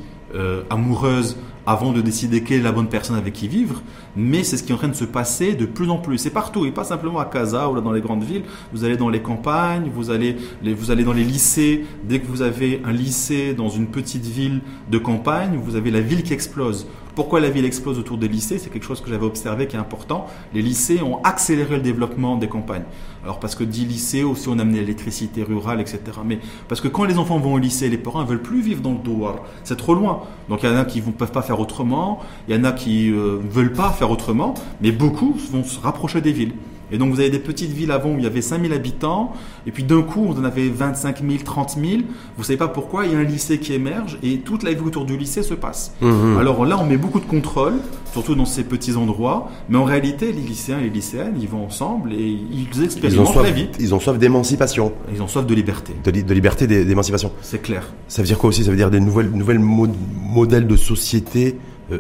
amoureuse 0.71 1.37
avant 1.67 1.93
de 1.93 2.01
décider 2.01 2.43
quelle 2.43 2.61
est 2.61 2.63
la 2.63 2.73
bonne 2.73 2.89
personne 2.89 3.17
avec 3.17 3.35
qui 3.35 3.49
vivre, 3.49 3.83
mais 4.17 4.43
c'est 4.43 4.57
ce 4.57 4.63
qui 4.63 4.73
est 4.73 4.75
en 4.75 4.79
train 4.79 4.89
de 4.89 4.95
se 4.95 5.05
passer 5.05 5.55
de 5.55 5.65
plus 5.65 5.91
en 5.91 5.99
plus. 5.99 6.19
C'est 6.19 6.31
partout, 6.31 6.67
et 6.67 6.73
pas 6.73 6.85
simplement 6.85 7.19
à 7.19 7.25
Casa 7.25 7.69
ou 7.71 7.81
dans 7.81 7.93
les 7.93 8.01
grandes 8.01 8.25
villes. 8.25 8.43
Vous 8.73 8.85
allez 8.85 8.97
dans 8.97 9.09
les 9.09 9.23
campagnes, 9.23 9.91
vous 9.95 10.11
allez, 10.11 10.37
vous 10.63 10.91
allez 10.91 11.05
dans 11.05 11.13
les 11.13 11.25
lycées. 11.25 11.85
Dès 12.05 12.21
que 12.21 12.27
vous 12.27 12.43
avez 12.43 12.83
un 12.85 12.93
lycée 12.93 13.55
dans 13.55 13.69
une 13.69 13.87
petite 13.87 14.27
ville 14.27 14.61
de 14.91 14.99
campagne, 14.99 15.57
vous 15.57 15.77
avez 15.77 15.91
la 15.91 16.01
ville 16.01 16.23
qui 16.23 16.33
explose. 16.33 16.87
Pourquoi 17.15 17.41
la 17.41 17.51
ville 17.51 17.67
explose 17.67 17.99
autour 17.99 18.17
des 18.17 18.29
lycées 18.29 18.59
C'est 18.59 18.71
quelque 18.71 18.87
chose 18.87 19.03
que 19.03 19.11
j'avais 19.11 19.27
observé 19.27 19.67
qui 19.67 19.77
est 19.77 19.79
important. 19.79 20.27
Les 20.55 20.63
lycées 20.63 21.03
ont 21.03 21.23
accéléré 21.23 21.77
le 21.77 21.83
développement 21.83 22.37
des 22.37 22.49
campagnes. 22.49 22.85
Alors 23.23 23.39
parce 23.39 23.55
que 23.55 23.65
dit 23.65 23.85
lycée 23.85 24.23
aussi 24.23 24.49
on 24.49 24.59
a 24.59 24.63
amené 24.63 24.81
l'électricité 24.81 25.43
rurale, 25.43 25.81
etc. 25.81 26.01
Mais 26.25 26.39
parce 26.69 26.81
que 26.81 26.89
quand 26.89 27.05
les 27.05 27.19
enfants 27.19 27.39
vont 27.39 27.55
au 27.55 27.59
lycée, 27.59 27.91
les 27.91 27.99
parents 27.99 28.23
ne 28.23 28.27
veulent 28.27 28.43
plus 28.43 28.63
vivre 28.63 28.81
dans 28.81 28.93
le 28.93 28.99
douar. 28.99 29.43
C'est 29.63 29.77
trop 29.77 29.95
loin. 29.95 30.23
Donc 30.49 30.61
il 30.63 30.71
y 30.71 30.73
en 30.73 30.77
a 30.77 30.85
qui 30.85 31.03
ne 31.03 31.13
peuvent 31.13 31.33
pas 31.33 31.43
faire 31.43 31.61
autrement, 31.61 32.21
il 32.49 32.57
y 32.57 32.59
en 32.59 32.65
a 32.65 32.73
qui 32.73 33.11
ne 33.11 33.41
veulent 33.51 33.75
pas 33.75 33.91
faire 33.91 34.11
autrement, 34.11 34.55
mais 34.81 34.91
beaucoup 34.91 35.37
vont 35.51 35.65
se 35.65 35.79
rapprocher 35.81 36.23
des 36.23 36.33
villes. 36.33 36.55
Et 36.93 36.99
donc 36.99 37.13
vous 37.13 37.21
avez 37.21 37.31
des 37.31 37.39
petites 37.39 37.73
villes 37.73 37.91
avant 37.91 38.11
où 38.11 38.19
il 38.19 38.25
y 38.25 38.27
avait 38.27 38.43
5000 38.43 38.73
habitants, 38.73 39.33
et 39.67 39.71
puis 39.73 39.83
d'un 39.85 40.03
coup 40.03 40.25
on 40.29 40.39
en 40.39 40.45
avait 40.45 40.69
25 40.69 41.21
000, 41.23 41.43
30 41.45 41.71
000. 41.81 42.03
Vous 42.37 42.45
savez 42.45 42.57
pas 42.59 42.69
pourquoi, 42.69 43.07
il 43.07 43.13
y 43.13 43.15
a 43.15 43.19
un 43.19 43.23
lycée 43.25 43.59
qui 43.59 43.73
émerge 43.73 44.19
et 44.23 44.39
toute 44.39 44.63
la 44.63 44.73
vie 44.73 44.81
autour 44.85 45.05
du 45.05 45.17
lycée 45.17 45.43
se 45.43 45.55
passe. 45.55 45.95
Mhm. 46.01 46.37
Alors 46.39 46.65
là 46.67 46.79
on 46.81 46.87
met 46.87 46.97
beaucoup 46.97 47.21
de 47.21 47.25
contrôle, 47.25 47.75
surtout 48.13 48.35
dans 48.35 48.45
ces 48.45 48.65
petits 48.65 48.97
endroits, 48.97 49.51
mais 49.69 49.79
en 49.79 49.85
réalité 49.85 50.33
les 50.33 50.41
lycéens 50.43 50.79
et 50.81 50.85
les 50.85 50.91
lycéennes 50.91 51.35
ils 51.41 51.49
vont 51.49 51.65
ensemble 51.65 52.13
et 52.13 52.17
ils 52.29 52.67
Ils 52.75 52.85
expérimentent 52.85 53.27
soif, 53.33 53.45
la 53.45 53.51
vie. 53.51 53.69
ils 53.81 53.95
ont 53.95 54.01
soif 54.01 54.19
d'émancipation, 54.19 54.93
Ils 55.15 55.23
ont 55.23 55.29
soif 55.29 55.47
de 55.47 55.55
liberté, 55.55 55.95
de, 56.05 56.11
li- 56.11 56.25
de 56.25 56.35
liberté, 56.35 56.67
d'é- 56.67 56.85
d'émancipation. 56.85 57.33
c'est 57.41 57.63
clair. 57.63 57.85
Ça 58.09 58.23
veut 58.23 58.27
dire 58.27 58.39
quoi 58.39 58.49
aussi? 58.51 58.65
Ça 58.65 58.71
veut 58.71 58.77
dire 58.77 58.91
des 58.91 59.01
nouvelles, 59.01 59.31
nouvelles 59.31 59.59
mo- 59.59 59.87
modèles 60.35 60.67
de 60.67 60.77
société 60.77 61.57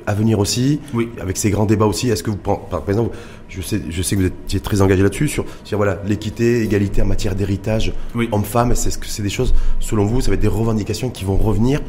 à 0.06 0.14
venir 0.14 0.38
aussi, 0.38 0.80
Oui. 0.94 1.08
avec 1.20 1.36
ces 1.36 1.50
grands 1.50 1.66
débats 1.66 1.86
aussi. 1.86 2.08
Est-ce 2.10 2.22
que 2.22 2.30
vous, 2.30 2.36
par 2.36 2.60
exemple, 2.88 3.16
je 3.48 3.60
sais, 3.60 3.82
je 3.90 4.02
sais 4.02 4.16
que 4.16 4.20
vous 4.22 4.26
étiez 4.28 4.60
très 4.60 4.80
engagé 4.80 5.02
là-dessus 5.02 5.28
sur, 5.28 5.44
sur 5.64 5.76
voilà 5.76 5.98
l'équité, 6.06 6.62
égalité 6.62 7.02
en 7.02 7.06
matière 7.06 7.34
d'héritage, 7.34 7.92
Oui. 8.14 8.28
homme-femme. 8.32 8.72
Est-ce 8.72 8.96
que 8.98 9.06
c'est 9.06 9.22
des 9.22 9.28
choses, 9.28 9.54
selon 9.80 10.04
vous, 10.04 10.20
ça 10.20 10.28
va 10.30 10.34
être 10.34 10.40
des 10.40 10.48
revendications 10.48 11.10
qui 11.10 11.24
vont 11.24 11.36
revenir 11.36 11.80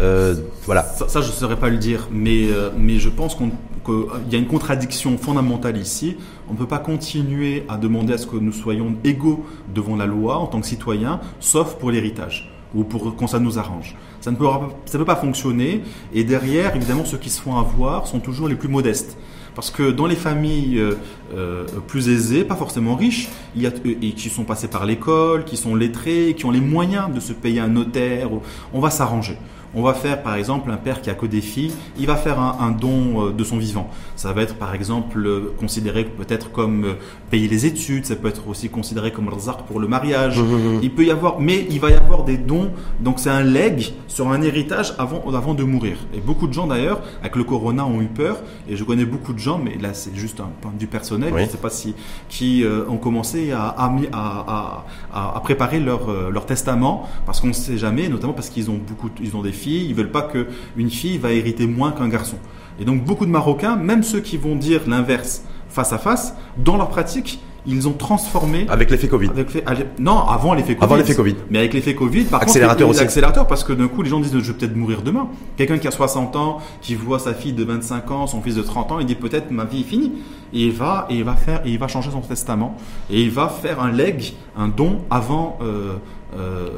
euh, 0.00 0.34
Voilà. 0.66 0.82
Ça, 0.82 1.08
ça, 1.08 1.20
je 1.20 1.28
ne 1.28 1.32
saurais 1.32 1.58
pas 1.58 1.68
le 1.68 1.76
dire, 1.78 2.08
mais, 2.10 2.48
euh, 2.50 2.70
mais 2.76 2.98
je 2.98 3.08
pense 3.08 3.34
qu'on- 3.34 3.50
qu'il 3.84 4.32
y 4.32 4.34
a 4.34 4.38
une 4.38 4.46
contradiction 4.46 5.16
fondamentale 5.18 5.76
ici. 5.76 6.16
On 6.48 6.54
ne 6.54 6.58
peut 6.58 6.66
pas 6.66 6.78
continuer 6.78 7.64
à 7.68 7.76
demander 7.76 8.14
à 8.14 8.18
ce 8.18 8.26
que 8.26 8.36
nous 8.36 8.52
soyons 8.52 8.96
égaux 9.04 9.44
devant 9.74 9.94
la 9.96 10.06
loi 10.06 10.38
en 10.38 10.46
tant 10.46 10.60
que 10.60 10.66
citoyens, 10.66 11.20
sauf 11.38 11.74
pour 11.76 11.90
l'héritage 11.90 12.50
ou 12.74 12.82
pour 12.82 13.14
quand 13.14 13.26
ça 13.26 13.38
nous 13.38 13.58
arrange. 13.58 13.94
Ça 14.24 14.30
ne 14.30 14.36
peut, 14.36 15.04
pas 15.04 15.16
fonctionner. 15.16 15.82
Et 16.14 16.24
derrière, 16.24 16.74
évidemment, 16.74 17.04
ceux 17.04 17.18
qui 17.18 17.28
se 17.28 17.42
font 17.42 17.58
avoir 17.58 18.06
sont 18.06 18.20
toujours 18.20 18.48
les 18.48 18.54
plus 18.54 18.70
modestes. 18.70 19.18
Parce 19.54 19.70
que 19.70 19.90
dans 19.90 20.06
les 20.06 20.16
familles 20.16 20.78
euh, 20.78 20.94
euh, 21.34 21.66
plus 21.86 22.08
aisées, 22.08 22.42
pas 22.42 22.56
forcément 22.56 22.96
riches, 22.96 23.28
il 23.54 23.60
y 23.60 23.66
a, 23.66 23.70
et 23.84 24.12
qui 24.12 24.30
sont 24.30 24.44
passés 24.44 24.68
par 24.68 24.86
l'école, 24.86 25.44
qui 25.44 25.58
sont 25.58 25.74
lettrés, 25.74 26.34
qui 26.38 26.46
ont 26.46 26.50
les 26.50 26.62
moyens 26.62 27.12
de 27.12 27.20
se 27.20 27.34
payer 27.34 27.60
un 27.60 27.68
notaire, 27.68 28.30
on 28.72 28.80
va 28.80 28.88
s'arranger. 28.88 29.36
On 29.76 29.82
va 29.82 29.94
faire 29.94 30.22
par 30.22 30.34
exemple 30.36 30.70
un 30.70 30.76
père 30.76 31.00
qui 31.02 31.10
a 31.10 31.14
que 31.14 31.26
des 31.26 31.40
filles, 31.40 31.72
il 31.98 32.06
va 32.06 32.16
faire 32.16 32.38
un, 32.40 32.56
un 32.60 32.70
don 32.70 33.26
euh, 33.28 33.32
de 33.32 33.44
son 33.44 33.58
vivant. 33.58 33.88
Ça 34.16 34.32
va 34.32 34.42
être 34.42 34.54
par 34.56 34.74
exemple 34.74 35.18
euh, 35.26 35.52
considéré 35.58 36.04
peut-être 36.04 36.52
comme 36.52 36.84
euh, 36.84 36.92
payer 37.30 37.48
les 37.48 37.66
études, 37.66 38.06
ça 38.06 38.16
peut 38.16 38.28
être 38.28 38.46
aussi 38.48 38.68
considéré 38.68 39.10
comme 39.12 39.28
razak 39.28 39.62
pour 39.66 39.80
le 39.80 39.88
mariage. 39.88 40.40
Il 40.82 40.90
peut 40.92 41.04
y 41.04 41.10
avoir, 41.10 41.40
mais 41.40 41.66
il 41.70 41.80
va 41.80 41.90
y 41.90 41.94
avoir 41.94 42.24
des 42.24 42.36
dons, 42.36 42.70
donc 43.00 43.18
c'est 43.18 43.30
un 43.30 43.42
leg 43.42 43.92
sur 44.08 44.28
un 44.30 44.42
héritage 44.42 44.94
avant, 44.98 45.24
avant 45.34 45.54
de 45.54 45.64
mourir. 45.64 45.96
Et 46.14 46.20
beaucoup 46.20 46.46
de 46.46 46.52
gens 46.52 46.66
d'ailleurs, 46.66 47.00
avec 47.20 47.34
le 47.36 47.44
corona, 47.44 47.84
ont 47.86 48.00
eu 48.00 48.06
peur, 48.06 48.38
et 48.68 48.76
je 48.76 48.84
connais 48.84 49.04
beaucoup 49.04 49.32
de 49.32 49.38
gens, 49.38 49.58
mais 49.58 49.76
là 49.80 49.92
c'est 49.94 50.14
juste 50.14 50.40
un 50.40 50.50
point 50.60 50.72
vue 50.78 50.86
personnel, 50.86 51.32
Oui. 51.32 51.40
je 51.40 51.46
ne 51.46 51.50
sais 51.50 51.58
pas 51.58 51.70
si, 51.70 51.94
qui 52.28 52.62
euh, 52.64 52.84
ont 52.88 52.96
commencé 52.98 53.50
à, 53.52 53.66
à, 53.68 53.90
mi- 53.90 54.08
à, 54.12 54.84
à- 55.12 55.36
à 55.36 55.40
préparer 55.40 55.80
leur, 55.80 56.10
euh, 56.10 56.30
leur 56.30 56.46
testament, 56.46 57.08
parce 57.26 57.40
qu'on 57.40 57.48
ne 57.48 57.52
sait 57.52 57.78
jamais, 57.78 58.08
notamment 58.08 58.32
parce 58.34 58.48
qu'ils 58.50 58.70
ont 58.70 58.78
beaucoup, 58.88 59.10
ils 59.20 59.34
ont 59.36 59.42
des 59.42 59.52
filles, 59.52 59.63
ils 59.70 59.94
veulent 59.94 60.10
pas 60.10 60.22
que 60.22 60.46
une 60.76 60.90
fille 60.90 61.18
va 61.18 61.32
hériter 61.32 61.66
moins 61.66 61.92
qu'un 61.92 62.08
garçon. 62.08 62.36
Et 62.80 62.84
donc 62.84 63.04
beaucoup 63.04 63.26
de 63.26 63.30
Marocains, 63.30 63.76
même 63.76 64.02
ceux 64.02 64.20
qui 64.20 64.36
vont 64.36 64.56
dire 64.56 64.82
l'inverse 64.86 65.44
face 65.68 65.92
à 65.92 65.98
face, 65.98 66.34
dans 66.56 66.76
leur 66.76 66.88
pratique, 66.88 67.40
ils 67.66 67.88
ont 67.88 67.92
transformé 67.92 68.66
Avec 68.68 68.90
l'effet 68.90 69.08
Covid. 69.08 69.30
avec 69.66 69.98
non, 69.98 70.18
avant 70.18 70.54
l'effet 70.54 70.74
Covid. 70.74 70.84
Avant 70.84 70.96
l'effet 70.96 71.14
Covid. 71.14 71.36
Mais 71.50 71.58
avec 71.58 71.72
l'effet 71.72 71.94
Covid, 71.94 72.24
par 72.24 72.42
Accélérateur 72.42 72.86
contre, 72.86 72.98
aussi. 72.98 73.04
Accélérateur 73.04 73.46
parce 73.46 73.64
que 73.64 73.72
d'un 73.72 73.88
coup, 73.88 74.02
les 74.02 74.10
gens 74.10 74.20
disent 74.20 74.32
je 74.38 74.52
vais 74.52 74.58
peut-être 74.58 74.76
mourir 74.76 75.02
demain. 75.02 75.28
Quelqu'un 75.56 75.78
qui 75.78 75.88
a 75.88 75.90
60 75.90 76.36
ans, 76.36 76.58
qui 76.82 76.94
voit 76.94 77.18
sa 77.18 77.32
fille 77.32 77.54
de 77.54 77.64
25 77.64 78.10
ans, 78.10 78.26
son 78.26 78.42
fils 78.42 78.54
de 78.54 78.62
30 78.62 78.92
ans, 78.92 78.98
il 78.98 79.06
dit 79.06 79.14
peut-être 79.14 79.50
ma 79.50 79.64
vie 79.64 79.80
est 79.80 79.84
finie. 79.84 80.12
Et 80.54 80.66
il 80.66 80.72
va 80.72 81.06
et 81.10 81.16
il 81.16 81.24
va 81.24 81.34
faire 81.36 81.60
et 81.66 81.70
il 81.70 81.78
va 81.78 81.88
changer 81.88 82.10
son 82.10 82.20
testament 82.20 82.76
et 83.10 83.20
il 83.20 83.30
va 83.30 83.48
faire 83.48 83.82
un 83.82 83.90
leg, 83.92 84.34
un 84.56 84.68
don 84.68 85.00
avant 85.10 85.58
euh, 85.62 85.94
euh, 86.36 86.68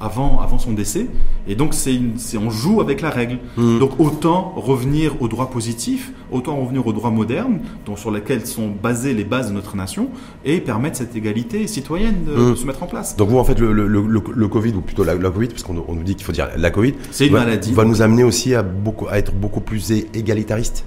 avant, 0.00 0.40
avant 0.40 0.58
son 0.58 0.72
décès. 0.72 1.06
Et 1.46 1.54
donc, 1.56 1.74
c'est 1.74 1.98
on 2.38 2.48
joue 2.50 2.80
avec 2.80 3.02
la 3.02 3.10
règle. 3.10 3.38
Hmm. 3.58 3.78
Donc, 3.78 4.00
autant 4.00 4.54
revenir 4.56 5.20
au 5.20 5.28
droit 5.28 5.50
positif, 5.50 6.10
autant 6.32 6.56
revenir 6.56 6.86
au 6.86 6.92
droit 6.94 7.10
moderne, 7.10 7.58
dont, 7.84 7.96
sur 7.96 8.10
lesquels 8.10 8.46
sont 8.46 8.68
basées 8.82 9.12
les 9.12 9.24
bases 9.24 9.48
de 9.50 9.54
notre 9.54 9.76
nation, 9.76 10.08
et 10.46 10.58
permettre 10.60 10.96
cette 10.96 11.14
égalité 11.16 11.66
citoyenne 11.66 12.24
de, 12.26 12.32
Hmm. 12.34 12.50
de 12.52 12.54
se 12.56 12.66
mettre 12.66 12.82
en 12.82 12.86
place. 12.86 13.14
Donc 13.16 13.28
vous, 13.28 13.38
en 13.38 13.44
fait, 13.44 13.58
le, 13.58 13.72
le, 13.74 13.86
le, 13.86 14.06
le 14.06 14.48
Covid, 14.48 14.72
ou 14.72 14.80
plutôt 14.80 15.04
la, 15.04 15.14
la 15.14 15.30
Covid, 15.30 15.48
parce 15.48 15.62
qu'on 15.64 15.84
on 15.86 15.94
nous 15.94 16.02
dit 16.02 16.14
qu'il 16.14 16.24
faut 16.24 16.32
dire 16.32 16.48
la 16.56 16.70
Covid, 16.70 16.94
C'est 17.10 17.26
une 17.26 17.34
va, 17.34 17.40
maladie. 17.40 17.72
va 17.74 17.84
nous 17.84 18.00
amener 18.00 18.24
aussi 18.24 18.54
à, 18.54 18.62
beaucoup, 18.62 19.06
à 19.08 19.18
être 19.18 19.34
beaucoup 19.34 19.60
plus 19.60 19.90
égalitariste. 20.14 20.86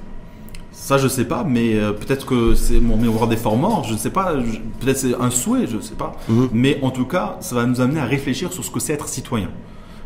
Ça, 0.87 0.97
je 0.97 1.09
sais 1.09 1.25
pas, 1.25 1.43
mais 1.43 1.75
euh, 1.75 1.91
peut-être 1.91 2.25
que 2.25 2.55
c'est 2.55 2.79
mon 2.79 2.95
miroir 2.95 3.27
des 3.27 3.35
forts 3.35 3.57
morts, 3.57 3.83
je 3.83 3.91
ne 3.91 3.97
sais 3.97 4.09
pas, 4.09 4.35
peut-être 4.79 4.97
c'est 4.97 5.13
un 5.15 5.29
souhait, 5.31 5.67
je 5.67 5.75
ne 5.75 5.81
sais 5.81 5.95
pas. 5.95 6.15
Mhm. 6.29 6.47
Mais 6.53 6.79
en 6.81 6.91
tout 6.91 7.03
cas, 7.03 7.35
ça 7.41 7.55
va 7.55 7.65
nous 7.65 7.81
amener 7.81 7.99
à 7.99 8.05
réfléchir 8.05 8.53
sur 8.53 8.63
ce 8.63 8.71
que 8.71 8.79
c'est 8.79 8.93
être 8.93 9.09
citoyen. 9.09 9.49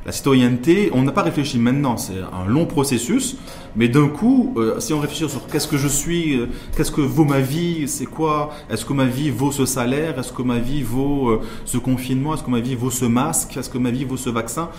La 0.03 0.11
citoyenneté, 0.11 0.89
on 0.93 1.03
n'a 1.03 1.11
pas 1.11 1.21
réfléchi 1.21 1.59
maintenant, 1.59 1.95
c'est 1.95 2.15
un 2.33 2.47
long 2.47 2.65
processus, 2.65 3.37
mais 3.75 3.87
d'un 3.87 4.07
coup, 4.07 4.51
euh, 4.57 4.79
si 4.79 4.95
on 4.95 4.99
réfléchit 4.99 5.29
sur 5.29 5.45
qu'est-ce 5.45 5.67
que 5.67 5.77
je 5.77 5.87
suis, 5.87 6.39
euh, 6.39 6.47
qu'est-ce 6.75 6.91
que 6.91 7.01
vaut 7.01 7.23
ma 7.23 7.39
vie, 7.39 7.87
c'est 7.87 8.07
quoi, 8.07 8.49
est-ce 8.71 8.83
que 8.83 8.93
ma 8.93 9.05
vie 9.05 9.29
vaut 9.29 9.51
ce 9.51 9.67
salaire, 9.67 10.17
est-ce 10.17 10.33
que 10.33 10.41
ma 10.41 10.57
vie 10.57 10.81
vaut 10.81 11.29
euh, 11.29 11.41
ce 11.65 11.77
confinement, 11.77 12.33
est-ce 12.33 12.41
que 12.41 12.49
ma 12.49 12.61
vie 12.61 12.73
vaut 12.73 12.89
ce 12.89 13.05
masque, 13.05 13.55
est-ce 13.55 13.69
que 13.69 13.77
ma 13.77 13.91
vie 13.91 14.03
vaut 14.03 14.17
ce 14.17 14.31
vaccin, 14.31 14.69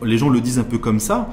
les 0.00 0.16
gens 0.16 0.28
le 0.28 0.40
disent 0.40 0.60
un 0.60 0.64
peu 0.64 0.78
comme 0.78 1.00
ça, 1.00 1.28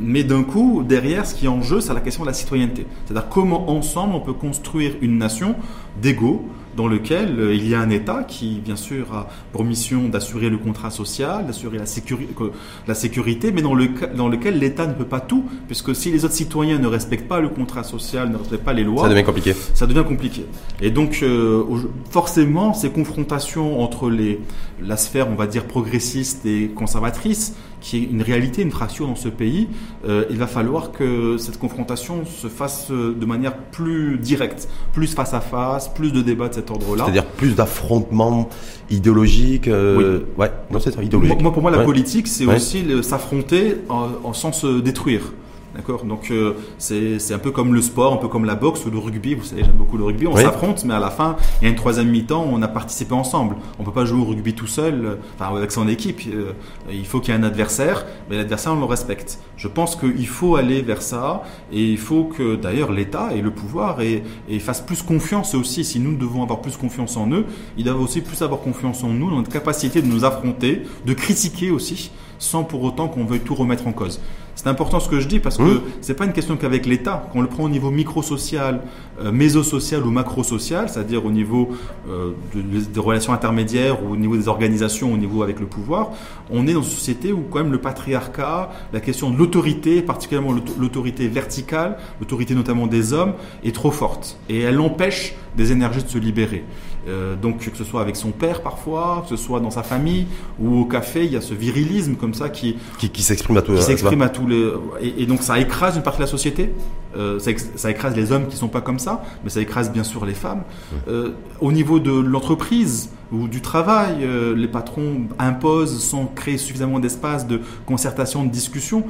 mais 0.00 0.22
d'un 0.22 0.44
coup, 0.44 0.84
derrière, 0.86 1.26
ce 1.26 1.34
qui 1.34 1.46
est 1.46 1.48
en 1.48 1.62
jeu, 1.62 1.80
c'est 1.80 1.94
la 1.94 2.00
question 2.00 2.22
de 2.22 2.28
la 2.28 2.34
citoyenneté. 2.34 2.86
C'est-à-dire 3.04 3.28
comment 3.28 3.70
ensemble 3.70 4.14
on 4.14 4.20
peut 4.20 4.34
construire 4.34 4.92
une 5.00 5.18
nation 5.18 5.56
d'égaux 6.00 6.44
dans 6.76 6.86
lequel 6.88 7.38
euh, 7.38 7.54
il 7.54 7.68
y 7.68 7.74
a 7.74 7.80
un 7.80 7.90
État 7.90 8.24
qui, 8.26 8.60
bien 8.64 8.76
sûr, 8.76 9.12
a 9.14 9.28
pour 9.52 9.64
mission 9.64 10.08
d'assurer 10.08 10.48
le 10.48 10.58
contrat 10.58 10.90
social, 10.90 11.46
d'assurer 11.46 11.78
la, 11.78 11.84
sécuri- 11.84 12.28
que- 12.36 12.50
la 12.88 12.94
sécurité, 12.94 13.52
mais 13.52 13.62
dans, 13.62 13.74
le, 13.74 13.88
dans 14.16 14.28
lequel 14.28 14.58
l'État 14.58 14.86
ne 14.86 14.94
peut 14.94 15.04
pas 15.04 15.20
tout, 15.20 15.44
puisque 15.66 15.94
si 15.94 16.10
les 16.10 16.24
autres 16.24 16.34
citoyens 16.34 16.78
ne 16.78 16.86
respectent 16.86 17.28
pas 17.28 17.40
le 17.40 17.48
contrat 17.50 17.84
social, 17.84 18.30
ne 18.30 18.36
respectent 18.36 18.64
pas 18.64 18.72
les 18.72 18.84
lois, 18.84 19.02
Ça 19.04 19.08
devient 19.10 19.24
compliqué. 19.24 19.54
ça 19.74 19.86
devient 19.86 20.04
compliqué. 20.06 20.46
Et 20.80 20.90
donc, 20.90 21.20
euh, 21.22 21.62
forcément, 22.10 22.74
ces 22.74 22.90
confrontations 22.90 23.80
entre 23.82 24.10
les, 24.10 24.40
la 24.82 24.96
sphère, 24.96 25.28
on 25.30 25.34
va 25.34 25.46
dire, 25.46 25.64
progressiste 25.64 26.44
et 26.46 26.70
conservatrice, 26.74 27.54
qui 27.82 27.96
est 27.98 28.02
une 28.10 28.22
réalité, 28.22 28.62
une 28.62 28.70
fraction 28.70 29.06
dans 29.08 29.16
ce 29.16 29.28
pays, 29.28 29.68
euh, 30.08 30.24
il 30.30 30.36
va 30.38 30.46
falloir 30.46 30.92
que 30.92 31.36
cette 31.36 31.58
confrontation 31.58 32.24
se 32.24 32.46
fasse 32.46 32.90
euh, 32.92 33.12
de 33.12 33.26
manière 33.26 33.56
plus 33.56 34.18
directe, 34.18 34.68
plus 34.92 35.12
face 35.14 35.34
à 35.34 35.40
face, 35.40 35.88
plus 35.92 36.12
de 36.12 36.22
débats 36.22 36.48
de 36.48 36.54
cet 36.54 36.70
ordre-là. 36.70 37.02
C'est-à-dire 37.04 37.26
plus 37.26 37.54
d'affrontements 37.56 38.48
idéologiques. 38.90 39.68
euh, 39.68 40.20
Ouais, 40.38 40.50
non, 40.70 40.78
c'est 40.78 40.92
ça, 40.92 41.02
idéologique. 41.02 41.42
moi, 41.42 41.52
pour 41.52 41.62
moi, 41.62 41.70
la 41.72 41.78
Ouais. 41.78 41.84
politique, 41.84 42.28
c'est 42.28 42.46
Ouais. 42.46 42.56
aussi 42.56 42.84
s'affronter 43.02 43.76
en, 43.88 44.08
en 44.24 44.32
sans 44.32 44.52
se 44.52 44.80
détruire. 44.80 45.32
D'accord 45.74 46.04
Donc, 46.04 46.30
euh, 46.30 46.54
c'est 46.76 47.18
c'est 47.18 47.32
un 47.32 47.38
peu 47.38 47.50
comme 47.50 47.74
le 47.74 47.80
sport, 47.80 48.12
un 48.12 48.18
peu 48.18 48.28
comme 48.28 48.44
la 48.44 48.54
boxe 48.54 48.84
ou 48.84 48.90
le 48.90 48.98
rugby. 48.98 49.34
Vous 49.34 49.44
savez, 49.44 49.64
j'aime 49.64 49.72
beaucoup 49.72 49.96
le 49.96 50.04
rugby. 50.04 50.26
On 50.26 50.36
s'affronte, 50.36 50.84
mais 50.84 50.92
à 50.92 50.98
la 50.98 51.10
fin, 51.10 51.36
il 51.60 51.64
y 51.64 51.66
a 51.66 51.70
une 51.70 51.76
troisième 51.76 52.08
mi-temps, 52.08 52.46
on 52.50 52.60
a 52.60 52.68
participé 52.68 53.14
ensemble. 53.14 53.56
On 53.78 53.84
peut 53.84 53.92
pas 53.92 54.04
jouer 54.04 54.20
au 54.20 54.24
rugby 54.24 54.54
tout 54.54 54.66
seul, 54.66 55.04
euh, 55.04 55.14
enfin, 55.38 55.54
avec 55.56 55.72
son 55.72 55.88
équipe. 55.88 56.20
Euh, 56.28 56.52
il 56.90 57.06
faut 57.06 57.20
qu'il 57.20 57.32
y 57.32 57.36
ait 57.36 57.40
un 57.40 57.44
adversaire, 57.44 58.04
mais 58.28 58.36
l'adversaire, 58.36 58.72
on 58.72 58.80
le 58.80 58.84
respecte. 58.84 59.38
Je 59.56 59.68
pense 59.68 59.96
qu'il 59.96 60.26
faut 60.26 60.56
aller 60.56 60.82
vers 60.82 61.00
ça, 61.00 61.42
et 61.72 61.82
il 61.82 61.98
faut 61.98 62.24
que, 62.24 62.56
d'ailleurs, 62.56 62.92
l'État 62.92 63.30
et 63.34 63.40
le 63.40 63.50
pouvoir 63.50 64.02
et, 64.02 64.22
et 64.48 64.58
fassent 64.58 64.82
plus 64.82 65.02
confiance 65.02 65.54
aussi. 65.54 65.84
Si 65.84 66.00
nous 66.00 66.16
devons 66.16 66.42
avoir 66.42 66.60
plus 66.60 66.76
confiance 66.76 67.16
en 67.16 67.30
eux, 67.30 67.46
ils 67.78 67.84
doivent 67.84 68.02
aussi 68.02 68.20
plus 68.20 68.42
avoir 68.42 68.60
confiance 68.60 69.02
en 69.04 69.08
nous, 69.08 69.30
dans 69.30 69.36
notre 69.36 69.50
capacité 69.50 70.02
de 70.02 70.06
nous 70.06 70.24
affronter, 70.24 70.82
de 71.06 71.14
critiquer 71.14 71.70
aussi, 71.70 72.10
sans 72.42 72.64
pour 72.64 72.82
autant 72.82 73.06
qu'on 73.08 73.24
veuille 73.24 73.40
tout 73.40 73.54
remettre 73.54 73.86
en 73.86 73.92
cause. 73.92 74.20
C'est 74.54 74.66
important 74.66 75.00
ce 75.00 75.08
que 75.08 75.18
je 75.18 75.26
dis 75.28 75.38
parce 75.38 75.56
que 75.56 75.62
Mmh. 75.62 75.80
c'est 76.02 76.12
pas 76.14 76.26
une 76.26 76.32
question 76.34 76.56
qu'avec 76.56 76.84
l'État. 76.84 77.26
Qu'on 77.32 77.40
le 77.40 77.46
prend 77.48 77.64
au 77.64 77.68
niveau 77.70 77.90
micro-social, 77.90 78.82
euh, 79.20 79.32
méso-social 79.32 80.04
ou 80.04 80.10
macro-social, 80.10 80.88
c'est-à-dire 80.90 81.24
au 81.24 81.30
niveau 81.30 81.70
euh, 82.10 82.32
de- 82.54 82.80
des 82.80 83.00
relations 83.00 83.32
intermédiaires 83.32 84.04
ou 84.04 84.12
au 84.12 84.16
niveau 84.16 84.36
des 84.36 84.48
organisations, 84.48 85.10
au 85.12 85.16
niveau 85.16 85.42
avec 85.42 85.58
le 85.58 85.66
pouvoir, 85.66 86.10
on 86.50 86.66
est 86.66 86.74
dans 86.74 86.82
une 86.82 86.90
société 86.90 87.32
où 87.32 87.42
quand 87.50 87.60
même 87.60 87.72
le 87.72 87.78
patriarcat, 87.80 88.70
la 88.92 89.00
question 89.00 89.30
de 89.30 89.38
l'autorité, 89.38 90.02
particulièrement 90.02 90.52
l'auto- 90.52 90.74
l'autorité 90.78 91.28
verticale, 91.28 91.96
l'autorité 92.20 92.54
notamment 92.54 92.86
des 92.86 93.14
hommes, 93.14 93.32
est 93.64 93.74
trop 93.74 93.90
forte 93.90 94.38
et 94.50 94.60
elle 94.60 94.80
empêche 94.80 95.34
des 95.56 95.72
énergies 95.72 96.02
de 96.02 96.08
se 96.08 96.18
libérer. 96.18 96.64
Euh, 97.08 97.34
donc 97.34 97.58
que 97.70 97.76
ce 97.76 97.84
soit 97.84 98.00
avec 98.00 98.14
son 98.16 98.30
père 98.30 98.62
parfois, 98.62 99.24
que 99.28 99.36
ce 99.36 99.42
soit 99.42 99.60
dans 99.60 99.70
sa 99.70 99.82
famille 99.82 100.26
ou 100.60 100.80
au 100.80 100.84
café, 100.84 101.24
il 101.24 101.32
y 101.32 101.36
a 101.36 101.40
ce 101.40 101.52
virilisme 101.54 102.14
comme 102.14 102.34
ça 102.34 102.48
qui, 102.48 102.76
Qui, 102.98 103.10
qui 103.10 103.22
s'exprime 103.22 103.56
à 103.56 103.62
tout. 103.62 103.74
qui 103.74 103.82
s'exprime 103.82 104.22
à 104.22 104.28
tous 104.28 104.46
les 104.46 104.70
et, 105.00 105.22
et 105.22 105.26
donc 105.26 105.42
ça 105.42 105.58
écrase 105.58 105.96
une 105.96 106.02
partie 106.02 106.18
de 106.18 106.24
la 106.24 106.30
société. 106.30 106.70
Euh, 107.16 107.38
ça, 107.76 107.90
écrase 107.90 108.14
les 108.16 108.32
hommes 108.32 108.46
qui 108.46 108.56
sont 108.56 108.68
pas 108.68 108.80
comme 108.80 108.98
ça, 108.98 109.22
mais 109.44 109.50
ça 109.50 109.60
écrase 109.60 109.90
bien 109.92 110.04
sûr 110.04 110.24
les 110.24 110.32
femmes. 110.34 110.62
Euh, 111.08 111.32
au 111.60 111.72
niveau 111.72 111.98
de 111.98 112.12
l'entreprise 112.12 113.10
ou 113.32 113.48
du 113.48 113.60
travail, 113.60 114.26
les 114.54 114.68
patrons 114.68 115.22
imposent 115.38 116.02
sans 116.02 116.26
créer 116.26 116.58
suffisamment 116.58 116.98
d'espace 117.00 117.46
de 117.46 117.60
concertation, 117.86 118.44
de 118.44 118.50
discussion. 118.50 119.04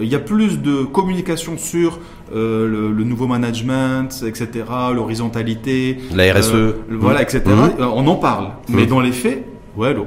Il 0.00 0.08
y 0.08 0.14
a 0.14 0.18
plus 0.18 0.60
de 0.60 0.82
communication 0.84 1.56
sur 1.58 1.98
euh, 2.34 2.66
le, 2.68 2.92
le 2.92 3.04
nouveau 3.04 3.26
management, 3.26 4.22
etc., 4.26 4.64
l'horizontalité, 4.94 5.98
La 6.14 6.32
RSE. 6.34 6.52
euh, 6.54 6.72
voilà, 6.90 7.22
etc. 7.22 7.42
Mhm. 7.46 7.54
Euh, 7.80 7.86
On 7.94 8.06
en 8.06 8.16
parle, 8.16 8.48
mais 8.68 8.82
Mhm. 8.82 8.88
dans 8.88 9.00
les 9.00 9.12
faits, 9.12 9.46
ouais, 9.76 9.94
l'eau. 9.94 10.06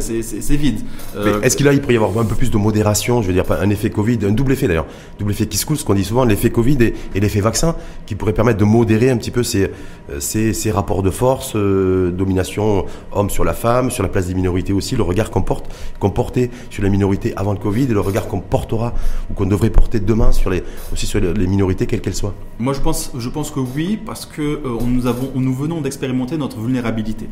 C'est 0.00 0.22
c'est- 0.22 0.40
c'est 0.40 0.56
vide. 0.56 0.80
Mais 1.14 1.20
Euh, 1.20 1.40
Est-ce 1.42 1.56
qu'il 1.56 1.66
là, 1.66 1.72
il 1.72 1.80
pourrait 1.80 1.94
y 1.94 1.96
avoir 1.96 2.16
un 2.18 2.24
peu 2.26 2.34
plus 2.34 2.50
de 2.50 2.56
modération, 2.56 3.22
je 3.22 3.28
veux 3.28 3.32
dire, 3.32 3.44
un 3.50 3.70
effet 3.70 3.90
Covid, 3.90 4.18
un 4.24 4.30
double 4.32 4.52
effet 4.52 4.66
d'ailleurs, 4.68 4.86
double 5.18 5.32
effet 5.32 5.46
qui 5.46 5.56
se 5.56 5.66
coule, 5.66 5.76
ce 5.76 5.84
qu'on 5.84 5.94
dit 5.94 6.04
souvent, 6.04 6.24
l'effet 6.24 6.50
Covid 6.50 6.76
et, 6.82 6.94
et 7.14 7.20
l'effet 7.20 7.40
vaccin, 7.40 7.76
qui 8.06 8.14
pourrait 8.14 8.32
permettre 8.32 8.58
de 8.58 8.64
modérer 8.64 9.10
un 9.10 9.16
petit 9.16 9.30
peu 9.30 9.42
ces, 9.42 9.70
ces, 10.18 10.52
ces 10.52 10.70
rapports 10.70 11.02
de 11.02 11.10
force, 11.10 11.52
euh, 11.56 12.10
domination 12.10 12.86
homme 13.12 13.30
sur 13.30 13.44
la 13.44 13.54
femme, 13.54 13.90
sur 13.90 14.02
la 14.02 14.08
place 14.08 14.26
des 14.26 14.34
minorités 14.34 14.72
aussi, 14.72 14.96
le 14.96 15.02
regard 15.02 15.30
qu'on 15.30 15.42
porte, 15.42 15.66
qu'on 15.98 16.10
portait 16.10 16.50
sur 16.70 16.82
les 16.82 16.90
minorités 16.90 17.32
avant 17.36 17.52
le 17.52 17.58
Covid 17.58 17.84
et 17.84 17.86
le 17.94 18.00
regard 18.00 18.26
qu'on 18.28 18.40
portera 18.40 18.92
ou 19.30 19.34
qu'on 19.34 19.46
devrait 19.46 19.70
porter 19.70 20.00
demain 20.00 20.32
sur 20.32 20.50
les, 20.50 20.62
aussi 20.92 21.06
sur 21.06 21.20
les 21.20 21.46
minorités, 21.46 21.86
quelles 21.86 22.00
qu'elles 22.00 22.14
soient. 22.14 22.34
Moi, 22.58 22.72
je 22.72 22.80
pense, 22.80 23.10
je 23.16 23.28
pense 23.28 23.50
que 23.50 23.60
oui, 23.60 23.98
parce 24.04 24.26
que 24.26 24.42
euh, 24.42 24.60
on- 24.80 24.86
nous 24.86 25.06
avons, 25.06 25.30
nous 25.34 25.54
venons 25.54 25.80
d'expérimenter 25.80 26.36
notre 26.36 26.58
vulnérabilité. 26.58 27.28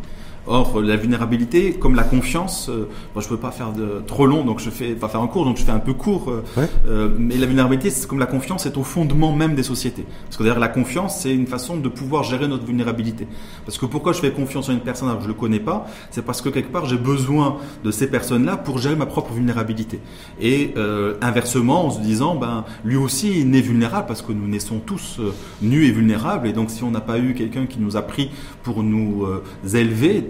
Or, 0.47 0.81
la 0.81 0.97
vulnérabilité, 0.97 1.73
comme 1.75 1.95
la 1.95 2.03
confiance, 2.03 2.69
euh, 2.69 2.89
bon, 3.15 3.21
je 3.21 3.29
peux 3.29 3.37
pas 3.37 3.53
faire 3.53 3.73
de 3.73 4.03
trop 4.07 4.27
long, 4.27 4.45
donc 4.45 4.59
je 4.59 4.71
fais 4.71 4.95
pas 4.95 5.09
faire 5.09 5.21
un 5.21 5.29
cours, 5.29 5.45
donc 5.45 5.57
je 5.57 5.63
fais 5.63 5.71
un 5.71 5.79
peu 5.79 5.93
court. 5.93 6.31
euh, 6.31 6.43
Ouais. 6.57 6.69
euh, 6.89 7.09
mais 7.17 7.37
la 7.37 7.47
vulnérabilité, 7.47 7.91
c'est 7.91 8.09
comme 8.09 8.19
la 8.19 8.27
confiance, 8.27 8.65
c'est 8.65 8.77
au 8.77 8.83
fondement 8.83 9.33
même 9.33 9.55
des 9.55 9.63
sociétés. 9.63 10.05
Parce 10.25 10.37
que 10.37 10.43
d'ailleurs, 10.43 10.59
la 10.59 10.69
confiance, 10.69 11.21
c'est 11.21 11.33
une 11.33 11.47
façon 11.47 11.77
de 11.77 11.89
pouvoir 11.89 12.25
gérer 12.25 12.49
notre 12.49 12.65
vulnérabilité. 12.65 13.27
Parce 13.65 13.79
que 13.79 13.87
pourquoi 13.87 14.13
je 14.13 14.21
fais 14.21 14.33
confiance 14.33 14.69
en 14.69 14.73
une 14.73 14.81
personne 14.81 15.09
alors 15.09 15.19
que 15.21 15.25
je 15.25 15.29
le 15.29 15.35
connais 15.35 15.61
pas, 15.61 15.87
c'est 16.11 16.25
parce 16.25 16.41
que 16.43 16.49
quelque 16.49 16.73
part, 16.73 16.87
j'ai 16.87 16.99
besoin 16.99 17.59
de 17.85 17.91
ces 17.91 18.09
personnes-là 18.09 18.57
pour 18.57 18.79
gérer 18.79 18.97
ma 18.97 19.07
propre 19.07 19.33
vulnérabilité. 19.33 20.01
Et 20.41 20.75
euh, 20.77 21.15
inversement, 21.21 21.87
en 21.87 21.91
se 21.91 22.01
disant, 22.01 22.35
ben, 22.35 22.65
lui 22.85 22.97
aussi 22.97 23.41
il 23.41 23.51
naît 23.51 23.61
vulnérable 23.61 24.07
parce 24.09 24.23
que 24.23 24.33
nous 24.33 24.49
naissons 24.49 24.81
tous 24.85 25.19
euh, 25.21 25.33
nus 25.63 25.87
et 25.87 25.93
vulnérables. 25.93 26.49
Et 26.49 26.53
donc, 26.53 26.71
si 26.71 26.83
on 26.83 26.91
n'a 26.91 27.01
pas 27.01 27.19
eu 27.19 27.35
quelqu'un 27.35 27.67
qui 27.67 27.79
nous 27.79 27.97
a 27.97 28.03
pris 28.03 28.31
pour 28.65 28.83
nous 28.83 29.25
euh, 29.25 29.43
élever, 29.77 30.25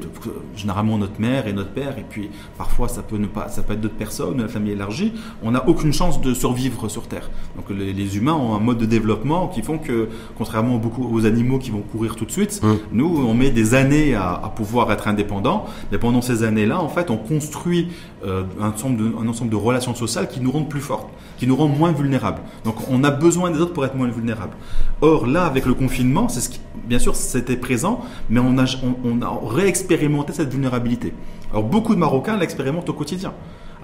généralement 0.57 0.99
notre 0.99 1.21
mère 1.21 1.47
et 1.47 1.53
notre 1.53 1.71
père, 1.71 1.99
et 1.99 2.05
puis 2.09 2.31
parfois 2.57 2.89
ça 2.89 3.03
peut 3.03 3.17
ne 3.19 3.27
pas, 3.27 3.49
ça 3.49 3.63
peut 3.63 3.75
être 3.75 3.81
d'autres 3.81 3.95
personnes, 3.95 4.41
la 4.41 4.49
famille 4.49 4.73
élargie, 4.73 5.13
on 5.43 5.51
n'a 5.51 5.69
aucune 5.69 5.93
chance 5.93 6.21
de 6.21 6.33
survivre 6.35 6.89
sur 6.89 7.07
Terre. 7.09 7.31
Donc, 7.57 7.67
les, 7.71 7.93
les 7.93 8.17
humains 8.17 8.35
ont 8.35 8.55
un 8.55 8.61
mode 8.61 8.79
de 8.79 8.87
développement 8.87 9.49
qui 9.49 9.63
font 9.63 9.79
que, 9.79 10.09
contrairement 10.39 10.77
beaucoup 10.79 11.09
aux 11.13 11.27
animaux 11.27 11.59
qui 11.59 11.71
vont 11.71 11.83
courir 11.83 12.17
tout 12.17 12.25
de 12.25 12.31
suite, 12.31 12.61
Mm. 12.63 12.75
nous, 12.93 13.25
on 13.27 13.35
met 13.35 13.51
des 13.51 13.75
années 13.75 14.15
à, 14.15 14.33
à 14.33 14.49
pouvoir 14.49 14.91
être 14.93 15.09
indépendants. 15.09 15.65
Mais 15.91 15.99
pendant 15.99 16.23
ces 16.23 16.43
années-là, 16.43 16.81
en 16.81 16.89
fait, 16.89 17.11
on 17.11 17.17
construit 17.17 17.89
euh, 18.25 18.43
un, 18.61 18.71
ensemble 18.71 18.97
de, 18.97 19.13
un 19.21 19.29
ensemble 19.29 19.51
de 19.51 19.57
relations 19.57 19.95
sociales 19.95 20.29
qui 20.29 20.41
nous 20.41 20.51
rendent 20.51 20.69
plus 20.69 20.81
fortes, 20.81 21.09
qui 21.39 21.47
nous 21.47 21.57
rendent 21.57 21.77
moins 21.77 21.93
vulnérables. 21.93 22.41
Donc, 22.65 22.77
on 22.91 23.05
a 23.05 23.11
besoin 23.11 23.51
des 23.51 23.61
autres 23.61 23.73
pour 23.73 23.85
être 23.85 23.97
moins 23.97 24.09
vulnérables. 24.09 24.57
Or, 25.01 25.27
là, 25.27 25.45
avec 25.45 25.67
le 25.67 25.75
confinement, 25.75 26.29
c'est 26.29 26.41
ce 26.41 26.49
qui, 26.51 26.61
bien 26.87 26.99
sûr, 26.99 27.17
c'était 27.17 27.57
présent, 27.57 28.01
mais 28.31 28.41
on 28.41 28.59
a, 28.59 28.65
on, 28.85 29.09
on 29.09 29.23
a 29.23 29.41
réexpérimenté 29.47 29.92
cette 30.33 30.51
vulnérabilité. 30.51 31.13
Alors, 31.51 31.65
beaucoup 31.65 31.95
de 31.95 32.01
Marocains 32.01 32.37
l'expérimentent 32.37 32.89
au 32.89 32.95
quotidien. 32.95 33.35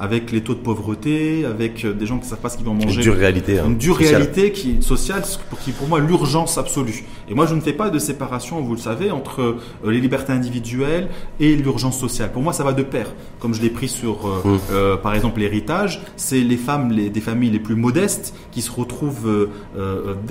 Avec 0.01 0.33
les 0.33 0.41
taux 0.43 0.55
de 0.55 0.61
pauvreté, 0.61 1.45
avec 1.45 1.87
des 1.87 2.07
gens 2.07 2.19
qui 2.19 2.25
ne 2.25 2.31
savent 2.31 2.41
pas 2.41 2.49
ce 2.49 2.57
qu'ils 2.57 2.67
vont 2.67 2.75
manger. 2.75 2.97
Une 2.97 3.01
dure 3.03 3.15
réalité. 3.15 3.59
Hein, 3.59 3.65
une 3.67 3.79
dure 3.79 3.97
réalité 3.97 4.53
qui 4.53 4.83
sociale, 4.83 5.23
qui 5.63 5.71
est 5.71 5.73
pour 5.73 5.89
moi 5.89 6.01
l'urgence 6.01 6.59
absolue. 6.59 7.05
Et 7.29 7.35
moi, 7.35 7.47
je 7.47 7.55
ne 7.55 7.61
fais 7.61 7.73
pas 7.73 7.91
de 7.91 7.99
séparation, 7.99 8.61
vous 8.61 8.75
le 8.75 8.81
savez, 8.81 9.11
entre 9.11 9.57
les 9.85 10.01
libertés 10.01 10.33
individuelles 10.33 11.09
et 11.41 11.57
l'urgence 11.57 11.99
sociale. 11.99 12.33
Pour 12.33 12.43
moi, 12.43 12.53
ça 12.53 12.65
va 12.65 12.73
de 12.73 12.83
pair. 12.83 13.13
Comme 13.41 13.55
je 13.55 13.63
l'ai 13.63 13.71
pris 13.71 13.89
sur, 13.89 14.27
mmh. 14.27 14.99
par 15.03 15.15
exemple, 15.15 15.41
l'héritage, 15.41 16.03
c'est 16.17 16.41
les 16.41 16.57
femmes 16.57 16.93
les, 16.93 17.11
des 17.11 17.21
familles 17.21 17.51
les 17.51 17.59
plus 17.59 17.75
modestes 17.75 18.35
qui 18.51 18.63
se 18.63 18.71
retrouvent 18.71 19.49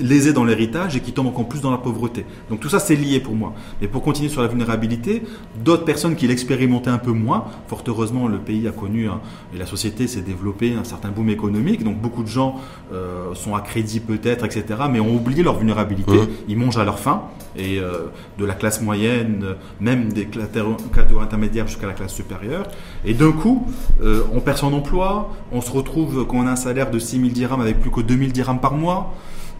lésées 0.00 0.32
dans 0.32 0.44
l'héritage 0.44 0.96
et 0.96 1.00
qui 1.00 1.12
tombent 1.12 1.28
encore 1.28 1.48
plus 1.48 1.60
dans 1.60 1.70
la 1.70 1.78
pauvreté. 1.78 2.24
Donc 2.50 2.60
tout 2.60 2.68
ça, 2.68 2.78
c'est 2.78 2.96
lié 2.96 3.20
pour 3.20 3.34
moi. 3.34 3.54
Mais 3.80 3.88
pour 3.88 4.02
continuer 4.02 4.28
sur 4.28 4.42
la 4.42 4.48
vulnérabilité, 4.48 5.22
d'autres 5.64 5.84
personnes 5.84 6.16
qui 6.16 6.26
l'expérimentaient 6.26 6.90
un 6.90 6.98
peu 6.98 7.12
moins, 7.12 7.44
fort 7.68 7.82
heureusement, 7.86 8.28
le 8.28 8.38
pays 8.38 8.66
a 8.66 8.72
connu, 8.72 9.08
hein, 9.08 9.20
la 9.58 9.66
société 9.66 10.06
s'est 10.06 10.22
développée, 10.22 10.74
un 10.74 10.84
certain 10.84 11.10
boom 11.10 11.28
économique, 11.30 11.84
donc 11.84 11.98
beaucoup 11.98 12.22
de 12.22 12.28
gens 12.28 12.56
euh, 12.92 13.34
sont 13.34 13.54
à 13.54 13.60
crédit 13.60 14.00
peut-être, 14.00 14.44
etc., 14.44 14.64
mais 14.90 15.00
ont 15.00 15.14
oublié 15.14 15.42
leur 15.42 15.56
vulnérabilité, 15.58 16.16
mmh. 16.16 16.28
ils 16.48 16.56
mangent 16.56 16.78
à 16.78 16.84
leur 16.84 16.98
faim, 16.98 17.22
et 17.56 17.78
euh, 17.78 18.06
de 18.38 18.44
la 18.44 18.54
classe 18.54 18.80
moyenne, 18.80 19.56
même 19.80 20.12
des 20.12 20.26
catégories 20.26 21.22
intermédiaires 21.22 21.66
jusqu'à 21.66 21.86
la 21.86 21.94
classe 21.94 22.14
supérieure, 22.14 22.66
et 23.04 23.14
d'un 23.14 23.32
coup, 23.32 23.66
euh, 24.02 24.22
on 24.32 24.40
perd 24.40 24.58
son 24.58 24.72
emploi, 24.72 25.30
on 25.52 25.60
se 25.60 25.70
retrouve 25.70 26.26
quand 26.26 26.38
on 26.38 26.46
a 26.46 26.52
un 26.52 26.56
salaire 26.56 26.90
de 26.90 26.98
6 26.98 27.20
000 27.20 27.28
dirhams 27.30 27.60
avec 27.60 27.80
plus 27.80 27.90
que 27.90 28.00
2 28.00 28.16
000 28.16 28.30
dirhams 28.30 28.60
par 28.60 28.74
mois, 28.74 29.14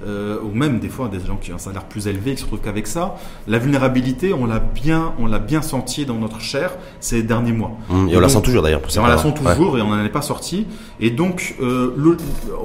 euh, 0.06 0.38
ou 0.42 0.54
même 0.54 0.78
des 0.78 0.88
fois 0.88 1.08
des 1.08 1.18
gens 1.20 1.36
qui 1.36 1.52
ont 1.52 1.56
un 1.56 1.58
salaire 1.58 1.84
plus 1.84 2.06
élevé 2.06 2.32
qui 2.32 2.38
se 2.38 2.44
retrouvent 2.44 2.60
qu'avec 2.60 2.86
ça. 2.86 3.16
La 3.46 3.58
vulnérabilité, 3.58 4.32
on 4.32 4.46
l'a 4.46 4.60
bien, 4.60 5.12
on 5.18 5.26
l'a 5.26 5.38
bien 5.38 5.62
senti 5.62 6.06
dans 6.06 6.14
notre 6.14 6.40
chair 6.40 6.76
ces 7.00 7.22
derniers 7.22 7.52
mois. 7.52 7.72
Mmh, 7.88 8.08
et, 8.10 8.16
on 8.16 8.20
la 8.20 8.28
sent 8.28 8.42
toujours 8.42 8.62
d'ailleurs. 8.62 8.82
On 8.96 9.06
la 9.06 9.18
sent 9.18 9.34
toujours 9.34 9.78
et 9.78 9.82
on 9.82 9.88
n'en 9.88 10.04
est 10.04 10.08
pas 10.08 10.22
sorti. 10.22 10.66
Et 11.00 11.10
donc, 11.10 11.56
euh, 11.60 11.94
le, 11.96 12.16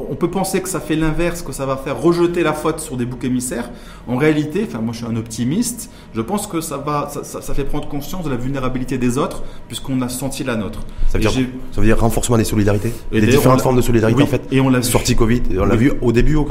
on 0.10 0.16
peut 0.16 0.30
penser 0.30 0.62
que 0.62 0.70
ça 0.70 0.80
fait 0.80 0.96
l'inverse, 0.96 1.42
que 1.42 1.52
ça 1.52 1.66
va 1.66 1.78
faire 1.78 2.00
rejeter 2.00 2.44
la 2.44 2.54
faute 2.54 2.80
sur 2.80 2.98
des 2.98 3.06
boucs 3.06 3.24
émissaires. 3.24 3.70
En 4.08 4.18
réalité, 4.18 4.66
enfin 4.68 4.80
moi 4.80 4.94
je 4.94 5.00
suis 5.00 5.08
un 5.08 5.16
optimiste. 5.16 5.90
Je 6.14 6.22
pense 6.22 6.48
que 6.48 6.62
ça 6.62 6.78
va, 6.78 7.10
ça, 7.12 7.24
ça, 7.24 7.42
ça 7.42 7.54
fait 7.54 7.64
prendre 7.64 7.88
conscience 7.88 8.26
de 8.26 8.30
la 8.30 8.36
vulnérabilité 8.36 8.98
des 8.98 9.18
autres 9.18 9.44
puisqu'on 9.68 10.02
a 10.02 10.10
senti 10.10 10.44
la 10.44 10.56
nôtre. 10.56 10.82
Ça 11.10 11.18
veut, 11.18 11.24
dire, 11.24 11.48
ça 11.72 11.82
veut 11.82 11.88
dire 11.88 12.00
renforcement 12.00 12.38
des 12.38 12.44
solidarités, 12.44 12.94
et 13.12 13.22
des 13.22 13.28
différentes 13.28 13.62
formes 13.62 13.76
de 13.76 13.82
solidarité 13.82 14.24
en 14.24 14.28
fait. 14.28 14.42
Et 14.52 14.60
on 14.62 14.70
l'a 14.70 14.82
sorti 14.82 15.16
Covid. 15.16 15.44
On 15.60 15.66
l'a 15.66 15.76
vu 15.76 15.92
au 16.02 16.12
début, 16.12 16.36
au, 16.36 16.48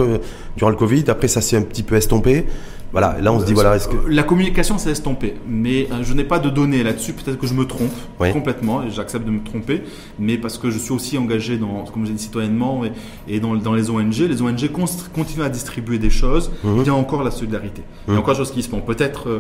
durant 0.57 0.72
le 0.73 0.77
Covid. 0.77 1.05
Après, 1.09 1.29
ça 1.29 1.41
s'est 1.41 1.57
un 1.57 1.63
petit 1.63 1.85
peu 1.85 1.95
estompé. 1.95 2.47
Voilà, 2.93 3.17
là 3.23 3.33
on 3.33 3.41
se 3.41 3.47
dit 3.47 3.55
voilà. 3.55 3.77
Est-ce 3.77 3.89
que... 3.89 3.97
La 4.07 4.23
communication 4.23 4.77
s'est 4.77 4.91
estompée, 4.91 5.35
mais 5.49 5.89
euh, 5.91 6.03
je 6.03 6.13
n'ai 6.13 6.25
pas 6.25 6.39
de 6.39 6.51
données 6.51 6.83
là-dessus. 6.83 7.15
Peut-être 7.15 7.39
que 7.39 7.47
je 7.47 7.55
me 7.55 7.65
trompe 7.65 7.93
complètement, 8.19 8.83
et 8.83 8.91
j'accepte 8.91 9.25
de 9.25 9.31
me 9.31 9.43
tromper, 9.43 9.83
mais 10.19 10.37
parce 10.37 10.59
que 10.59 10.71
je 10.71 10.79
suis 10.79 10.93
aussi 10.93 11.17
engagé 11.17 11.57
dans, 11.57 11.85
comme 11.85 12.05
j'ai 12.05 12.13
dit, 12.13 12.23
citoyennement 12.23 12.85
et, 12.85 12.93
et 13.29 13.41
dans, 13.41 13.55
dans, 13.57 13.73
les 13.73 13.89
ONG. 13.89 14.19
Les 14.19 14.43
ONG 14.43 14.71
continuent 15.15 15.45
à 15.45 15.49
distribuer 15.49 15.99
des 15.99 16.11
choses. 16.11 16.51
Mhm. 16.63 16.81
Il 16.81 16.87
y 16.87 16.91
a 16.91 16.95
encore 16.95 17.23
la 17.25 17.31
solidarité. 17.31 17.83
Il 18.07 18.11
y 18.11 18.11
a 18.11 18.15
mhm. 18.15 18.21
encore 18.21 18.35
des 18.35 18.39
choses 18.39 18.53
qui 18.53 18.63
se 18.63 18.69
font. 18.69 18.83
Peut-être 18.83 19.29
euh, 19.29 19.39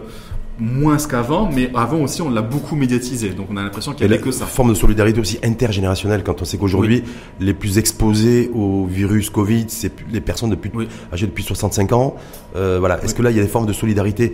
moins 0.59 0.96
qu'avant, 0.96 1.50
mais 1.50 1.70
avant 1.74 2.03
aussi 2.03 2.22
on 2.22 2.30
l'a 2.30 2.42
beaucoup 2.42 2.76
médiatisé, 2.76 3.30
donc 3.30 3.46
on 3.50 3.57
a 3.57 3.62
l'impression 3.62 3.92
qu'il 3.92 4.07
y 4.07 4.12
avait 4.12 4.20
que 4.20 4.30
ça. 4.30 4.46
Forme 4.46 4.70
de 4.70 4.74
solidarité 4.74 5.18
aussi 5.20 5.38
intergénérationnelle 5.42 6.22
quand 6.22 6.42
on 6.42 6.44
sait 6.44 6.59
qu'aujourd'hui 6.59 7.03
les 7.40 7.55
plus 7.55 7.78
exposés 7.78 8.50
au 8.55 8.86
virus 8.86 9.30
Covid, 9.30 9.64
c'est 9.68 9.92
les 10.11 10.20
personnes 10.20 10.50
depuis, 10.50 10.70
âgées 11.12 11.26
depuis 11.26 11.42
65 11.42 11.92
ans. 11.92 12.16
Euh, 12.55 12.76
voilà, 12.78 13.03
est-ce 13.03 13.14
que 13.14 13.22
là 13.22 13.30
il 13.30 13.36
y 13.36 13.40
a 13.40 13.42
des 13.42 13.48
formes 13.48 13.66
de 13.66 13.72
solidarité 13.72 14.32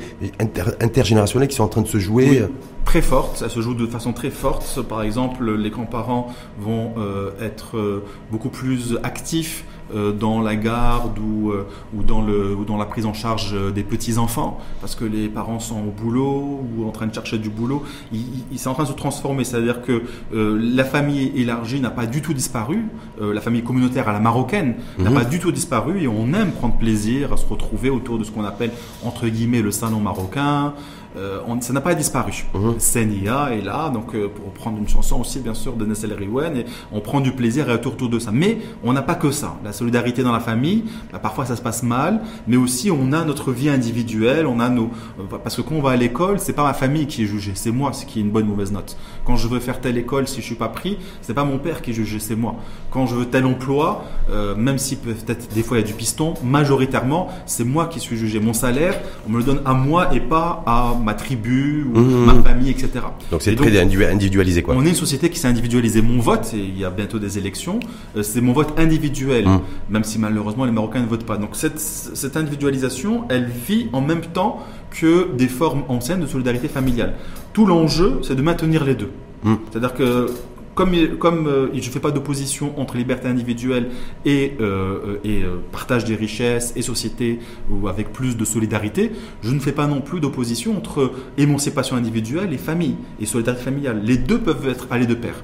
intergénérationnelle 0.81 1.49
qui 1.49 1.57
sont 1.57 1.65
en 1.65 1.69
train 1.69 1.83
de 1.83 1.89
se 1.89 1.99
jouer? 1.99 2.43
Très 2.85 3.03
forte, 3.03 3.37
ça 3.37 3.49
se 3.49 3.61
joue 3.61 3.75
de 3.75 3.87
façon 3.87 4.13
très 4.13 4.31
forte. 4.31 4.81
Par 4.83 5.03
exemple, 5.03 5.51
les 5.55 5.71
grands-parents 5.71 6.33
vont 6.59 6.95
euh, 6.97 7.31
être 7.41 7.77
euh, 7.77 8.05
beaucoup 8.31 8.49
plus 8.49 8.99
actifs 9.03 9.65
dans 9.95 10.41
la 10.41 10.57
garde 10.57 11.19
ou, 11.19 11.51
euh, 11.51 11.67
ou, 11.95 12.03
dans 12.03 12.23
le, 12.23 12.55
ou 12.55 12.65
dans 12.65 12.77
la 12.77 12.85
prise 12.85 13.07
en 13.07 13.15
charge 13.15 13.57
des 13.73 13.83
petits-enfants, 13.83 14.59
parce 14.81 14.95
que 14.95 15.05
les 15.05 15.29
parents 15.29 15.61
sont 15.61 15.81
au 15.81 15.91
boulot 15.91 16.61
ou 16.77 16.87
en 16.87 16.91
train 16.91 17.07
de 17.07 17.15
chercher 17.15 17.39
du 17.39 17.51
boulot. 17.51 17.83
Il, 18.13 18.21
il, 18.53 18.59
c'est 18.59 18.69
en 18.69 18.75
train 18.75 18.85
de 18.85 18.89
se 18.89 18.95
transformer, 18.95 19.45
c'est-à-dire 19.45 19.83
que 19.83 20.03
euh, 20.35 20.59
la 20.61 20.85
famille 20.85 21.33
élargie 21.37 21.81
n'a 21.81 21.91
pas 21.91 22.07
du 22.07 22.23
tout 22.23 22.35
disparu, 22.35 22.85
la 23.21 23.41
famille 23.41 23.63
communautaire 23.63 24.09
à 24.09 24.13
la 24.13 24.21
marocaine 24.21 24.77
n'a 24.99 25.11
mhm. 25.11 25.17
pas 25.17 25.25
du 25.25 25.39
tout 25.39 25.53
disparu, 25.53 26.03
et 26.03 26.09
on 26.09 26.33
aime 26.35 26.53
prendre 26.53 26.77
plaisir 26.77 27.33
à 27.33 27.37
se 27.37 27.47
retrouver 27.47 27.91
autour 27.91 28.19
de 28.19 28.25
ce 28.25 28.31
qu'on 28.31 28.45
appelle, 28.45 28.71
entre 29.05 29.27
guillemets, 29.27 29.63
le 29.63 29.71
salon 29.71 30.01
marocain, 30.01 30.75
euh, 31.19 31.41
on, 31.47 31.61
ça 31.61 31.73
n'a 31.73 31.81
pas 31.81 31.95
disparu. 31.95 32.47
Mmh. 32.55 32.79
Senia 32.79 33.51
est 33.53 33.61
là, 33.61 33.91
donc 33.91 34.15
euh, 34.15 34.29
pour 34.29 34.53
prendre 34.53 34.79
une 34.79 34.89
chanson 34.89 35.21
aussi 35.21 35.41
bien 35.41 35.55
sûr 35.55 35.75
de 35.75 35.85
Nessel 35.85 36.13
Riwen, 36.13 36.57
et 36.57 36.65
on 36.93 37.01
prend 37.01 37.21
du 37.21 37.33
plaisir 37.33 37.69
et 37.69 37.75
autour, 37.75 37.95
autour 37.95 38.09
de 38.09 38.19
ça. 38.19 38.31
Mais 38.33 38.59
on 38.85 38.93
n'a 38.93 39.03
pas 39.03 39.15
que 39.15 39.31
ça. 39.31 39.57
La 39.65 39.73
solidarité 39.73 40.23
dans 40.23 40.33
la 40.33 40.41
famille, 40.41 40.85
bah, 41.13 41.19
parfois 41.19 41.45
ça 41.45 41.57
se 41.57 41.63
passe 41.63 41.83
mal, 41.83 42.21
mais 42.47 42.57
aussi 42.57 42.91
on 42.91 43.13
a 43.13 43.25
notre 43.25 43.53
vie 43.53 43.69
individuelle, 43.69 44.47
on 44.47 44.61
a 44.61 44.69
nos 44.69 44.91
euh, 45.19 45.39
parce 45.43 45.57
que 45.57 45.63
quand 45.63 45.75
on 45.75 45.83
va 45.83 45.91
à 45.91 45.97
l'école, 45.97 46.39
c'est 46.39 46.53
pas 46.53 46.65
ma 46.65 46.75
famille 46.75 47.07
qui 47.07 47.25
est 47.25 47.27
jugée, 47.27 47.53
c'est 47.55 47.73
moi 47.73 47.93
ce 47.93 48.07
qui 48.07 48.21
est 48.21 48.23
une 48.23 48.31
bonne 48.31 48.47
ou 48.47 48.51
mauvaise 48.51 48.73
note. 48.73 48.97
Quand 49.29 49.37
je 49.37 49.47
veux 49.47 49.61
faire 49.61 49.79
telle 49.79 49.99
école, 49.99 50.27
si 50.27 50.41
je 50.41 50.47
suis 50.47 50.55
pas 50.55 50.71
pris, 50.71 50.97
c'est 51.21 51.35
pas 51.35 51.45
mon 51.45 51.59
père 51.59 51.83
qui 51.83 51.91
est 51.91 51.93
jugé, 51.93 52.19
c'est 52.19 52.35
moi. 52.35 52.55
Quand 52.91 53.05
je 53.05 53.15
veux 53.15 53.27
tel 53.27 53.45
emploi, 53.45 54.07
euh, 54.31 54.55
même 54.57 54.79
si 54.79 54.97
peut-être 54.97 55.53
des 55.55 55.63
fois 55.63 55.77
il 55.77 55.81
y 55.83 55.85
a 55.85 55.87
du 55.87 55.93
piston, 55.93 56.33
majoritairement 56.43 57.29
c'est 57.45 57.65
moi 57.65 57.89
qui 57.89 58.01
suis 58.01 58.17
jugé. 58.17 58.41
Mon 58.41 58.55
salaire, 58.55 58.99
on 59.27 59.33
me 59.33 59.37
le 59.37 59.45
donne 59.45 59.61
à 59.67 59.75
moi 59.75 60.15
et 60.15 60.21
pas 60.21 60.63
à 60.65 60.95
ma 61.05 61.13
tribu 61.13 61.87
ou 61.95 61.99
mmh. 61.99 62.25
ma 62.25 62.43
famille, 62.43 62.71
etc. 62.71 62.91
Donc 63.31 63.43
c'est 63.43 63.55
très 63.55 63.79
individualisé 63.79 64.63
quoi. 64.63 64.75
On 64.75 64.87
est 64.87 64.89
une 64.89 64.95
société 64.95 65.29
qui 65.29 65.39
s'est 65.39 65.49
individualisée. 65.49 66.01
Mon 66.01 66.21
vote, 66.21 66.55
et 66.55 66.65
il 66.65 66.79
y 66.79 66.87
a 66.87 66.91
bientôt 66.91 67.19
des 67.19 67.37
élections, 67.37 67.81
euh, 68.17 68.23
c'est 68.23 68.41
mon 68.41 68.55
vote 68.55 68.79
individuel, 68.79 69.47
mmh. 69.47 69.61
même 69.91 70.05
si 70.05 70.19
malheureusement 70.19 70.65
les 70.65 70.73
Marocains 70.73 71.03
ne 71.03 71.07
votent 71.07 71.27
pas. 71.27 71.37
Donc 71.37 71.51
cette, 71.53 71.79
cette 71.79 72.39
individualisation, 72.39 73.25
elle 73.29 73.45
vit 73.45 73.91
en 73.93 74.01
même 74.01 74.23
temps 74.23 74.61
que 74.91 75.35
des 75.37 75.49
formes 75.49 75.83
anciennes 75.89 76.21
de 76.21 76.27
solidarité 76.27 76.69
familiale. 76.69 77.13
Tout 77.59 77.67
l'enjeu, 77.67 78.21
c'est 78.23 78.37
de 78.37 78.43
maintenir 78.43 78.85
les 78.85 78.95
deux. 78.95 79.11
Mmh. 79.43 79.55
C'est-à-dire 79.69 79.93
que 79.93 80.31
comme, 80.77 80.93
comme 81.19 81.49
euh, 81.49 81.67
je 81.75 81.89
ne 81.89 81.93
fais 81.93 81.99
pas 81.99 82.13
d'opposition 82.13 82.73
entre 82.79 82.97
liberté 82.97 83.27
individuelle 83.27 83.89
et, 84.25 84.53
euh, 84.61 85.17
et 85.25 85.43
euh, 85.43 85.57
partage 85.73 86.05
des 86.05 86.15
richesses 86.15 86.73
et 86.77 86.83
société 86.83 87.41
ou 87.69 87.89
avec 87.89 88.13
plus 88.13 88.37
de 88.37 88.45
solidarité, 88.45 89.11
je 89.43 89.53
ne 89.53 89.59
fais 89.59 89.73
pas 89.73 89.89
non 89.89 90.01
plus 90.01 90.21
d'opposition 90.21 90.77
entre 90.77 91.11
émancipation 91.37 91.97
individuelle 91.97 92.53
et 92.53 92.59
famille 92.59 92.95
et 93.21 93.27
solidarité 93.27 93.65
familiale. 93.65 94.03
Les 94.05 94.19
deux 94.19 94.39
peuvent 94.39 94.69
être 94.69 94.87
aller 94.93 95.07
de 95.07 95.15
pair. 95.15 95.35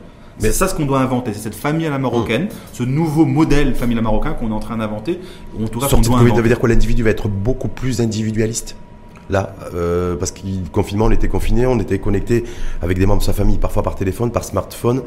Mais 0.40 0.48
c'est 0.48 0.52
ça 0.52 0.68
ce 0.68 0.76
qu'on 0.76 0.86
doit 0.86 1.00
inventer, 1.00 1.32
c'est 1.32 1.40
cette 1.40 1.56
famille 1.56 1.88
à 1.88 1.90
la 1.90 1.98
marocaine, 1.98 2.46
ce 2.72 2.84
nouveau 2.84 3.24
modèle 3.24 3.74
famille 3.74 3.96
à 3.96 4.00
la 4.00 4.02
marocaine 4.02 4.34
qu'on 4.38 4.50
est 4.50 4.54
en 4.54 4.60
train 4.60 4.76
d'inventer. 4.76 5.18
En 5.60 5.66
tout 5.66 5.80
cas, 5.80 5.86
on 5.86 6.00
doit 6.00 6.18
inventer. 6.18 6.36
Ça 6.36 6.42
veut 6.42 6.48
dire 6.48 6.60
que 6.60 6.66
l'individu 6.68 7.02
va 7.02 7.10
être 7.10 7.26
beaucoup 7.26 7.66
plus 7.66 8.00
individualiste 8.00 8.76
là, 9.30 9.54
euh, 9.74 10.16
parce 10.16 10.32
que 10.32 10.40
confinement, 10.72 11.06
on 11.06 11.10
était 11.10 11.28
confiné, 11.28 11.66
on 11.66 11.78
était 11.78 11.98
connecté 11.98 12.44
avec 12.82 12.98
des 12.98 13.06
membres 13.06 13.20
de 13.20 13.26
sa 13.26 13.32
famille, 13.32 13.58
parfois 13.58 13.82
par 13.82 13.96
téléphone, 13.96 14.30
par 14.30 14.44
smartphone 14.44 15.02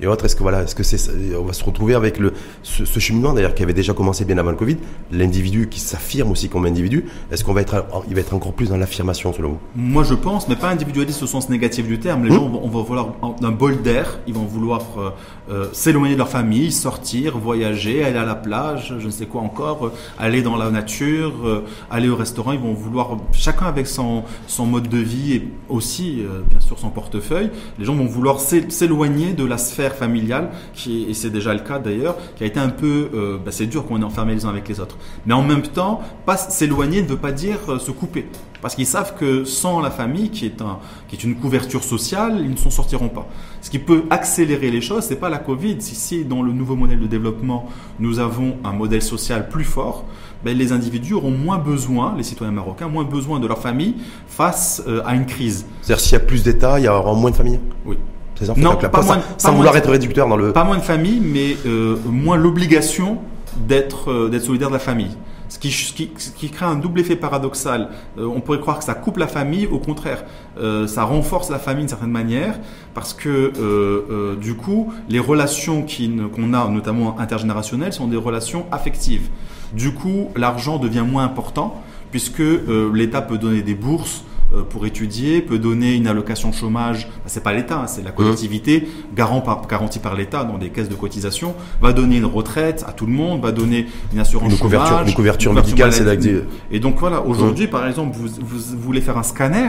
et 0.00 0.06
autres. 0.06 0.24
Est-ce 0.24 0.36
que 0.36 0.42
voilà, 0.42 0.62
est-ce 0.62 0.74
que 0.74 0.82
c'est, 0.82 1.10
on 1.36 1.44
va 1.44 1.52
se 1.52 1.64
retrouver 1.64 1.94
avec 1.94 2.18
le, 2.18 2.32
ce, 2.62 2.84
ce 2.84 3.00
cheminement 3.00 3.32
d'ailleurs 3.32 3.54
qui 3.54 3.62
avait 3.62 3.72
déjà 3.72 3.92
commencé 3.94 4.24
bien 4.24 4.38
avant 4.38 4.50
le 4.50 4.56
Covid, 4.56 4.76
l'individu 5.12 5.68
qui 5.68 5.80
s'affirme 5.80 6.30
aussi 6.30 6.48
comme 6.48 6.66
individu. 6.66 7.04
Est-ce 7.30 7.44
qu'on 7.44 7.52
va 7.52 7.60
être, 7.62 7.86
il 8.08 8.14
va 8.14 8.20
être 8.20 8.34
encore 8.34 8.52
plus 8.52 8.68
dans 8.68 8.76
l'affirmation 8.76 9.32
selon 9.32 9.50
vous? 9.50 9.58
Moi, 9.76 10.04
je 10.04 10.14
pense, 10.14 10.48
mais 10.48 10.56
pas 10.56 10.68
individualiste 10.68 11.22
au 11.22 11.26
sens 11.26 11.48
négatif 11.48 11.86
du 11.86 11.98
terme. 11.98 12.24
Les 12.24 12.30
mmh. 12.30 12.34
gens, 12.34 12.60
on 12.62 12.68
va 12.68 12.82
vouloir 12.82 13.14
un 13.42 13.50
bol 13.50 13.82
d'air, 13.82 14.18
ils 14.26 14.34
vont 14.34 14.44
vouloir 14.44 14.82
euh, 14.98 15.10
euh, 15.50 15.66
s'éloigner 15.72 16.14
de 16.14 16.18
leur 16.18 16.28
famille, 16.28 16.72
sortir, 16.72 17.38
voyager, 17.38 18.04
aller 18.04 18.18
à 18.18 18.24
la 18.24 18.34
plage, 18.34 18.94
je 18.98 19.06
ne 19.06 19.10
sais 19.10 19.26
quoi 19.26 19.42
encore, 19.42 19.86
euh, 19.86 19.92
aller 20.18 20.42
dans 20.42 20.56
la 20.56 20.70
nature, 20.70 21.64
aller 21.90 22.08
au 22.08 22.16
restaurant. 22.16 22.52
Ils 22.52 22.60
vont 22.60 22.74
vouloir, 22.74 23.16
chacun 23.32 23.66
avec 23.66 23.86
son, 23.86 24.24
son 24.46 24.66
mode 24.66 24.88
de 24.88 24.98
vie 24.98 25.34
et 25.34 25.48
aussi, 25.68 26.22
bien 26.50 26.60
sûr, 26.60 26.78
son 26.78 26.90
portefeuille. 26.90 27.50
Les 27.78 27.84
gens 27.84 27.94
vont 27.94 28.06
vouloir 28.06 28.40
s'éloigner 28.40 29.32
de 29.32 29.44
la 29.44 29.58
sphère 29.58 29.87
familiale, 29.94 30.50
qui, 30.74 31.04
et 31.08 31.14
c'est 31.14 31.30
déjà 31.30 31.54
le 31.54 31.60
cas 31.60 31.78
d'ailleurs, 31.78 32.16
qui 32.36 32.44
a 32.44 32.46
été 32.46 32.60
un 32.60 32.68
peu, 32.68 33.10
euh, 33.14 33.38
bah 33.44 33.50
c'est 33.50 33.66
dur 33.66 33.86
qu'on 33.86 34.00
est 34.00 34.04
enfermé 34.04 34.34
les 34.34 34.44
uns 34.44 34.50
avec 34.50 34.68
les 34.68 34.80
autres. 34.80 34.96
Mais 35.26 35.34
en 35.34 35.42
même 35.42 35.62
temps, 35.62 36.00
pas 36.26 36.36
s'éloigner 36.36 37.02
ne 37.02 37.08
veut 37.08 37.16
pas 37.16 37.32
dire 37.32 37.58
euh, 37.68 37.78
se 37.78 37.90
couper. 37.90 38.26
Parce 38.60 38.74
qu'ils 38.74 38.86
savent 38.86 39.14
que 39.14 39.44
sans 39.44 39.80
la 39.80 39.90
famille, 39.90 40.30
qui 40.30 40.44
est, 40.44 40.60
un, 40.62 40.78
qui 41.06 41.14
est 41.14 41.22
une 41.22 41.36
couverture 41.36 41.84
sociale, 41.84 42.40
ils 42.40 42.50
ne 42.50 42.56
s'en 42.56 42.70
sortiront 42.70 43.08
pas. 43.08 43.28
Ce 43.60 43.70
qui 43.70 43.78
peut 43.78 44.02
accélérer 44.10 44.70
les 44.70 44.80
choses, 44.80 45.04
c'est 45.04 45.20
pas 45.20 45.28
la 45.28 45.38
Covid. 45.38 45.76
Si, 45.80 45.94
si 45.94 46.24
dans 46.24 46.42
le 46.42 46.52
nouveau 46.52 46.74
modèle 46.74 46.98
de 46.98 47.06
développement, 47.06 47.68
nous 48.00 48.18
avons 48.18 48.56
un 48.64 48.72
modèle 48.72 49.02
social 49.02 49.48
plus 49.48 49.62
fort, 49.62 50.04
ben, 50.44 50.56
les 50.56 50.72
individus 50.72 51.14
auront 51.14 51.30
moins 51.30 51.58
besoin, 51.58 52.14
les 52.16 52.24
citoyens 52.24 52.52
marocains, 52.52 52.88
moins 52.88 53.04
besoin 53.04 53.38
de 53.38 53.46
leur 53.46 53.58
famille 53.58 53.94
face 54.26 54.82
euh, 54.86 55.02
à 55.04 55.14
une 55.14 55.26
crise. 55.26 55.66
C'est-à-dire 55.82 56.00
s'il 56.00 56.12
y 56.12 56.16
a 56.16 56.20
plus 56.20 56.42
d'États, 56.42 56.80
il 56.80 56.84
y 56.84 56.88
aura 56.88 57.14
moins 57.14 57.30
de 57.30 57.36
familles? 57.36 57.60
Oui. 57.86 57.96
Non, 58.56 58.76
pas, 58.76 59.02
moins, 59.02 59.20
sans 59.36 59.54
vouloir 59.54 59.76
être 59.76 59.90
réducteur 59.90 60.28
dans 60.28 60.36
le. 60.36 60.52
Pas 60.52 60.64
moins 60.64 60.78
de 60.78 60.82
famille, 60.82 61.20
mais 61.20 61.56
euh, 61.66 61.96
moins 62.06 62.36
l'obligation 62.36 63.18
d'être 63.66 64.10
euh, 64.10 64.28
d'être 64.28 64.44
solidaire 64.44 64.68
de 64.68 64.74
la 64.74 64.78
famille. 64.78 65.16
Ce 65.48 65.58
qui, 65.58 65.70
ce 65.70 65.92
qui, 65.94 66.10
ce 66.18 66.30
qui 66.30 66.50
crée 66.50 66.66
un 66.66 66.74
double 66.76 67.00
effet 67.00 67.16
paradoxal. 67.16 67.88
Euh, 68.18 68.26
on 68.26 68.40
pourrait 68.40 68.60
croire 68.60 68.78
que 68.78 68.84
ça 68.84 68.94
coupe 68.94 69.16
la 69.16 69.26
famille, 69.26 69.66
au 69.66 69.78
contraire, 69.78 70.24
euh, 70.58 70.86
ça 70.86 71.04
renforce 71.04 71.50
la 71.50 71.58
famille 71.58 71.82
d'une 71.82 71.88
certaine 71.88 72.10
manière, 72.10 72.58
parce 72.92 73.14
que 73.14 73.52
euh, 73.58 74.36
du 74.36 74.54
coup, 74.54 74.92
les 75.08 75.18
relations 75.20 75.86
qu'on 76.34 76.52
a, 76.52 76.68
notamment 76.68 77.18
intergénérationnelles, 77.18 77.94
sont 77.94 78.08
des 78.08 78.16
relations 78.16 78.66
affectives. 78.70 79.30
Du 79.72 79.94
coup, 79.94 80.28
l'argent 80.36 80.78
devient 80.78 81.04
moins 81.08 81.24
important, 81.24 81.82
puisque 82.10 82.42
l'État 82.92 83.22
peut 83.22 83.38
donner 83.38 83.62
des 83.62 83.74
bourses 83.74 84.24
pour 84.70 84.86
étudier, 84.86 85.42
peut 85.42 85.58
donner 85.58 85.94
une 85.94 86.06
allocation 86.06 86.52
chômage, 86.52 87.06
Bah, 87.08 87.24
c'est 87.26 87.42
pas 87.42 87.52
l'État, 87.52 87.84
c'est 87.86 88.02
la 88.02 88.12
collectivité, 88.12 88.88
garant 89.14 89.40
par- 89.40 89.66
garantie 89.66 89.98
par 89.98 90.14
l'État 90.14 90.44
dans 90.44 90.56
des 90.58 90.70
caisses 90.70 90.88
de 90.88 90.94
cotisation, 90.94 91.54
va 91.82 91.92
donner 91.92 92.16
une 92.16 92.24
retraite 92.24 92.84
à 92.88 92.92
tout 92.92 93.04
le 93.06 93.12
monde, 93.12 93.42
va 93.42 93.52
donner 93.52 93.86
une 94.12 94.18
assurance 94.20 94.52
Une 94.52 94.58
couverture- 94.58 94.88
chômage, 94.90 95.08
une 95.08 95.14
couverture 95.14 95.52
médicale, 95.52 95.92
c'est 95.92 96.44
Et 96.70 96.80
donc 96.80 96.96
voilà, 96.98 97.20
aujourd'hui 97.22 97.66
par 97.66 97.86
exemple, 97.86 98.16
vous, 98.18 98.28
vous 98.40 98.78
voulez 98.80 99.00
faire 99.02 99.18
un 99.18 99.22
scanner, 99.22 99.68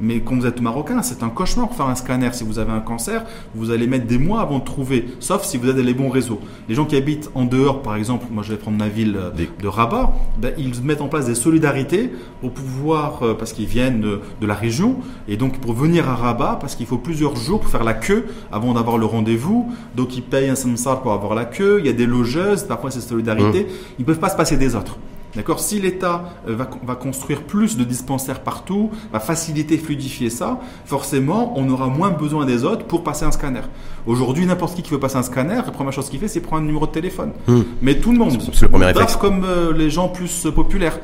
mais 0.00 0.20
quand 0.20 0.36
vous 0.36 0.46
êtes 0.46 0.60
marocain, 0.60 1.02
c'est 1.02 1.22
un 1.22 1.28
cauchemar 1.28 1.68
pour 1.68 1.76
faire 1.76 1.86
un 1.86 1.94
scanner. 1.94 2.30
Si 2.32 2.44
vous 2.44 2.58
avez 2.58 2.72
un 2.72 2.80
cancer, 2.80 3.24
vous 3.54 3.70
allez 3.70 3.86
mettre 3.86 4.06
des 4.06 4.18
mois 4.18 4.40
avant 4.40 4.58
de 4.58 4.64
trouver, 4.64 5.06
sauf 5.20 5.44
si 5.44 5.56
vous 5.56 5.68
avez 5.68 5.82
les 5.82 5.94
bons 5.94 6.08
réseaux. 6.08 6.40
Les 6.68 6.74
gens 6.74 6.84
qui 6.84 6.96
habitent 6.96 7.30
en 7.34 7.44
dehors, 7.44 7.82
par 7.82 7.96
exemple, 7.96 8.26
moi 8.30 8.42
je 8.42 8.52
vais 8.52 8.58
prendre 8.58 8.78
ma 8.78 8.88
ville 8.88 9.16
euh, 9.16 9.30
de 9.30 9.68
Rabat, 9.68 10.12
ben, 10.38 10.52
ils 10.58 10.82
mettent 10.82 11.00
en 11.00 11.08
place 11.08 11.26
des 11.26 11.34
solidarités 11.34 12.12
pour 12.40 12.52
pouvoir, 12.52 13.22
euh, 13.22 13.34
parce 13.34 13.52
qu'ils 13.52 13.66
viennent 13.66 14.00
de, 14.00 14.20
la 14.46 14.54
région, 14.54 14.96
et 15.28 15.36
donc 15.36 15.58
pour 15.58 15.72
venir 15.72 16.08
à 16.08 16.14
Rabat, 16.14 16.58
parce 16.60 16.76
qu'il 16.76 16.86
faut 16.86 16.98
plusieurs 16.98 17.36
jours 17.36 17.60
pour 17.60 17.70
faire 17.70 17.84
la 17.84 17.94
queue 17.94 18.26
avant 18.52 18.74
d'avoir 18.74 18.98
le 18.98 19.06
rendez-vous. 19.06 19.72
Donc 19.96 20.16
ils 20.16 20.22
payent 20.22 20.48
un 20.48 20.54
samsar 20.54 21.02
pour 21.02 21.12
avoir 21.12 21.34
la 21.34 21.44
queue, 21.44 21.78
il 21.80 21.86
y 21.86 21.88
a 21.88 21.92
des 21.92 22.06
logeuses, 22.06 22.64
parfois 22.64 22.90
c'est 22.90 23.00
solidarité. 23.00 23.66
Ils 23.98 24.04
peuvent 24.04 24.20
pas 24.20 24.28
se 24.28 24.36
passer 24.36 24.56
des 24.56 24.74
autres. 24.76 24.98
D'accord 25.36 25.60
Si 25.60 25.78
l'État 25.80 26.24
euh, 26.48 26.56
va, 26.56 26.68
va 26.84 26.94
construire 26.94 27.42
plus 27.42 27.76
de 27.76 27.84
dispensaires 27.84 28.40
partout, 28.40 28.90
va 29.12 29.20
faciliter, 29.20 29.76
fluidifier 29.78 30.30
ça, 30.30 30.58
forcément, 30.86 31.52
on 31.56 31.68
aura 31.68 31.88
moins 31.88 32.10
besoin 32.10 32.46
des 32.46 32.64
autres 32.64 32.86
pour 32.86 33.04
passer 33.04 33.24
un 33.24 33.30
scanner. 33.30 33.60
Aujourd'hui, 34.06 34.46
n'importe 34.46 34.74
qui 34.74 34.82
qui 34.82 34.90
veut 34.90 35.00
passer 35.00 35.16
un 35.16 35.22
scanner, 35.22 35.56
la 35.56 35.72
première 35.72 35.92
chose 35.92 36.08
qu'il 36.08 36.18
fait, 36.18 36.28
c'est 36.28 36.40
prendre 36.40 36.62
un 36.62 36.66
numéro 36.66 36.86
de 36.86 36.92
téléphone. 36.92 37.32
Mais 37.82 37.98
tout 37.98 38.12
le 38.12 38.18
monde, 38.18 38.32
C'est- 38.52 38.62
le 38.62 39.18
comme 39.18 39.44
euh, 39.44 39.72
les 39.72 39.90
gens 39.90 40.08
plus 40.08 40.46
euh, 40.46 40.50
populaires. 40.52 40.98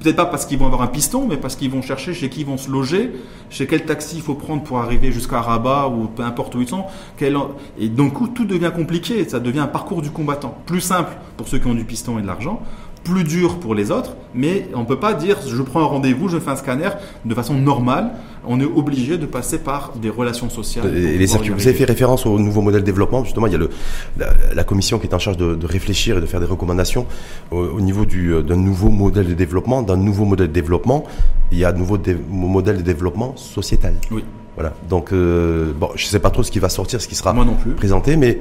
Peut-être 0.00 0.16
pas 0.16 0.26
parce 0.26 0.46
qu'ils 0.46 0.58
vont 0.58 0.66
avoir 0.66 0.82
un 0.82 0.86
piston, 0.86 1.26
mais 1.28 1.36
parce 1.36 1.56
qu'ils 1.56 1.70
vont 1.70 1.82
chercher 1.82 2.14
chez 2.14 2.28
qui 2.28 2.40
ils 2.40 2.46
vont 2.46 2.58
se 2.58 2.70
loger, 2.70 3.12
chez 3.50 3.66
quel 3.66 3.84
taxi 3.84 4.16
il 4.16 4.22
faut 4.22 4.34
prendre 4.34 4.62
pour 4.62 4.78
arriver 4.78 5.10
jusqu'à 5.12 5.40
Rabat 5.40 5.88
ou 5.88 6.06
peu 6.08 6.22
importe 6.22 6.54
où 6.54 6.60
ils 6.60 6.68
sont. 6.68 6.84
Quel... 7.16 7.36
Et 7.78 7.88
donc 7.88 8.34
tout 8.34 8.44
devient 8.44 8.70
compliqué, 8.74 9.26
ça 9.28 9.40
devient 9.40 9.60
un 9.60 9.66
parcours 9.66 10.02
du 10.02 10.10
combattant. 10.10 10.56
Plus 10.66 10.80
simple 10.80 11.16
pour 11.36 11.48
ceux 11.48 11.58
qui 11.58 11.66
ont 11.66 11.74
du 11.74 11.84
piston 11.84 12.18
et 12.18 12.22
de 12.22 12.26
l'argent, 12.26 12.60
plus 13.06 13.24
dur 13.24 13.58
pour 13.58 13.74
les 13.74 13.90
autres, 13.90 14.12
mais 14.34 14.68
on 14.74 14.84
peut 14.84 14.98
pas 14.98 15.14
dire 15.14 15.36
je 15.46 15.62
prends 15.62 15.80
un 15.80 15.84
rendez-vous, 15.96 16.28
je 16.28 16.38
fais 16.38 16.50
un 16.50 16.56
scanner 16.56 16.90
de 17.24 17.34
façon 17.34 17.54
normale. 17.54 18.10
On 18.48 18.60
est 18.60 18.64
obligé 18.64 19.18
de 19.18 19.26
passer 19.26 19.58
par 19.58 19.92
des 20.00 20.08
relations 20.10 20.48
sociales. 20.50 20.86
Et 20.96 21.18
les 21.18 21.26
circuits. 21.26 21.50
Vous 21.50 21.66
avez 21.66 21.76
fait 21.76 21.84
référence 21.84 22.26
au 22.26 22.38
nouveau 22.38 22.62
modèle 22.62 22.82
de 22.82 22.86
développement. 22.86 23.24
Justement, 23.24 23.46
il 23.48 23.52
y 23.52 23.56
a 23.56 23.58
le, 23.58 23.70
la, 24.18 24.26
la 24.54 24.64
commission 24.64 24.98
qui 25.00 25.06
est 25.08 25.14
en 25.14 25.18
charge 25.18 25.36
de, 25.36 25.56
de 25.56 25.66
réfléchir 25.66 26.18
et 26.18 26.20
de 26.20 26.26
faire 26.26 26.38
des 26.40 26.46
recommandations 26.46 27.06
au, 27.50 27.56
au 27.58 27.80
niveau 27.80 28.04
du, 28.04 28.32
euh, 28.34 28.42
d'un 28.42 28.54
nouveau 28.56 28.88
modèle 28.90 29.26
de 29.26 29.34
développement. 29.34 29.82
D'un 29.82 29.96
nouveau 29.96 30.24
modèle 30.24 30.46
de 30.48 30.52
développement, 30.52 31.04
il 31.50 31.58
y 31.58 31.64
a 31.64 31.70
un 31.70 31.72
nouveau 31.72 31.98
dé- 31.98 32.16
modèle 32.30 32.76
de 32.78 32.82
développement 32.82 33.34
sociétal. 33.36 33.94
Oui, 34.12 34.22
Voilà. 34.54 34.74
Donc, 34.88 35.12
euh, 35.12 35.72
bon, 35.76 35.88
je 35.96 36.04
ne 36.04 36.08
sais 36.08 36.20
pas 36.20 36.30
trop 36.30 36.44
ce 36.44 36.52
qui 36.52 36.60
va 36.60 36.68
sortir, 36.68 37.00
ce 37.00 37.08
qui 37.08 37.16
sera 37.16 37.32
moi 37.32 37.44
non 37.44 37.54
plus. 37.54 37.72
présenté, 37.72 38.16
mais 38.16 38.38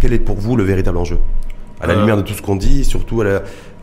quel 0.00 0.14
est 0.14 0.18
pour 0.18 0.36
vous 0.36 0.56
le 0.56 0.64
véritable 0.64 0.96
enjeu? 0.96 1.18
À 1.84 1.86
la 1.86 1.94
Euh, 1.94 2.00
lumière 2.00 2.16
de 2.16 2.22
tout 2.22 2.34
ce 2.34 2.42
qu'on 2.42 2.56
dit, 2.56 2.84
surtout 2.84 3.20
à 3.20 3.24
la- 3.24 3.30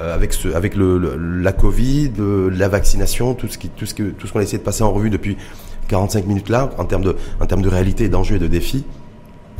euh, 0.01 0.15
avec, 0.15 0.33
ce, 0.33 0.49
avec 0.49 0.75
le, 0.75 0.97
le- 0.97 1.15
la 1.41 1.51
Covid, 1.51 2.11
la 2.51 2.67
vaccination, 2.67 3.33
tout 3.33 3.47
ce 3.47 3.57
qui, 3.57 3.69
tout 3.69 3.85
ce 3.85 3.93
que, 3.93 4.03
tout 4.11 4.27
ce 4.27 4.33
qu'on 4.33 4.39
a 4.39 4.43
essayé 4.43 4.57
de 4.57 4.63
passer 4.63 4.83
en 4.83 4.91
revue 4.91 5.09
depuis 5.09 5.37
45 5.87 6.25
minutes 6.27 6.49
là, 6.49 6.69
en 6.77 6.85
termes 6.85 7.03
de, 7.03 7.15
en 7.39 7.45
termes 7.45 7.61
de 7.61 7.69
réalité, 7.69 8.09
d'enjeux 8.09 8.35
et 8.35 8.39
de 8.39 8.47
défis. 8.47 8.83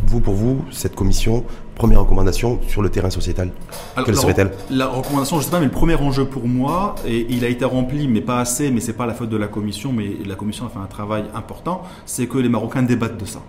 Vous, 0.08 0.20
pour 0.20 0.34
vous, 0.34 0.66
cette 0.72 0.96
commission, 0.96 1.44
première 1.76 2.00
recommandation 2.02 2.60
sur 2.68 2.82
le 2.82 2.90
terrain 2.90 3.12
sociétal, 3.12 3.52
Alors, 3.96 4.06
quelle 4.08 4.16
serait-elle? 4.18 4.52
La 4.72 4.88
recommandation, 4.88 5.40
je 5.40 5.46
sais 5.46 5.52
pas, 5.52 5.60
mais 5.60 5.66
le 5.66 5.72
premier 5.72 5.94
enjeu 5.96 6.26
pour 6.26 6.48
moi, 6.48 6.96
et 7.06 7.28
il 7.30 7.46
a 7.46 7.48
été 7.50 7.66
rempli, 7.66 8.08
mais 8.08 8.22
pas 8.22 8.40
assez, 8.40 8.72
mais 8.72 8.80
c'est 8.80 8.94
pas 8.94 9.06
la 9.06 9.14
faute 9.14 9.30
de 9.30 9.38
la 9.38 9.48
commission, 9.48 9.94
mais 9.94 10.10
la 10.26 10.34
commission 10.34 10.66
a 10.66 10.70
fait 10.70 10.80
un 10.84 10.88
travail 10.88 11.26
important, 11.36 11.84
c'est 12.08 12.26
que 12.26 12.40
les 12.40 12.50
Marocains 12.50 12.82
débattent 12.82 13.20
de 13.20 13.26
ça. 13.26 13.42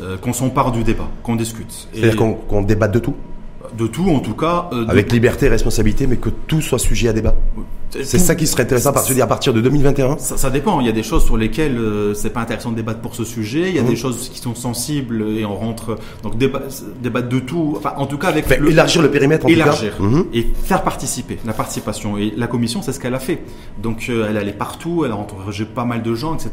Euh, 0.00 0.16
qu'on 0.16 0.32
s'empare 0.32 0.70
du 0.70 0.84
débat, 0.84 1.08
qu'on 1.24 1.34
discute. 1.34 1.88
Et 1.92 1.98
C'est-à-dire 1.98 2.16
qu'on 2.16 2.34
qu'on 2.34 2.62
débatte 2.62 2.92
de 2.92 3.00
tout, 3.00 3.16
de 3.76 3.86
tout, 3.86 4.08
en 4.10 4.20
tout 4.20 4.34
cas. 4.34 4.68
euh, 4.72 4.84
de- 4.84 4.90
avec 4.90 5.12
liberté 5.12 5.46
et 5.46 5.48
responsabilité, 5.48 6.06
mais 6.06 6.16
que 6.16 6.30
tout 6.30 6.60
soit 6.60 6.78
sujet 6.78 7.08
à 7.08 7.12
débat. 7.12 7.34
C'est 7.90 8.18
ça 8.18 8.34
qui 8.34 8.46
serait 8.46 8.62
intéressant, 8.62 8.92
parce 8.92 9.12
que 9.12 9.20
à 9.20 9.26
partir 9.26 9.52
de 9.52 9.60
2021, 9.60 10.16
Ça, 10.18 10.36
ça 10.36 10.50
dépend. 10.50 10.80
Il 10.80 10.86
y 10.86 10.88
a 10.88 10.92
des 10.92 11.02
choses 11.02 11.24
sur 11.24 11.36
lesquelles 11.36 11.76
euh, 11.78 12.14
c'est 12.14 12.30
pas 12.30 12.40
intéressant 12.40 12.70
de 12.70 12.76
débattre 12.76 13.00
pour 13.00 13.14
ce 13.16 13.24
sujet. 13.24 13.68
Il 13.68 13.74
y 13.74 13.78
a 13.78 13.82
Mhm. 13.82 13.88
des 13.88 13.96
choses 13.96 14.28
qui 14.28 14.38
sont 14.38 14.54
sensibles 14.54 15.22
et 15.36 15.44
on 15.44 15.56
rentre 15.56 15.96
donc 16.22 16.36
déba- 16.36 16.62
débattre 17.02 17.28
de 17.28 17.40
tout. 17.40 17.74
Enfin, 17.76 17.94
en 17.96 18.06
tout 18.06 18.18
cas 18.18 18.28
avec 18.28 18.48
le- 18.58 18.70
élargir 18.70 19.02
le 19.02 19.10
périmètre 19.10 19.46
en 19.46 19.48
élargir 19.48 19.96
tout 19.96 20.02
cas. 20.04 20.08
Mhm. 20.08 20.26
et 20.32 20.46
faire 20.64 20.82
participer 20.82 21.38
la 21.44 21.52
participation 21.52 22.16
et 22.16 22.32
la 22.36 22.46
commission 22.46 22.80
c'est 22.82 22.92
ce 22.92 23.00
qu'elle 23.00 23.14
a 23.14 23.18
fait 23.18 23.42
donc 23.82 24.06
euh, 24.08 24.26
elle 24.28 24.36
est 24.36 24.40
allée 24.40 24.52
partout 24.52 25.04
elle 25.04 25.12
a 25.12 25.16
interrogé 25.16 25.64
pas 25.64 25.84
mal 25.84 26.02
de 26.02 26.14
gens 26.14 26.34
etc 26.36 26.50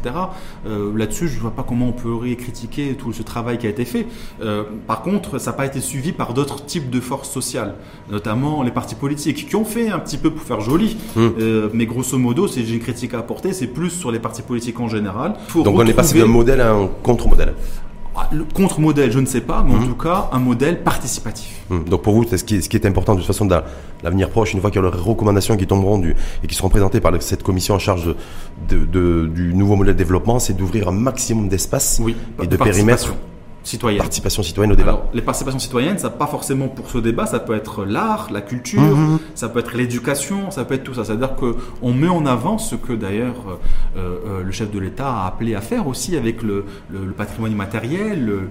Euh, 0.66 0.90
là-dessus 0.96 1.28
je 1.28 1.38
vois 1.38 1.50
pas 1.52 1.64
comment 1.66 1.88
on 1.88 1.92
peut 1.92 2.34
critiquer 2.36 2.94
tout 2.98 3.12
ce 3.12 3.22
travail 3.22 3.58
qui 3.58 3.66
a 3.66 3.70
été 3.70 3.84
fait 3.84 4.06
Euh, 4.42 4.64
par 4.86 5.02
contre 5.02 5.38
ça 5.38 5.50
n'a 5.52 5.56
pas 5.56 5.66
été 5.66 5.80
suivi 5.80 6.12
par 6.12 6.34
d'autres 6.34 6.64
types 6.64 6.90
de 6.90 7.00
forces 7.00 7.30
sociales 7.30 7.74
notamment 8.10 8.62
les 8.62 8.70
partis 8.70 8.94
politiques 8.94 9.48
qui 9.48 9.56
ont 9.56 9.64
fait 9.64 9.88
un 9.90 9.98
petit 9.98 10.16
peu 10.18 10.30
pour 10.30 10.42
faire 10.42 10.60
joli 10.60 10.96
Mhm. 11.16 11.27
Euh, 11.38 11.68
mais 11.72 11.86
grosso 11.86 12.16
modo 12.18 12.46
si 12.48 12.64
j'ai 12.66 12.74
une 12.74 12.80
critique 12.80 13.14
à 13.14 13.18
apporter 13.18 13.52
c'est 13.52 13.66
plus 13.68 13.90
sur 13.90 14.10
les 14.10 14.18
partis 14.18 14.42
politiques 14.42 14.78
en 14.80 14.88
général 14.88 15.34
Donc 15.54 15.74
on 15.76 15.86
est 15.86 15.92
passé 15.92 16.18
d'un 16.18 16.26
modèle 16.26 16.60
à 16.60 16.72
un 16.72 16.88
contre-modèle. 17.02 17.54
Ah, 18.20 18.28
le 18.32 18.42
contre-modèle 18.52 19.12
je 19.12 19.20
ne 19.20 19.26
sais 19.26 19.40
pas 19.42 19.62
mais 19.64 19.74
en 19.74 19.78
Mhm. 19.78 19.88
tout 19.88 19.94
cas 19.94 20.28
un 20.32 20.40
modèle 20.40 20.82
participatif 20.82 21.54
Hum, 21.70 21.84
Donc 21.84 22.02
pour 22.02 22.14
vous, 22.14 22.24
ce 22.24 22.42
qui, 22.42 22.56
est, 22.56 22.60
ce 22.62 22.68
qui 22.68 22.76
est 22.76 22.86
important 22.86 23.12
de 23.14 23.18
toute 23.18 23.26
façon 23.26 23.44
dans 23.44 23.62
l'avenir 24.02 24.30
proche, 24.30 24.54
une 24.54 24.60
fois 24.60 24.70
qu'il 24.70 24.80
y 24.80 24.84
aura 24.84 24.96
les 24.96 25.02
recommandations 25.02 25.56
qui 25.56 25.66
tomberont 25.66 25.98
du, 25.98 26.16
et 26.42 26.46
qui 26.48 26.54
seront 26.54 26.70
présentées 26.70 27.00
par 27.00 27.12
le- 27.12 27.20
cette 27.20 27.42
commission 27.42 27.74
en 27.74 27.78
charge 27.78 28.06
de, 28.06 28.14
de- 28.70 28.86
de- 28.86 29.26
du 29.26 29.54
nouveau 29.54 29.76
modèle 29.76 29.94
de 29.94 29.98
développement, 29.98 30.38
c'est 30.40 30.54
d'ouvrir 30.56 30.88
un 30.88 30.92
maximum 30.92 31.48
d'espace 31.48 32.00
oui 32.02 32.16
et 32.42 32.46
de 32.46 32.56
périmètre 32.56 33.14
citoyenne 33.68 33.98
participation 33.98 34.42
citoyenne 34.42 34.72
au 34.72 34.76
débat. 34.76 34.90
Alors, 34.90 35.08
les 35.14 35.22
participations 35.22 35.58
citoyennes, 35.58 35.98
ça 35.98 36.10
pas 36.10 36.26
forcément 36.26 36.68
pour 36.68 36.90
ce 36.90 36.98
débat, 36.98 37.26
ça 37.26 37.38
peut 37.38 37.54
être 37.54 37.84
l'art, 37.84 38.28
la 38.32 38.40
culture, 38.40 38.80
Mhm. 38.80 39.18
ça 39.34 39.48
peut 39.48 39.58
être 39.60 39.76
l'éducation, 39.76 40.50
ça 40.50 40.64
peut 40.64 40.74
être 40.74 40.84
tout 40.84 40.94
ça. 40.94 41.04
C'est-à-dire 41.04 41.34
qu'on 41.36 41.92
met 41.92 42.08
en 42.08 42.24
avant 42.26 42.58
ce 42.58 42.74
que 42.74 42.92
d'ailleurs 42.94 43.58
euh, 43.96 44.00
euh, 44.26 44.42
le 44.44 44.52
chef 44.52 44.70
de 44.70 44.78
l'État 44.78 45.10
a 45.12 45.26
appelé 45.26 45.54
à 45.54 45.60
faire 45.60 45.86
aussi 45.86 46.16
avec 46.16 46.42
le, 46.42 46.64
le- 46.90 47.04
le 47.06 47.12
patrimoine 47.12 47.52
immatériel, 47.52 48.24
le- 48.24 48.48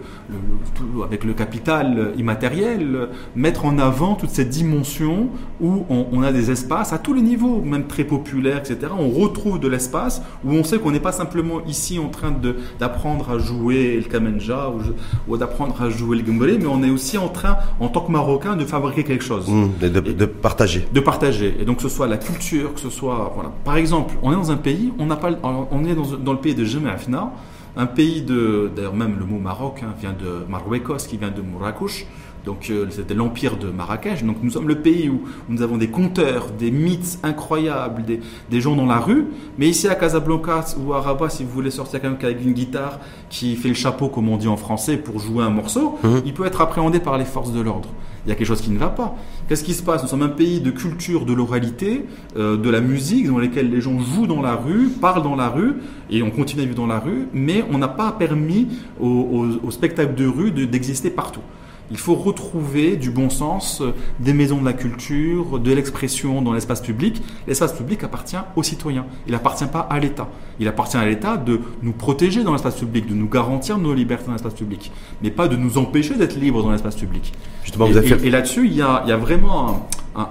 tout- 0.75 1.03
avec 1.03 1.23
le 1.23 1.33
capital 1.33 2.11
immatériel, 2.17 3.09
mettre 3.35 3.65
en 3.65 3.77
avant 3.79 4.15
toute 4.15 4.29
cette 4.29 4.49
dimension 4.49 5.29
où 5.61 5.85
on, 5.89 6.05
on 6.11 6.21
a 6.23 6.31
des 6.31 6.51
espaces 6.51 6.93
à 6.93 6.97
tous 6.99 7.13
les 7.13 7.21
niveaux, 7.21 7.61
même 7.61 7.87
très 7.87 8.03
populaires, 8.03 8.57
etc. 8.59 8.91
On 8.97 9.09
retrouve 9.09 9.59
de 9.59 9.67
l'espace 9.67 10.21
où 10.45 10.51
on 10.53 10.63
sait 10.63 10.77
qu'on 10.79 10.91
n'est 10.91 10.99
pas 10.99 11.11
simplement 11.11 11.65
ici 11.65 11.99
en 11.99 12.09
train 12.09 12.33
d'apprendre 12.79 13.31
à 13.31 13.39
jouer 13.39 13.97
le 13.97 14.03
kamenja 14.09 14.69
ou, 14.69 14.81
je- 14.83 14.91
ou 15.27 15.37
d'apprendre 15.37 15.81
à 15.81 15.89
jouer 15.89 16.17
le 16.17 16.23
gumballé, 16.23 16.57
mais 16.57 16.67
on 16.67 16.83
est 16.83 16.89
aussi 16.89 17.17
en 17.17 17.27
train, 17.29 17.57
en 17.79 17.87
tant 17.87 18.01
que 18.01 18.11
Marocain, 18.11 18.55
de 18.55 18.65
fabriquer 18.65 19.03
quelque 19.03 19.23
chose 19.23 19.47
Hum, 19.49 19.71
de, 19.79 19.87
de- 19.89 20.11
de 20.13 20.25
partager. 20.25 20.87
de 20.91 20.99
partager. 20.99 21.55
Et 21.59 21.65
donc, 21.65 21.77
que 21.77 21.83
ce 21.83 21.89
soit 21.89 22.07
la 22.07 22.17
culture, 22.17 22.73
que 22.73 22.79
ce 22.79 22.89
soit. 22.89 23.31
Voilà. 23.35 23.51
Par 23.65 23.77
exemple, 23.77 24.15
on 24.21 24.31
est 24.31 24.35
dans 24.35 24.51
un 24.51 24.57
pays, 24.57 24.93
on, 24.99 25.05
n'a 25.05 25.15
pas, 25.15 25.29
on 25.43 25.85
est 25.85 25.95
dans, 25.95 26.17
dans 26.17 26.33
le 26.33 26.39
pays 26.39 26.55
de 26.55 26.65
Jemafna, 26.65 27.31
un 27.75 27.85
pays 27.85 28.21
de. 28.21 28.71
D'ailleurs, 28.75 28.95
même 28.95 29.15
le 29.19 29.25
mot 29.25 29.37
Maroc 29.39 29.81
hein, 29.83 29.93
vient 30.01 30.13
de 30.13 30.45
Marwekos, 30.49 31.05
qui 31.07 31.17
vient 31.17 31.29
de 31.31 31.41
Mourakush. 31.41 32.05
Donc, 32.47 32.69
euh, 32.69 32.85
c'était 32.89 33.13
l'empire 33.13 33.57
de 33.57 33.67
Marrakech. 33.69 34.23
Donc, 34.23 34.37
nous 34.41 34.49
sommes 34.51 34.69
le 34.69 34.75
pays 34.79 35.09
où, 35.09 35.15
où 35.15 35.49
nous 35.49 35.61
avons 35.61 35.75
des 35.77 35.89
conteurs, 35.89 36.47
des 36.57 36.71
mythes 36.71 37.19
incroyables, 37.21 38.03
des, 38.05 38.21
des 38.49 38.61
gens 38.61 38.75
dans 38.77 38.85
la 38.85 38.99
rue. 38.99 39.25
Mais 39.59 39.67
ici, 39.67 39.89
à 39.89 39.95
Casablanca 39.95 40.63
ou 40.81 40.93
à 40.93 41.01
Rabat, 41.01 41.29
si 41.29 41.43
vous 41.43 41.49
voulez 41.51 41.71
sortir 41.71 41.99
quelqu'un 42.01 42.27
avec 42.27 42.41
une 42.43 42.53
guitare 42.53 42.99
qui 43.29 43.57
fait 43.57 43.67
le 43.67 43.73
chapeau, 43.75 44.07
comme 44.07 44.29
on 44.29 44.37
dit 44.37 44.47
en 44.47 44.55
français, 44.55 44.95
pour 44.95 45.19
jouer 45.19 45.43
un 45.43 45.49
morceau, 45.49 45.97
Mhm. 46.03 46.21
il 46.25 46.33
peut 46.33 46.45
être 46.45 46.61
appréhendé 46.61 46.99
par 47.01 47.17
les 47.17 47.25
forces 47.25 47.51
de 47.51 47.59
l'ordre. 47.59 47.89
Il 48.25 48.29
y 48.29 48.31
a 48.31 48.35
quelque 48.35 48.47
chose 48.47 48.61
qui 48.61 48.71
ne 48.71 48.77
va 48.77 48.87
pas. 48.89 49.15
Qu'est-ce 49.49 49.63
qui 49.65 49.73
se 49.73 49.83
passe? 49.83 50.01
Nous 50.03 50.09
sommes 50.09 50.21
un 50.23 50.29
pays 50.29 50.59
de 50.61 50.71
culture, 50.71 51.25
de 51.25 51.33
l'oralité, 51.33 52.05
euh, 52.37 52.55
de 52.57 52.69
la 52.69 52.79
musique, 52.81 53.27
dans 53.27 53.39
lesquels 53.39 53.69
les 53.69 53.81
gens 53.81 53.99
jouent 53.99 54.27
dans 54.27 54.41
la 54.41 54.55
rue, 54.55 54.87
parlent 55.01 55.23
dans 55.23 55.35
la 55.35 55.49
rue, 55.49 55.75
et 56.09 56.23
on 56.23 56.29
continue 56.29 56.61
à 56.61 56.65
vivre 56.65 56.77
dans 56.77 56.87
la 56.87 56.99
rue, 56.99 57.27
mais 57.33 57.63
on 57.73 57.77
n'a 57.77 57.87
pas 57.89 58.11
permis 58.13 58.67
au, 59.01 59.07
au- 59.07 59.67
au 59.67 59.71
spectacle 59.71 60.15
de 60.15 60.27
rue 60.27 60.51
de- 60.51 60.65
d'exister 60.65 61.09
partout. 61.09 61.41
Il 61.89 61.97
faut 61.97 62.15
retrouver 62.15 62.97
du 62.97 63.11
bon 63.11 63.29
sens, 63.29 63.81
euh, 63.81 63.93
des 64.19 64.33
maisons 64.33 64.59
de 64.59 64.65
la 64.65 64.73
culture, 64.73 65.57
de 65.59 65.71
l'expression 65.71 66.41
dans 66.41 66.51
l'espace 66.53 66.81
public. 66.81 67.21
L'espace 67.47 67.73
public 67.73 68.03
appartient 68.03 68.35
aux 68.55 68.63
citoyens. 68.63 69.05
Il 69.25 69.31
n'appartient 69.31 69.65
pas 69.67 69.79
à 69.89 69.97
l'État. 69.99 70.27
Il 70.59 70.67
appartient 70.67 70.97
à 70.97 71.05
l'État 71.05 71.37
de 71.37 71.61
nous 71.81 71.93
protéger 71.93 72.43
dans 72.43 72.51
l'espace 72.51 72.75
public, 72.75 73.07
de 73.07 73.13
nous 73.13 73.29
garantir 73.29 73.77
nos 73.77 73.93
libertés 73.93 74.25
dans 74.27 74.33
l'espace 74.33 74.53
public, 74.55 74.91
mais 75.21 75.29
pas 75.31 75.47
de 75.47 75.55
nous 75.55 75.77
empêcher 75.77 76.15
d'être 76.15 76.35
libres 76.35 76.61
dans 76.63 76.71
l'espace 76.71 76.95
public. 76.95 77.33
Justement, 77.63 77.85
Et, 77.87 77.91
vous 77.91 77.97
avez 77.97 78.07
et- 78.07 78.15
fait. 78.17 78.27
et 78.27 78.29
là-dessus, 78.31 78.65
il 78.65 78.73
y 78.73 78.81
a, 78.81 79.01
il 79.05 79.09
y 79.09 79.13
a 79.13 79.17
vraiment 79.17 79.69
un, 79.69 79.73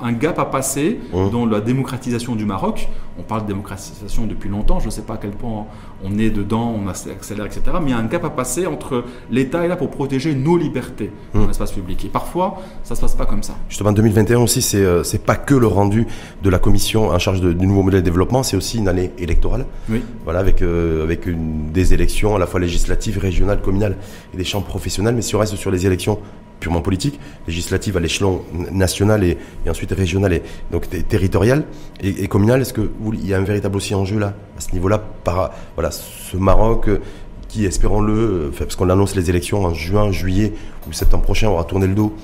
un 0.03 0.13
gap 0.13 0.39
à 0.39 0.45
passer 0.47 0.99
dans 1.33 1.47
la 1.47 1.61
démocratisation 1.61 2.35
du 2.35 2.45
Maroc. 2.45 2.89
On 3.19 3.23
parle 3.23 3.43
de 3.43 3.47
démocratisation 3.49 4.27
depuis 4.27 4.51
longtemps, 4.51 4.79
je 4.79 4.87
ne 4.87 4.91
sais 4.91 5.01
pas 5.03 5.15
à 5.15 5.17
quel 5.17 5.31
point 5.31 5.65
on 6.05 6.19
est 6.19 6.29
dedans, 6.29 6.75
on 6.79 6.87
accélère, 6.89 7.47
etc. 7.47 7.63
Mais 7.81 7.87
il 7.87 7.91
y 7.91 7.95
a 7.95 7.99
un 7.99 8.05
gap 8.05 8.25
à 8.25 8.31
passer 8.31 8.67
entre 8.67 9.05
l'État 9.31 9.65
est 9.65 9.69
là 9.69 9.77
pour 9.77 9.89
protéger 9.91 10.35
nos 10.35 10.57
libertés 10.59 11.11
Mmh. 11.35 11.41
dans 11.41 11.47
l'espace 11.47 11.73
public. 11.73 12.05
Et 12.05 12.09
parfois, 12.09 12.61
ça 12.83 12.93
ne 12.95 12.97
se 12.97 13.01
passe 13.01 13.15
pas 13.15 13.27
comme 13.27 13.43
ça. 13.43 13.55
Justement, 13.69 13.93
2021 13.93 14.41
aussi, 14.41 14.61
c'est 14.63 14.79
euh, 14.79 15.03
c'est 15.03 15.23
pas 15.25 15.37
que 15.37 15.55
le 15.55 15.67
rendu 15.67 16.07
de 16.43 16.51
la 16.51 16.59
commission 16.59 17.09
en 17.09 17.19
charge 17.19 17.41
de- 17.41 17.53
du 17.53 17.67
nouveau 17.67 17.83
modèle 17.83 18.01
de 18.01 18.05
développement, 18.05 18.43
c'est 18.43 18.57
aussi 18.57 18.79
une 18.79 18.89
année 18.89 19.13
électorale. 19.19 19.67
Oui. 19.89 20.03
Voilà, 20.25 20.41
avec 20.41 20.63
euh, 20.63 21.03
avec 21.03 21.27
une, 21.27 21.71
des 21.73 21.95
élections 21.95 22.35
à 22.37 22.39
la 22.39 22.47
fois 22.47 22.61
législatives, 22.61 23.19
régionales, 23.19 23.61
communales 23.63 23.97
et 24.35 24.37
des 24.37 24.45
chambres 24.45 24.67
professionnelles. 24.67 25.15
Mais 25.15 25.23
si 25.23 25.35
on 25.35 25.39
reste 25.39 25.57
sur 25.57 25.71
les 25.71 25.87
élections 25.87 26.19
purement 26.61 26.81
politiques, 26.81 27.21
législatives 27.47 27.97
à 27.97 28.01
l'échelon 28.01 28.43
national 28.73 29.25
et, 29.25 29.39
ensuite 29.69 29.93
régional 29.93 30.33
et 30.33 30.43
donc 30.73 30.89
territorial 31.09 31.65
et, 32.01 32.29
communal, 32.29 32.61
est-ce 32.63 32.73
que 32.73 32.91
il 33.13 33.27
y 33.27 33.35
a 33.35 33.39
un 33.39 33.45
véritable 33.45 33.77
aussi 33.77 33.95
enjeu 33.95 34.19
là 34.19 34.35
à 34.57 34.61
ce 34.61 34.73
niveau-là 34.73 35.03
par 35.25 35.53
voilà 35.75 35.91
ce 35.91 36.37
Maroc 36.37 36.89
euh, 36.89 37.01
qui 37.49 37.65
espérons-le, 37.65 38.13
euh, 38.13 38.51
parce 38.59 38.77
qu'on 38.77 38.91
annonce 38.91 39.15
les 39.15 39.31
élections 39.31 39.65
en 39.65 39.73
juin, 39.75 40.11
juillet 40.11 40.53
ou 40.89 40.93
septembre 40.93 41.25
prochain, 41.25 41.49
aura 41.49 41.65
tourné 41.65 41.87
le 41.87 41.95
dos 41.95 42.15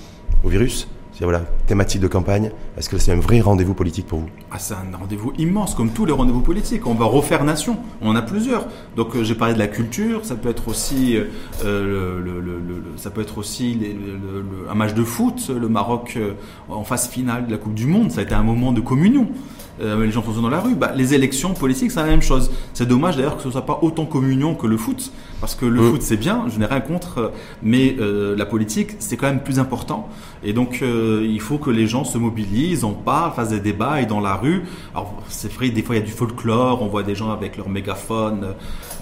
au 0.45 0.49
virus. 0.49 0.89
Voilà 1.25 1.43
thématique 1.66 2.01
de 2.01 2.09
campagne. 2.09 2.51
Est-ce 2.77 2.89
que 2.89 2.99
c'est 2.99 3.12
un 3.12 3.20
vrai 3.20 3.41
rendez-vous 3.41 3.75
politique 3.75 4.07
pour 4.07 4.20
vous 4.20 4.29
Ah, 4.51 4.59
c'est 4.59 4.75
un 4.75 4.97
rendez-vous 4.99 5.33
immense, 5.39 5.75
comme 5.75 5.91
tous 5.91 6.05
les 6.05 6.12
rendez-vous 6.12 6.43
politiques. 6.43 6.87
On 6.87 6.95
va 6.95 7.07
refaire 7.07 7.45
nation. 7.45 7.79
On 8.03 8.11
en 8.11 8.16
a 8.16 8.23
plusieurs. 8.23 8.66
Donc, 8.97 9.14
euh, 9.14 9.25
j'ai 9.25 9.35
parlé 9.35 9.55
de 9.55 9.59
la 9.59 9.68
culture. 9.68 10.25
Ça 10.25 10.35
peut 10.35 10.51
être 10.51 10.68
aussi, 10.68 11.16
euh, 11.64 12.85
ça 12.97 13.11
peut 13.11 13.20
être 13.20 13.39
aussi 13.39 13.79
un 14.68 14.75
match 14.75 14.95
de 14.95 15.05
foot. 15.05 15.51
Le 15.51 15.68
Maroc 15.68 16.14
euh, 16.16 16.33
en 16.68 16.85
phase 16.85 17.09
finale 17.09 17.47
de 17.47 17.53
la 17.53 17.59
Coupe 17.59 17.75
du 17.75 17.87
Monde. 17.87 18.11
Ça 18.11 18.20
a 18.20 18.25
été 18.25 18.35
un 18.35 18.43
moment 18.43 18.73
de 18.73 18.81
communion. 18.81 19.29
Euh, 19.81 20.05
les 20.05 20.11
gens 20.11 20.23
sont 20.23 20.41
dans 20.43 20.51
la 20.51 20.61
rue. 20.61 20.75
Bah, 20.75 20.93
les 20.95 21.14
élections 21.14 21.55
politiques, 21.55 21.91
c'est 21.91 22.01
la 22.01 22.07
même 22.07 22.23
chose. 22.23 22.51
C'est 22.75 22.87
dommage 22.87 23.16
d'ailleurs 23.16 23.37
que 23.37 23.43
ce 23.43 23.51
soit 23.51 23.64
pas 23.64 23.79
autant 23.83 24.05
communion 24.05 24.55
que 24.55 24.66
le 24.66 24.77
foot, 24.77 25.11
parce 25.41 25.55
que 25.55 25.64
le 25.64 25.81
Mm. 25.81 25.91
foot 25.91 26.03
c'est 26.03 26.16
bien, 26.16 26.45
je 26.49 26.59
n'ai 26.59 26.66
rien 26.66 26.81
contre, 26.81 27.33
mais 27.62 27.97
euh, 27.99 28.37
la 28.37 28.45
politique 28.45 28.91
c'est 28.99 29.16
quand 29.16 29.27
même 29.29 29.43
plus 29.43 29.59
important. 29.59 30.09
Et 30.45 30.53
donc 30.53 30.81
euh, 30.83 31.27
il 31.29 31.41
faut 31.41 31.59
que 31.59 31.70
les 31.70 31.87
gens 31.87 32.05
se 32.05 32.18
mobilisent, 32.18 32.85
en 32.85 32.93
parlent, 32.93 33.33
fassent 33.33 33.49
des 33.51 33.61
débats 33.61 34.01
et 34.03 34.07
dans 34.07 34.20
la 34.20 34.35
rue. 34.35 34.64
Alors 34.95 35.14
c'est 35.29 35.51
vrai, 35.53 35.70
des 35.70 35.83
fois 35.83 35.97
il 35.97 36.01
y 36.01 36.03
a 36.03 36.05
du 36.05 36.12
folklore, 36.12 36.83
on 36.83 36.89
voit 36.89 37.03
des 37.03 37.14
gens 37.14 37.31
avec 37.31 37.57
leur 37.57 37.68
mégaphone 37.68 38.41
euh, 38.45 38.53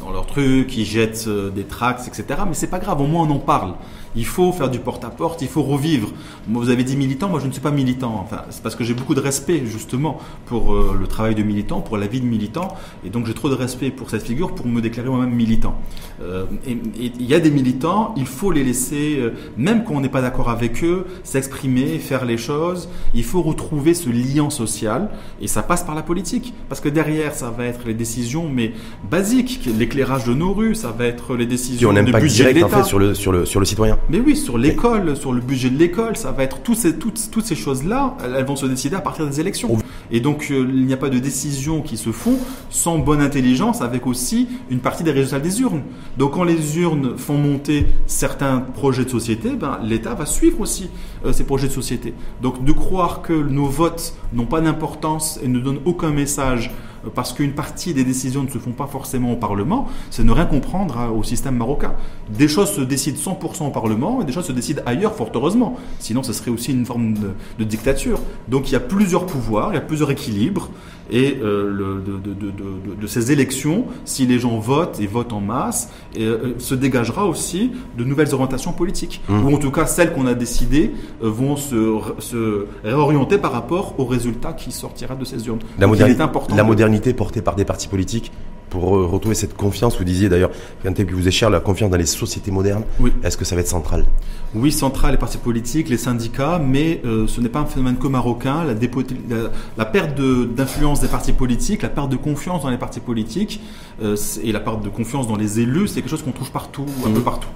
dans 0.04 0.12
leur 0.12 0.26
truc, 0.26 0.68
qui 0.68 0.84
jettent 0.84 1.28
des 1.54 1.64
tracts, 1.64 2.06
etc. 2.06 2.24
Mais 2.46 2.54
c'est 2.54 2.70
pas 2.70 2.78
grave, 2.78 3.00
au 3.00 3.06
moins 3.06 3.26
on 3.26 3.30
en 3.32 3.38
parle. 3.38 3.74
Il 4.16 4.26
faut 4.26 4.52
faire 4.52 4.70
du 4.70 4.78
porte-à-porte, 4.78 5.42
il 5.42 5.48
faut 5.48 5.62
revivre. 5.62 6.10
Moi, 6.48 6.62
vous 6.62 6.70
avez 6.70 6.84
dit 6.84 6.96
militant, 6.96 7.28
moi 7.28 7.40
je 7.40 7.46
ne 7.46 7.52
suis 7.52 7.60
pas 7.60 7.70
militant. 7.70 8.20
Enfin, 8.22 8.42
c'est 8.50 8.62
parce 8.62 8.74
que 8.74 8.84
j'ai 8.84 8.94
beaucoup 8.94 9.14
de 9.14 9.20
respect 9.20 9.62
justement 9.66 10.18
pour 10.46 10.74
euh, 10.74 10.96
le 10.98 11.06
travail 11.06 11.34
de 11.34 11.42
militant, 11.42 11.80
pour 11.80 11.96
la 11.96 12.06
vie 12.06 12.20
de 12.20 12.26
militant, 12.26 12.68
et 13.04 13.10
donc 13.10 13.26
j'ai 13.26 13.34
trop 13.34 13.48
de 13.48 13.54
respect 13.54 13.90
pour 13.90 14.10
cette 14.10 14.22
figure 14.22 14.54
pour 14.54 14.66
me 14.66 14.80
déclarer 14.80 15.08
moi-même 15.08 15.34
militant. 15.34 15.76
Euh, 16.22 16.44
et 16.66 16.76
il 16.96 17.24
y 17.24 17.34
a 17.34 17.40
des 17.40 17.50
militants, 17.50 18.14
il 18.16 18.26
faut 18.26 18.50
les 18.50 18.64
laisser, 18.64 19.16
euh, 19.18 19.30
même 19.56 19.84
quand 19.84 19.94
on 19.94 20.00
n'est 20.00 20.08
pas 20.08 20.22
d'accord 20.22 20.50
avec 20.50 20.82
eux, 20.82 21.06
s'exprimer, 21.22 21.98
faire 21.98 22.24
les 22.24 22.36
choses. 22.36 22.88
Il 23.14 23.24
faut 23.24 23.42
retrouver 23.42 23.94
ce 23.94 24.10
lien 24.10 24.50
social, 24.50 25.08
et 25.40 25.46
ça 25.46 25.62
passe 25.62 25.84
par 25.84 25.94
la 25.94 26.02
politique, 26.02 26.52
parce 26.68 26.80
que 26.80 26.88
derrière 26.88 27.34
ça 27.34 27.50
va 27.50 27.66
être 27.66 27.86
les 27.86 27.94
décisions, 27.94 28.48
mais 28.48 28.72
basiques, 29.08 29.68
l'éclairage 29.78 30.24
de 30.24 30.34
nos 30.34 30.52
rues, 30.52 30.74
ça 30.74 30.90
va 30.90 31.06
être 31.06 31.36
les 31.36 31.44
Qui 31.44 31.50
décisions 31.50 31.90
ont 31.90 31.96
un 31.96 32.02
de 32.02 32.08
impact 32.08 32.24
budget 32.24 32.44
de 32.44 32.52
direct 32.52 32.74
en 32.74 32.76
fait 32.76 32.84
sur 32.84 32.98
le 32.98 33.14
sur 33.14 33.32
le 33.32 33.44
sur 33.44 33.60
le 33.60 33.66
citoyen. 33.66 33.99
Mais 34.08 34.18
oui, 34.18 34.36
sur 34.36 34.58
l'école, 34.58 35.16
sur 35.16 35.32
le 35.32 35.40
budget 35.40 35.70
de 35.70 35.78
l'école, 35.78 36.16
ça 36.16 36.32
va 36.32 36.42
être 36.42 36.58
ces, 36.74 36.96
toutes, 36.96 37.30
toutes 37.30 37.44
ces 37.44 37.54
choses-là, 37.54 38.16
elles 38.24 38.44
vont 38.44 38.56
se 38.56 38.66
décider 38.66 38.96
à 38.96 39.00
partir 39.00 39.26
des 39.26 39.40
élections. 39.40 39.78
Et 40.10 40.20
donc, 40.20 40.48
euh, 40.50 40.66
il 40.68 40.86
n'y 40.86 40.92
a 40.92 40.96
pas 40.96 41.10
de 41.10 41.18
décisions 41.18 41.82
qui 41.82 41.96
se 41.96 42.10
font 42.10 42.36
sans 42.70 42.98
bonne 42.98 43.20
intelligence, 43.20 43.82
avec 43.82 44.06
aussi 44.06 44.48
une 44.70 44.80
partie 44.80 45.04
des 45.04 45.12
résultats 45.12 45.40
des 45.40 45.60
urnes. 45.60 45.82
Donc, 46.18 46.32
quand 46.32 46.44
les 46.44 46.78
urnes 46.78 47.16
font 47.16 47.38
monter 47.38 47.86
certains 48.06 48.58
projets 48.60 49.04
de 49.04 49.10
société, 49.10 49.50
ben, 49.50 49.78
l'État 49.82 50.14
va 50.14 50.26
suivre 50.26 50.60
aussi 50.60 50.90
euh, 51.24 51.32
ces 51.32 51.44
projets 51.44 51.68
de 51.68 51.72
société. 51.72 52.14
Donc, 52.42 52.64
de 52.64 52.72
croire 52.72 53.22
que 53.22 53.32
nos 53.32 53.66
votes 53.66 54.14
n'ont 54.32 54.46
pas 54.46 54.60
d'importance 54.60 55.38
et 55.42 55.48
ne 55.48 55.60
donnent 55.60 55.80
aucun 55.84 56.10
message 56.10 56.70
parce 57.14 57.32
qu'une 57.32 57.52
partie 57.52 57.94
des 57.94 58.04
décisions 58.04 58.42
ne 58.42 58.48
se 58.48 58.58
font 58.58 58.72
pas 58.72 58.86
forcément 58.86 59.32
au 59.32 59.36
Parlement, 59.36 59.88
c'est 60.10 60.24
ne 60.24 60.32
rien 60.32 60.46
comprendre 60.46 60.98
hein, 60.98 61.08
au 61.08 61.22
système 61.22 61.56
marocain. 61.56 61.94
Des 62.28 62.48
choses 62.48 62.70
se 62.70 62.80
décident 62.80 63.18
100% 63.18 63.66
au 63.66 63.70
Parlement 63.70 64.22
et 64.22 64.24
des 64.24 64.32
choses 64.32 64.46
se 64.46 64.52
décident 64.52 64.82
ailleurs, 64.86 65.14
fort 65.14 65.30
heureusement. 65.34 65.76
Sinon, 65.98 66.22
ce 66.22 66.32
serait 66.32 66.50
aussi 66.50 66.72
une 66.72 66.86
forme 66.86 67.14
de 67.58 67.64
dictature. 67.64 68.20
Donc, 68.48 68.68
il 68.68 68.72
y 68.72 68.76
a 68.76 68.80
plusieurs 68.80 69.26
pouvoirs, 69.26 69.72
il 69.72 69.74
y 69.74 69.78
a 69.78 69.82
plusieurs 69.82 70.10
équilibres. 70.10 70.68
Et 71.10 71.38
euh, 71.42 71.68
le, 71.70 72.00
de, 72.00 72.18
de, 72.18 72.34
de, 72.34 72.50
de, 72.50 73.00
de 73.00 73.06
ces 73.06 73.32
élections, 73.32 73.86
si 74.04 74.26
les 74.26 74.38
gens 74.38 74.58
votent 74.58 75.00
et 75.00 75.06
votent 75.06 75.32
en 75.32 75.40
masse, 75.40 75.90
et, 76.14 76.24
euh, 76.24 76.54
se 76.58 76.74
dégagera 76.74 77.26
aussi 77.26 77.72
de 77.98 78.04
nouvelles 78.04 78.32
orientations 78.34 78.72
politiques. 78.72 79.20
Mmh. 79.28 79.44
Ou 79.44 79.54
en 79.54 79.58
tout 79.58 79.70
cas, 79.72 79.86
celles 79.86 80.12
qu'on 80.12 80.26
a 80.26 80.34
décidées 80.34 80.92
euh, 81.22 81.28
vont 81.30 81.56
se, 81.56 81.98
se 82.18 82.66
réorienter 82.84 83.38
par 83.38 83.52
rapport 83.52 83.94
aux 83.98 84.04
résultats 84.04 84.52
qui 84.52 84.70
sortira 84.72 85.14
de 85.16 85.24
ces 85.24 85.46
urnes. 85.46 85.58
La, 85.78 85.86
Donc, 85.86 85.96
il 85.96 86.02
moderni- 86.02 86.16
est 86.18 86.20
important 86.20 86.54
la 86.56 86.62
de- 86.62 86.68
modernité 86.68 87.12
portée 87.12 87.42
par 87.42 87.56
des 87.56 87.64
partis 87.64 87.88
politiques 87.88 88.30
pour 88.70 88.96
euh, 88.96 89.04
retrouver 89.06 89.34
cette 89.34 89.54
confiance. 89.56 89.98
Vous 89.98 90.04
disiez 90.04 90.28
d'ailleurs, 90.28 90.50
un 90.84 90.92
thème 90.92 91.06
qui 91.06 91.12
vous 91.12 91.28
est 91.28 91.32
cher, 91.32 91.50
la 91.50 91.60
confiance 91.60 91.90
dans 91.90 91.96
les 91.98 92.06
sociétés 92.06 92.50
modernes. 92.50 92.84
Oui. 93.00 93.12
Est-ce 93.22 93.36
que 93.36 93.44
ça 93.44 93.54
va 93.54 93.60
être 93.60 93.68
central? 93.68 94.06
Oui, 94.54 94.72
central, 94.72 95.12
les 95.12 95.18
partis 95.18 95.38
politiques, 95.38 95.88
les 95.88 95.98
syndicats, 95.98 96.58
mais 96.64 97.00
euh, 97.04 97.26
ce 97.26 97.40
n'est 97.40 97.48
pas 97.48 97.60
un 97.60 97.66
phénomène 97.66 97.96
que 97.98 98.06
marocain. 98.08 98.64
La, 98.64 98.74
dépo- 98.74 99.04
la, 99.28 99.50
la 99.76 99.84
perte 99.84 100.16
de- 100.16 100.44
d'influence 100.44 101.00
des 101.00 101.08
partis 101.08 101.32
politiques, 101.32 101.82
la 101.82 101.88
perte 101.88 102.10
de 102.10 102.16
confiance 102.16 102.62
dans 102.62 102.70
les 102.70 102.78
partis 102.78 103.00
politiques 103.00 103.60
euh, 104.02 104.16
et 104.42 104.50
la 104.52 104.60
perte 104.60 104.82
de 104.82 104.88
confiance 104.88 105.28
dans 105.28 105.36
les 105.36 105.60
élus, 105.60 105.88
c'est 105.88 106.00
quelque 106.00 106.10
chose 106.10 106.22
qu'on 106.22 106.32
trouve 106.32 106.50
partout, 106.50 106.86
un 107.04 107.08
Mhm. 107.10 107.14
peu 107.16 107.20
partout. 107.20 107.48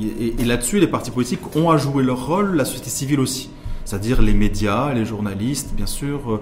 Et, 0.00 0.26
et- 0.26 0.34
et 0.40 0.44
là-dessus, 0.44 0.78
les 0.78 0.86
partis 0.88 1.10
politiques 1.10 1.40
ont 1.56 1.70
à 1.70 1.78
jouer 1.78 2.04
leur 2.04 2.26
rôle, 2.26 2.54
la 2.54 2.64
société 2.64 2.90
civile 2.90 3.18
aussi. 3.20 3.50
C'est-à-dire 3.84 4.20
les 4.20 4.34
médias, 4.34 4.92
les 4.92 5.04
journalistes, 5.04 5.70
bien 5.74 5.86
sûr. 5.86 6.40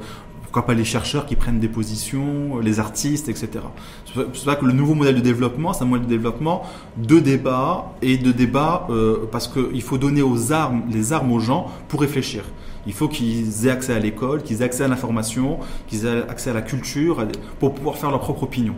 Pourquoi 0.55 0.66
pas 0.72 0.78
les 0.78 0.84
chercheurs 0.84 1.26
qui 1.26 1.34
prennent 1.34 1.59
des 1.59 1.66
positions, 1.66 2.61
les 2.61 2.78
artistes, 2.78 3.28
etc. 3.28 3.48
C'est 4.07 4.12
pour- 4.22 4.36
ça 4.36 4.55
que 4.55 4.64
le 4.64 4.72
nouveau 4.72 4.94
modèle 4.94 5.16
de 5.16 5.20
développement, 5.20 5.72
c'est 5.72 5.82
un 5.82 5.86
modèle 5.88 6.07
de 6.07 6.11
développement 6.11 6.62
de 6.96 7.18
débat 7.18 7.92
et 8.02 8.18
de 8.18 8.30
débat 8.30 8.86
euh, 8.88 9.26
parce 9.32 9.48
qu'il 9.48 9.82
faut 9.82 9.98
donner 9.98 10.22
aux 10.22 10.52
armes, 10.52 10.82
les 10.88 11.12
armes 11.12 11.32
aux 11.32 11.40
gens 11.40 11.66
pour 11.88 12.02
réfléchir. 12.02 12.44
Il 12.86 12.92
faut 12.92 13.09
qu'ils 13.09 13.66
aient 13.66 13.70
accès 13.70 13.94
à 13.94 13.98
l'école, 13.98 14.44
qu'ils 14.44 14.62
aient 14.62 14.64
accès 14.66 14.84
à 14.84 14.88
l'information, 14.88 15.59
qu'ils 15.88 16.07
aient 16.07 16.22
accès 16.28 16.50
à 16.50 16.55
la 16.55 16.62
culture, 16.62 17.26
pour 17.59 17.74
pouvoir 17.74 17.96
faire 17.96 18.11
leur 18.12 18.20
propre 18.20 18.44
opinion. 18.44 18.74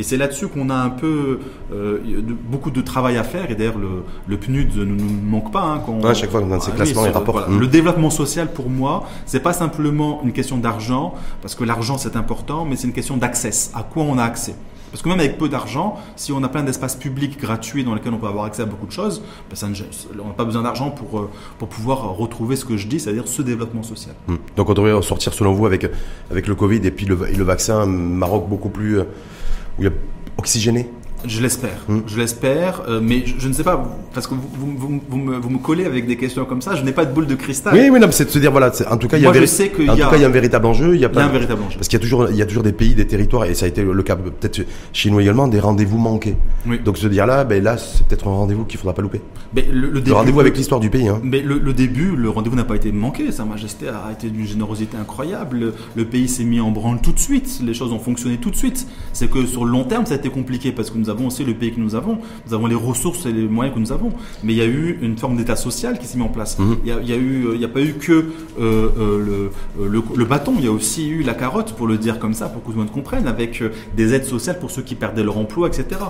Et 0.00 0.02
c'est 0.02 0.16
là-dessus 0.16 0.48
qu'on 0.48 0.70
a 0.70 0.74
un 0.74 0.88
peu 0.88 1.40
euh, 1.74 1.98
de- 2.02 2.32
beaucoup 2.32 2.70
de 2.70 2.80
travail 2.80 3.18
à 3.18 3.22
faire. 3.22 3.50
Et 3.50 3.54
d'ailleurs, 3.54 3.76
le, 3.78 4.02
le 4.26 4.36
PNUD 4.38 4.74
ne 4.78 4.84
nous 4.86 5.20
manque 5.30 5.52
pas. 5.52 5.60
Hein, 5.62 5.82
quand 5.84 6.02
à 6.06 6.14
chaque 6.14 6.30
fois, 6.30 6.40
dans 6.40 6.58
ces 6.58 6.72
classements 6.72 7.04
et 7.04 7.10
rapports. 7.10 7.34
voilà. 7.34 7.48
Mm. 7.48 7.60
Le 7.60 7.66
développement 7.66 8.08
social, 8.08 8.50
pour 8.50 8.70
moi, 8.70 9.06
c'est 9.26 9.40
pas 9.40 9.52
simplement 9.52 10.22
une 10.24 10.32
question 10.32 10.56
d'argent, 10.56 11.12
parce 11.42 11.54
que 11.54 11.64
l'argent 11.64 11.98
c'est 11.98 12.16
important, 12.16 12.64
mais 12.64 12.76
c'est 12.76 12.86
une 12.86 12.94
question 12.94 13.18
d'accès. 13.18 13.50
À 13.74 13.82
quoi 13.82 14.04
on 14.04 14.16
a 14.16 14.24
accès? 14.24 14.54
Parce 14.90 15.02
que 15.02 15.08
même 15.10 15.20
avec 15.20 15.38
peu 15.38 15.48
d'argent, 15.48 15.98
si 16.16 16.32
on 16.32 16.42
a 16.42 16.48
plein 16.48 16.64
d'espaces 16.64 16.96
publics 16.96 17.38
gratuits 17.38 17.84
dans 17.84 17.94
lesquels 17.94 18.12
on 18.14 18.18
peut 18.18 18.26
avoir 18.26 18.46
accès 18.46 18.62
à 18.62 18.64
beaucoup 18.64 18.86
de 18.86 18.90
choses, 18.92 19.22
ben 19.48 19.54
ça 19.54 19.68
ne- 19.68 19.74
on 20.20 20.28
n'a 20.28 20.32
pas 20.34 20.44
besoin 20.44 20.62
d'argent 20.62 20.90
pour, 20.90 21.20
euh, 21.20 21.30
pour 21.58 21.68
pouvoir 21.68 22.16
retrouver 22.16 22.56
ce 22.56 22.64
que 22.64 22.76
je 22.76 22.88
dis, 22.88 22.98
c'est-à-dire 22.98 23.28
ce 23.28 23.42
développement 23.42 23.84
social. 23.84 24.14
Hmm. 24.26 24.36
Donc 24.56 24.68
on 24.68 24.74
devrait 24.74 25.00
sortir 25.02 25.32
selon 25.32 25.52
vous 25.52 25.66
avec, 25.66 25.86
avec 26.30 26.48
le 26.48 26.54
Covid 26.56 26.80
et 26.84 26.90
puis 26.90 27.06
le, 27.06 27.16
et 27.30 27.34
le 27.36 27.44
vaccin, 27.44 27.86
Maroc 27.86 28.48
beaucoup 28.48 28.70
plus 28.70 28.98
euh, 28.98 29.04
où 29.78 29.82
il 29.82 29.84
y 29.84 29.88
a 29.88 29.92
oxygéné 30.36 30.88
Je 31.26 31.40
l'espère, 31.42 31.84
Mm. 31.88 31.98
je 32.06 32.18
l'espère, 32.18 32.82
euh, 32.88 33.00
mais 33.02 33.22
je, 33.26 33.34
je 33.38 33.48
ne 33.48 33.52
sais 33.52 33.62
pas, 33.62 33.96
parce 34.14 34.26
que 34.26 34.34
vous, 34.34 34.48
vous, 34.76 35.00
vous- 35.08 35.16
me, 35.18 35.36
vous 35.38 35.50
me 35.50 35.58
collez 35.58 35.84
avec 35.84 36.06
des 36.06 36.16
questions 36.16 36.44
comme 36.44 36.62
ça, 36.62 36.74
je 36.76 36.82
n'ai 36.82 36.92
pas 36.92 37.04
de 37.04 37.12
boule 37.12 37.26
de 37.26 37.34
cristal. 37.34 37.74
Oui, 37.74 37.88
oui, 37.90 38.00
non, 38.00 38.06
mais 38.06 38.12
c'est 38.12 38.24
de 38.24 38.30
se 38.30 38.38
dire, 38.38 38.50
voilà, 38.50 38.72
en 38.90 38.96
tout 38.96 39.06
cas, 39.06 39.16
il 39.18 39.22
y 39.22 39.26
a, 39.26 39.28
Moi, 39.28 39.34
je 39.34 39.40
véri- 39.40 39.48
sais 39.48 39.68
qu'il 39.70 39.90
en 39.90 39.94
y 39.94 39.98
tout 39.98 40.06
a- 40.06 40.10
cas, 40.10 40.16
il 40.16 40.22
y 40.22 40.24
a 40.24 40.28
un 40.28 40.30
véritable 40.30 40.66
enjeu. 40.66 40.88
Il 40.88 40.88
y 40.92 40.92
a, 40.94 40.96
Il 40.96 41.00
y 41.02 41.04
a 41.04 41.08
pas- 41.10 41.24
un 41.24 41.28
véritable 41.28 41.62
enjeu. 41.62 41.76
Parce 41.76 41.88
qu'il 41.88 41.98
y 41.98 42.00
a 42.00 42.02
toujours, 42.02 42.28
il 42.30 42.36
y 42.36 42.42
a 42.42 42.46
toujours 42.46 42.62
des 42.62 42.72
pays, 42.72 42.94
des 42.94 43.06
territoires, 43.06 43.44
et 43.44 43.54
ça 43.54 43.66
a 43.66 43.68
été 43.68 43.82
le 43.82 44.02
cas 44.02 44.16
peut-être 44.16 44.62
chez 44.92 45.10
nous 45.10 45.20
également, 45.20 45.46
des 45.48 45.60
rendez-vous 45.60 45.98
manqués. 45.98 46.36
Oui. 46.66 46.78
Donc 46.84 46.96
se 46.96 47.06
dire 47.06 47.26
là, 47.26 47.44
ben 47.44 47.62
là, 47.62 47.76
c'est 47.76 48.06
peut-être 48.06 48.26
un 48.26 48.30
rendez-vous 48.34 48.64
qu'il 48.64 48.78
faudra 48.78 48.94
pas 48.94 49.02
louper. 49.02 49.20
Mais 49.54 49.62
le, 49.70 49.80
le 49.80 49.86
Le 49.90 50.00
début- 50.00 50.12
rendez-vous 50.12 50.40
avec 50.40 50.56
l'histoire 50.56 50.80
du 50.80 50.88
pays. 50.90 51.08
Hein. 51.08 51.20
Mais 51.22 51.40
le, 51.42 51.58
le 51.58 51.72
début, 51.74 52.14
le 52.16 52.30
rendez-vous 52.30 52.56
n'a 52.56 52.64
pas 52.64 52.76
été 52.76 52.92
manqué. 52.92 53.30
Sa 53.32 53.44
Majesté 53.44 53.88
a 53.88 54.10
été 54.12 54.30
d'une 54.30 54.46
générosité 54.46 54.96
incroyable. 54.96 55.58
Le, 55.58 55.74
le 55.96 56.04
pays 56.06 56.28
s'est 56.28 56.44
mis 56.44 56.60
en 56.60 56.70
branle 56.70 57.00
tout 57.02 57.12
de 57.12 57.18
suite. 57.18 57.60
Les 57.62 57.74
choses 57.74 57.92
ont 57.92 57.98
fonctionné 57.98 58.38
tout 58.38 58.50
de 58.50 58.56
suite. 58.56 58.86
C'est 59.12 59.28
que 59.28 59.44
sur 59.44 59.64
le 59.66 59.70
long 59.72 59.84
terme, 59.84 60.06
ça 60.06 60.14
a 60.14 60.16
été 60.16 60.30
compliqué 60.30 60.72
parce 60.72 60.90
que 60.90 60.96
nous 60.98 61.09
nous 61.10 61.16
avons 61.16 61.26
aussi 61.26 61.44
le 61.44 61.54
pays 61.54 61.72
que 61.72 61.80
nous 61.80 61.94
avons. 61.96 62.18
Nous 62.46 62.54
avons 62.54 62.66
les 62.66 62.74
ressources 62.76 63.26
et 63.26 63.32
les 63.32 63.48
moyens 63.48 63.74
que 63.74 63.80
nous 63.80 63.90
avons. 63.92 64.12
Mais 64.44 64.52
il 64.52 64.58
y 64.58 64.62
a 64.62 64.66
eu 64.66 64.98
une 65.02 65.16
forme 65.18 65.36
d'état 65.36 65.56
social 65.56 65.98
qui 65.98 66.06
s'est 66.06 66.16
mis 66.16 66.22
en 66.24 66.28
place. 66.28 66.56
Mhm. 66.58 66.76
Il 66.84 66.88
y, 66.88 66.92
a, 66.92 67.00
il 67.02 67.08
y 67.08 67.12
a 67.12 67.16
eu, 67.16 67.48
il 67.54 67.58
n'y 67.58 67.64
a 67.64 67.68
pas 67.68 67.80
eu 67.80 67.94
que 67.94 68.12
euh, 68.12 68.22
euh, 68.60 69.50
le, 69.78 69.88
le, 69.88 70.02
le 70.16 70.24
bâton. 70.24 70.52
Il 70.58 70.64
y 70.64 70.68
a 70.68 70.72
aussi 70.72 71.08
eu 71.08 71.22
la 71.22 71.34
carotte, 71.34 71.72
pour 71.72 71.86
le 71.88 71.98
dire 71.98 72.18
comme 72.20 72.34
ça, 72.34 72.46
pour 72.46 72.62
que 72.62 72.66
tout 72.66 72.72
le 72.72 72.78
monde 72.78 72.92
comprenne, 72.92 73.26
avec 73.26 73.60
euh, 73.60 73.70
des 73.96 74.14
aides 74.14 74.24
sociales 74.24 74.58
pour 74.60 74.70
ceux 74.70 74.82
qui 74.82 74.94
perdaient 74.94 75.24
leur 75.24 75.36
emploi, 75.38 75.66
etc. 75.66 76.00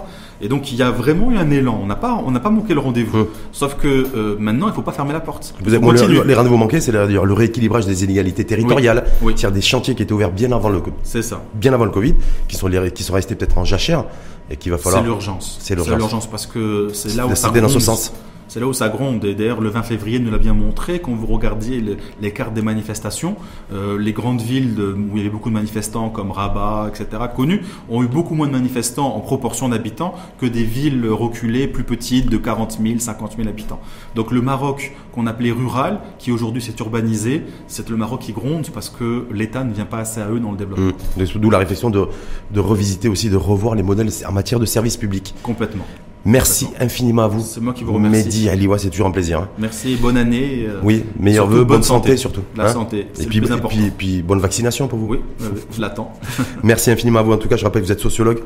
Et 0.42 0.48
donc 0.48 0.70
il 0.72 0.76
y 0.78 0.82
a 0.82 0.90
vraiment 0.90 1.30
eu 1.32 1.36
un 1.38 1.50
élan. 1.50 1.78
On 1.82 1.86
n'a 1.86 1.96
pas, 1.96 2.22
on 2.26 2.30
n'a 2.30 2.40
pas 2.40 2.50
manqué 2.50 2.74
le 2.74 2.80
rendez-vous. 2.80 3.16
Mhm. 3.18 3.26
Sauf 3.52 3.76
que 3.76 3.88
euh, 3.88 4.36
maintenant, 4.38 4.68
il 4.68 4.74
faut 4.74 4.82
pas 4.82 4.92
fermer 4.92 5.12
la 5.14 5.20
porte. 5.20 5.54
Vous 5.62 5.72
avez, 5.72 5.78
On 5.82 5.88
bon, 5.88 5.92
le- 5.92 6.24
les 6.24 6.34
rendez-vous 6.34 6.56
manqués, 6.58 6.80
c'est 6.80 6.92
d'ailleurs 6.92 7.24
le 7.26 7.32
rééquilibrage 7.34 7.86
des 7.86 8.04
inégalités 8.04 8.44
territoriales. 8.44 9.04
Oui. 9.22 9.32
C'est-à-dire 9.36 9.54
des 9.54 9.60
chantiers 9.62 9.94
qui 9.94 10.02
étaient 10.02 10.12
ouverts 10.12 10.32
bien 10.32 10.52
avant 10.52 10.68
le, 10.68 10.82
ça. 11.04 11.40
bien 11.54 11.72
avant 11.72 11.84
le 11.86 11.90
Covid, 11.90 12.14
qui 12.48 12.56
sont, 12.56 12.66
les- 12.68 12.90
qui 12.90 13.02
sont 13.02 13.14
restés 13.14 13.34
peut-être 13.34 13.56
en 13.58 13.64
jachère 13.64 14.04
et 14.50 14.56
qu'il 14.56 14.72
va 14.72 14.78
falloir. 14.78 15.02
C'est 15.02 15.08
l'urgence. 15.08 15.56
C'est 15.60 15.74
l'urgence. 15.74 16.28
parce 16.28 16.46
que 16.46 16.90
c'est 16.92 17.14
là 17.14 17.26
où 17.26 17.34
ça 17.34 17.50
dans 17.50 17.68
ce 17.68 17.80
sens. 17.80 18.12
C'est 18.50 18.58
là 18.58 18.66
où 18.66 18.72
ça 18.72 18.88
gronde. 18.88 19.24
Et 19.24 19.36
d'ailleurs, 19.36 19.60
le 19.60 19.68
20 19.68 19.84
février 19.84 20.18
nous 20.18 20.28
l'a 20.28 20.38
bien 20.38 20.54
montré. 20.54 20.98
Quand 20.98 21.12
vous 21.14 21.26
regardiez 21.26 21.80
le- 21.80 21.96
les 22.20 22.32
cartes 22.32 22.52
des 22.52 22.62
manifestations, 22.62 23.36
euh, 23.72 23.96
les 23.96 24.12
grandes 24.12 24.40
villes 24.40 24.74
de- 24.74 24.92
où 24.92 25.12
il 25.12 25.18
y 25.18 25.20
avait 25.20 25.30
beaucoup 25.30 25.50
de 25.50 25.54
manifestants, 25.54 26.08
comme 26.08 26.32
Rabat, 26.32 26.88
etc., 26.88 27.22
connus, 27.36 27.60
ont 27.88 28.02
eu 28.02 28.08
beaucoup 28.08 28.34
moins 28.34 28.48
de 28.48 28.52
manifestants 28.52 29.14
en 29.14 29.20
proportion 29.20 29.68
d'habitants 29.68 30.14
que 30.40 30.46
des 30.46 30.64
villes 30.64 31.06
reculées, 31.08 31.68
plus 31.68 31.84
petites, 31.84 32.28
de 32.28 32.36
40 32.38 32.76
000, 32.82 32.98
50 32.98 33.36
000 33.36 33.48
habitants. 33.48 33.78
Donc 34.16 34.32
le 34.32 34.42
Maroc 34.42 34.96
qu'on 35.12 35.28
appelait 35.28 35.52
rural, 35.52 36.00
qui 36.18 36.32
aujourd'hui 36.32 36.60
s'est 36.60 36.74
urbanisé, 36.80 37.44
c'est 37.68 37.88
le 37.88 37.96
Maroc 37.96 38.18
qui 38.22 38.32
gronde 38.32 38.66
parce 38.74 38.90
que 38.90 39.26
l'État 39.32 39.62
ne 39.62 39.72
vient 39.72 39.84
pas 39.84 39.98
assez 39.98 40.20
à 40.20 40.28
eux 40.28 40.40
dans 40.40 40.50
le 40.50 40.56
développement. 40.56 40.86
Hum. 41.18 41.24
D'où 41.40 41.50
la 41.50 41.58
réflexion 41.58 41.88
de, 41.88 42.04
de 42.52 42.58
revisiter 42.58 43.06
aussi, 43.08 43.30
de 43.30 43.36
revoir 43.36 43.76
les 43.76 43.84
modèles 43.84 44.10
en 44.28 44.32
matière 44.32 44.58
de 44.58 44.66
services 44.66 44.96
publics. 44.96 45.36
Complètement. 45.44 45.84
Merci 46.24 46.68
infiniment 46.78 47.22
à 47.22 47.28
vous. 47.28 47.40
C'est 47.40 47.60
moi 47.60 47.72
qui 47.72 47.82
vous 47.82 47.94
remercie. 47.94 48.24
Mehdi 48.26 48.48
Aliwa, 48.50 48.78
c'est 48.78 48.90
toujours 48.90 49.06
un 49.06 49.10
plaisir. 49.10 49.40
hein. 49.40 49.48
Merci, 49.58 49.96
bonne 49.96 50.16
année. 50.18 50.66
euh, 50.68 50.80
Oui, 50.82 51.04
meilleurs 51.18 51.46
vœux, 51.46 51.64
bonne 51.64 51.82
santé, 51.82 52.16
surtout. 52.18 52.42
La 52.56 52.66
hein. 52.66 52.72
santé, 52.72 53.06
c'est 53.14 53.22
le 53.22 53.28
puis, 53.28 53.40
plus 53.40 53.48
et 53.48 53.52
important. 53.52 53.68
puis, 53.76 53.90
puis 53.90 54.22
bonne 54.22 54.40
vaccination 54.40 54.86
pour 54.86 54.98
vous. 54.98 55.06
Oui, 55.06 55.20
oui, 55.40 55.46
je 55.74 55.80
l'attends. 55.80 56.12
Merci 56.62 56.90
infiniment 56.90 57.20
à 57.20 57.22
vous. 57.22 57.32
En 57.32 57.38
tout 57.38 57.48
cas, 57.48 57.56
je 57.56 57.64
rappelle 57.64 57.80
que 57.82 57.86
vous 57.86 57.92
êtes 57.92 58.00
sociologue, 58.00 58.40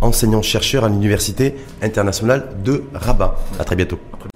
enseignant-chercheur 0.00 0.84
à 0.84 0.88
l'Université 0.88 1.54
internationale 1.82 2.48
de 2.64 2.82
Rabat. 2.94 3.36
À 3.60 3.64
très 3.64 3.76
bientôt. 3.76 3.98
À 4.12 4.16
très 4.16 4.29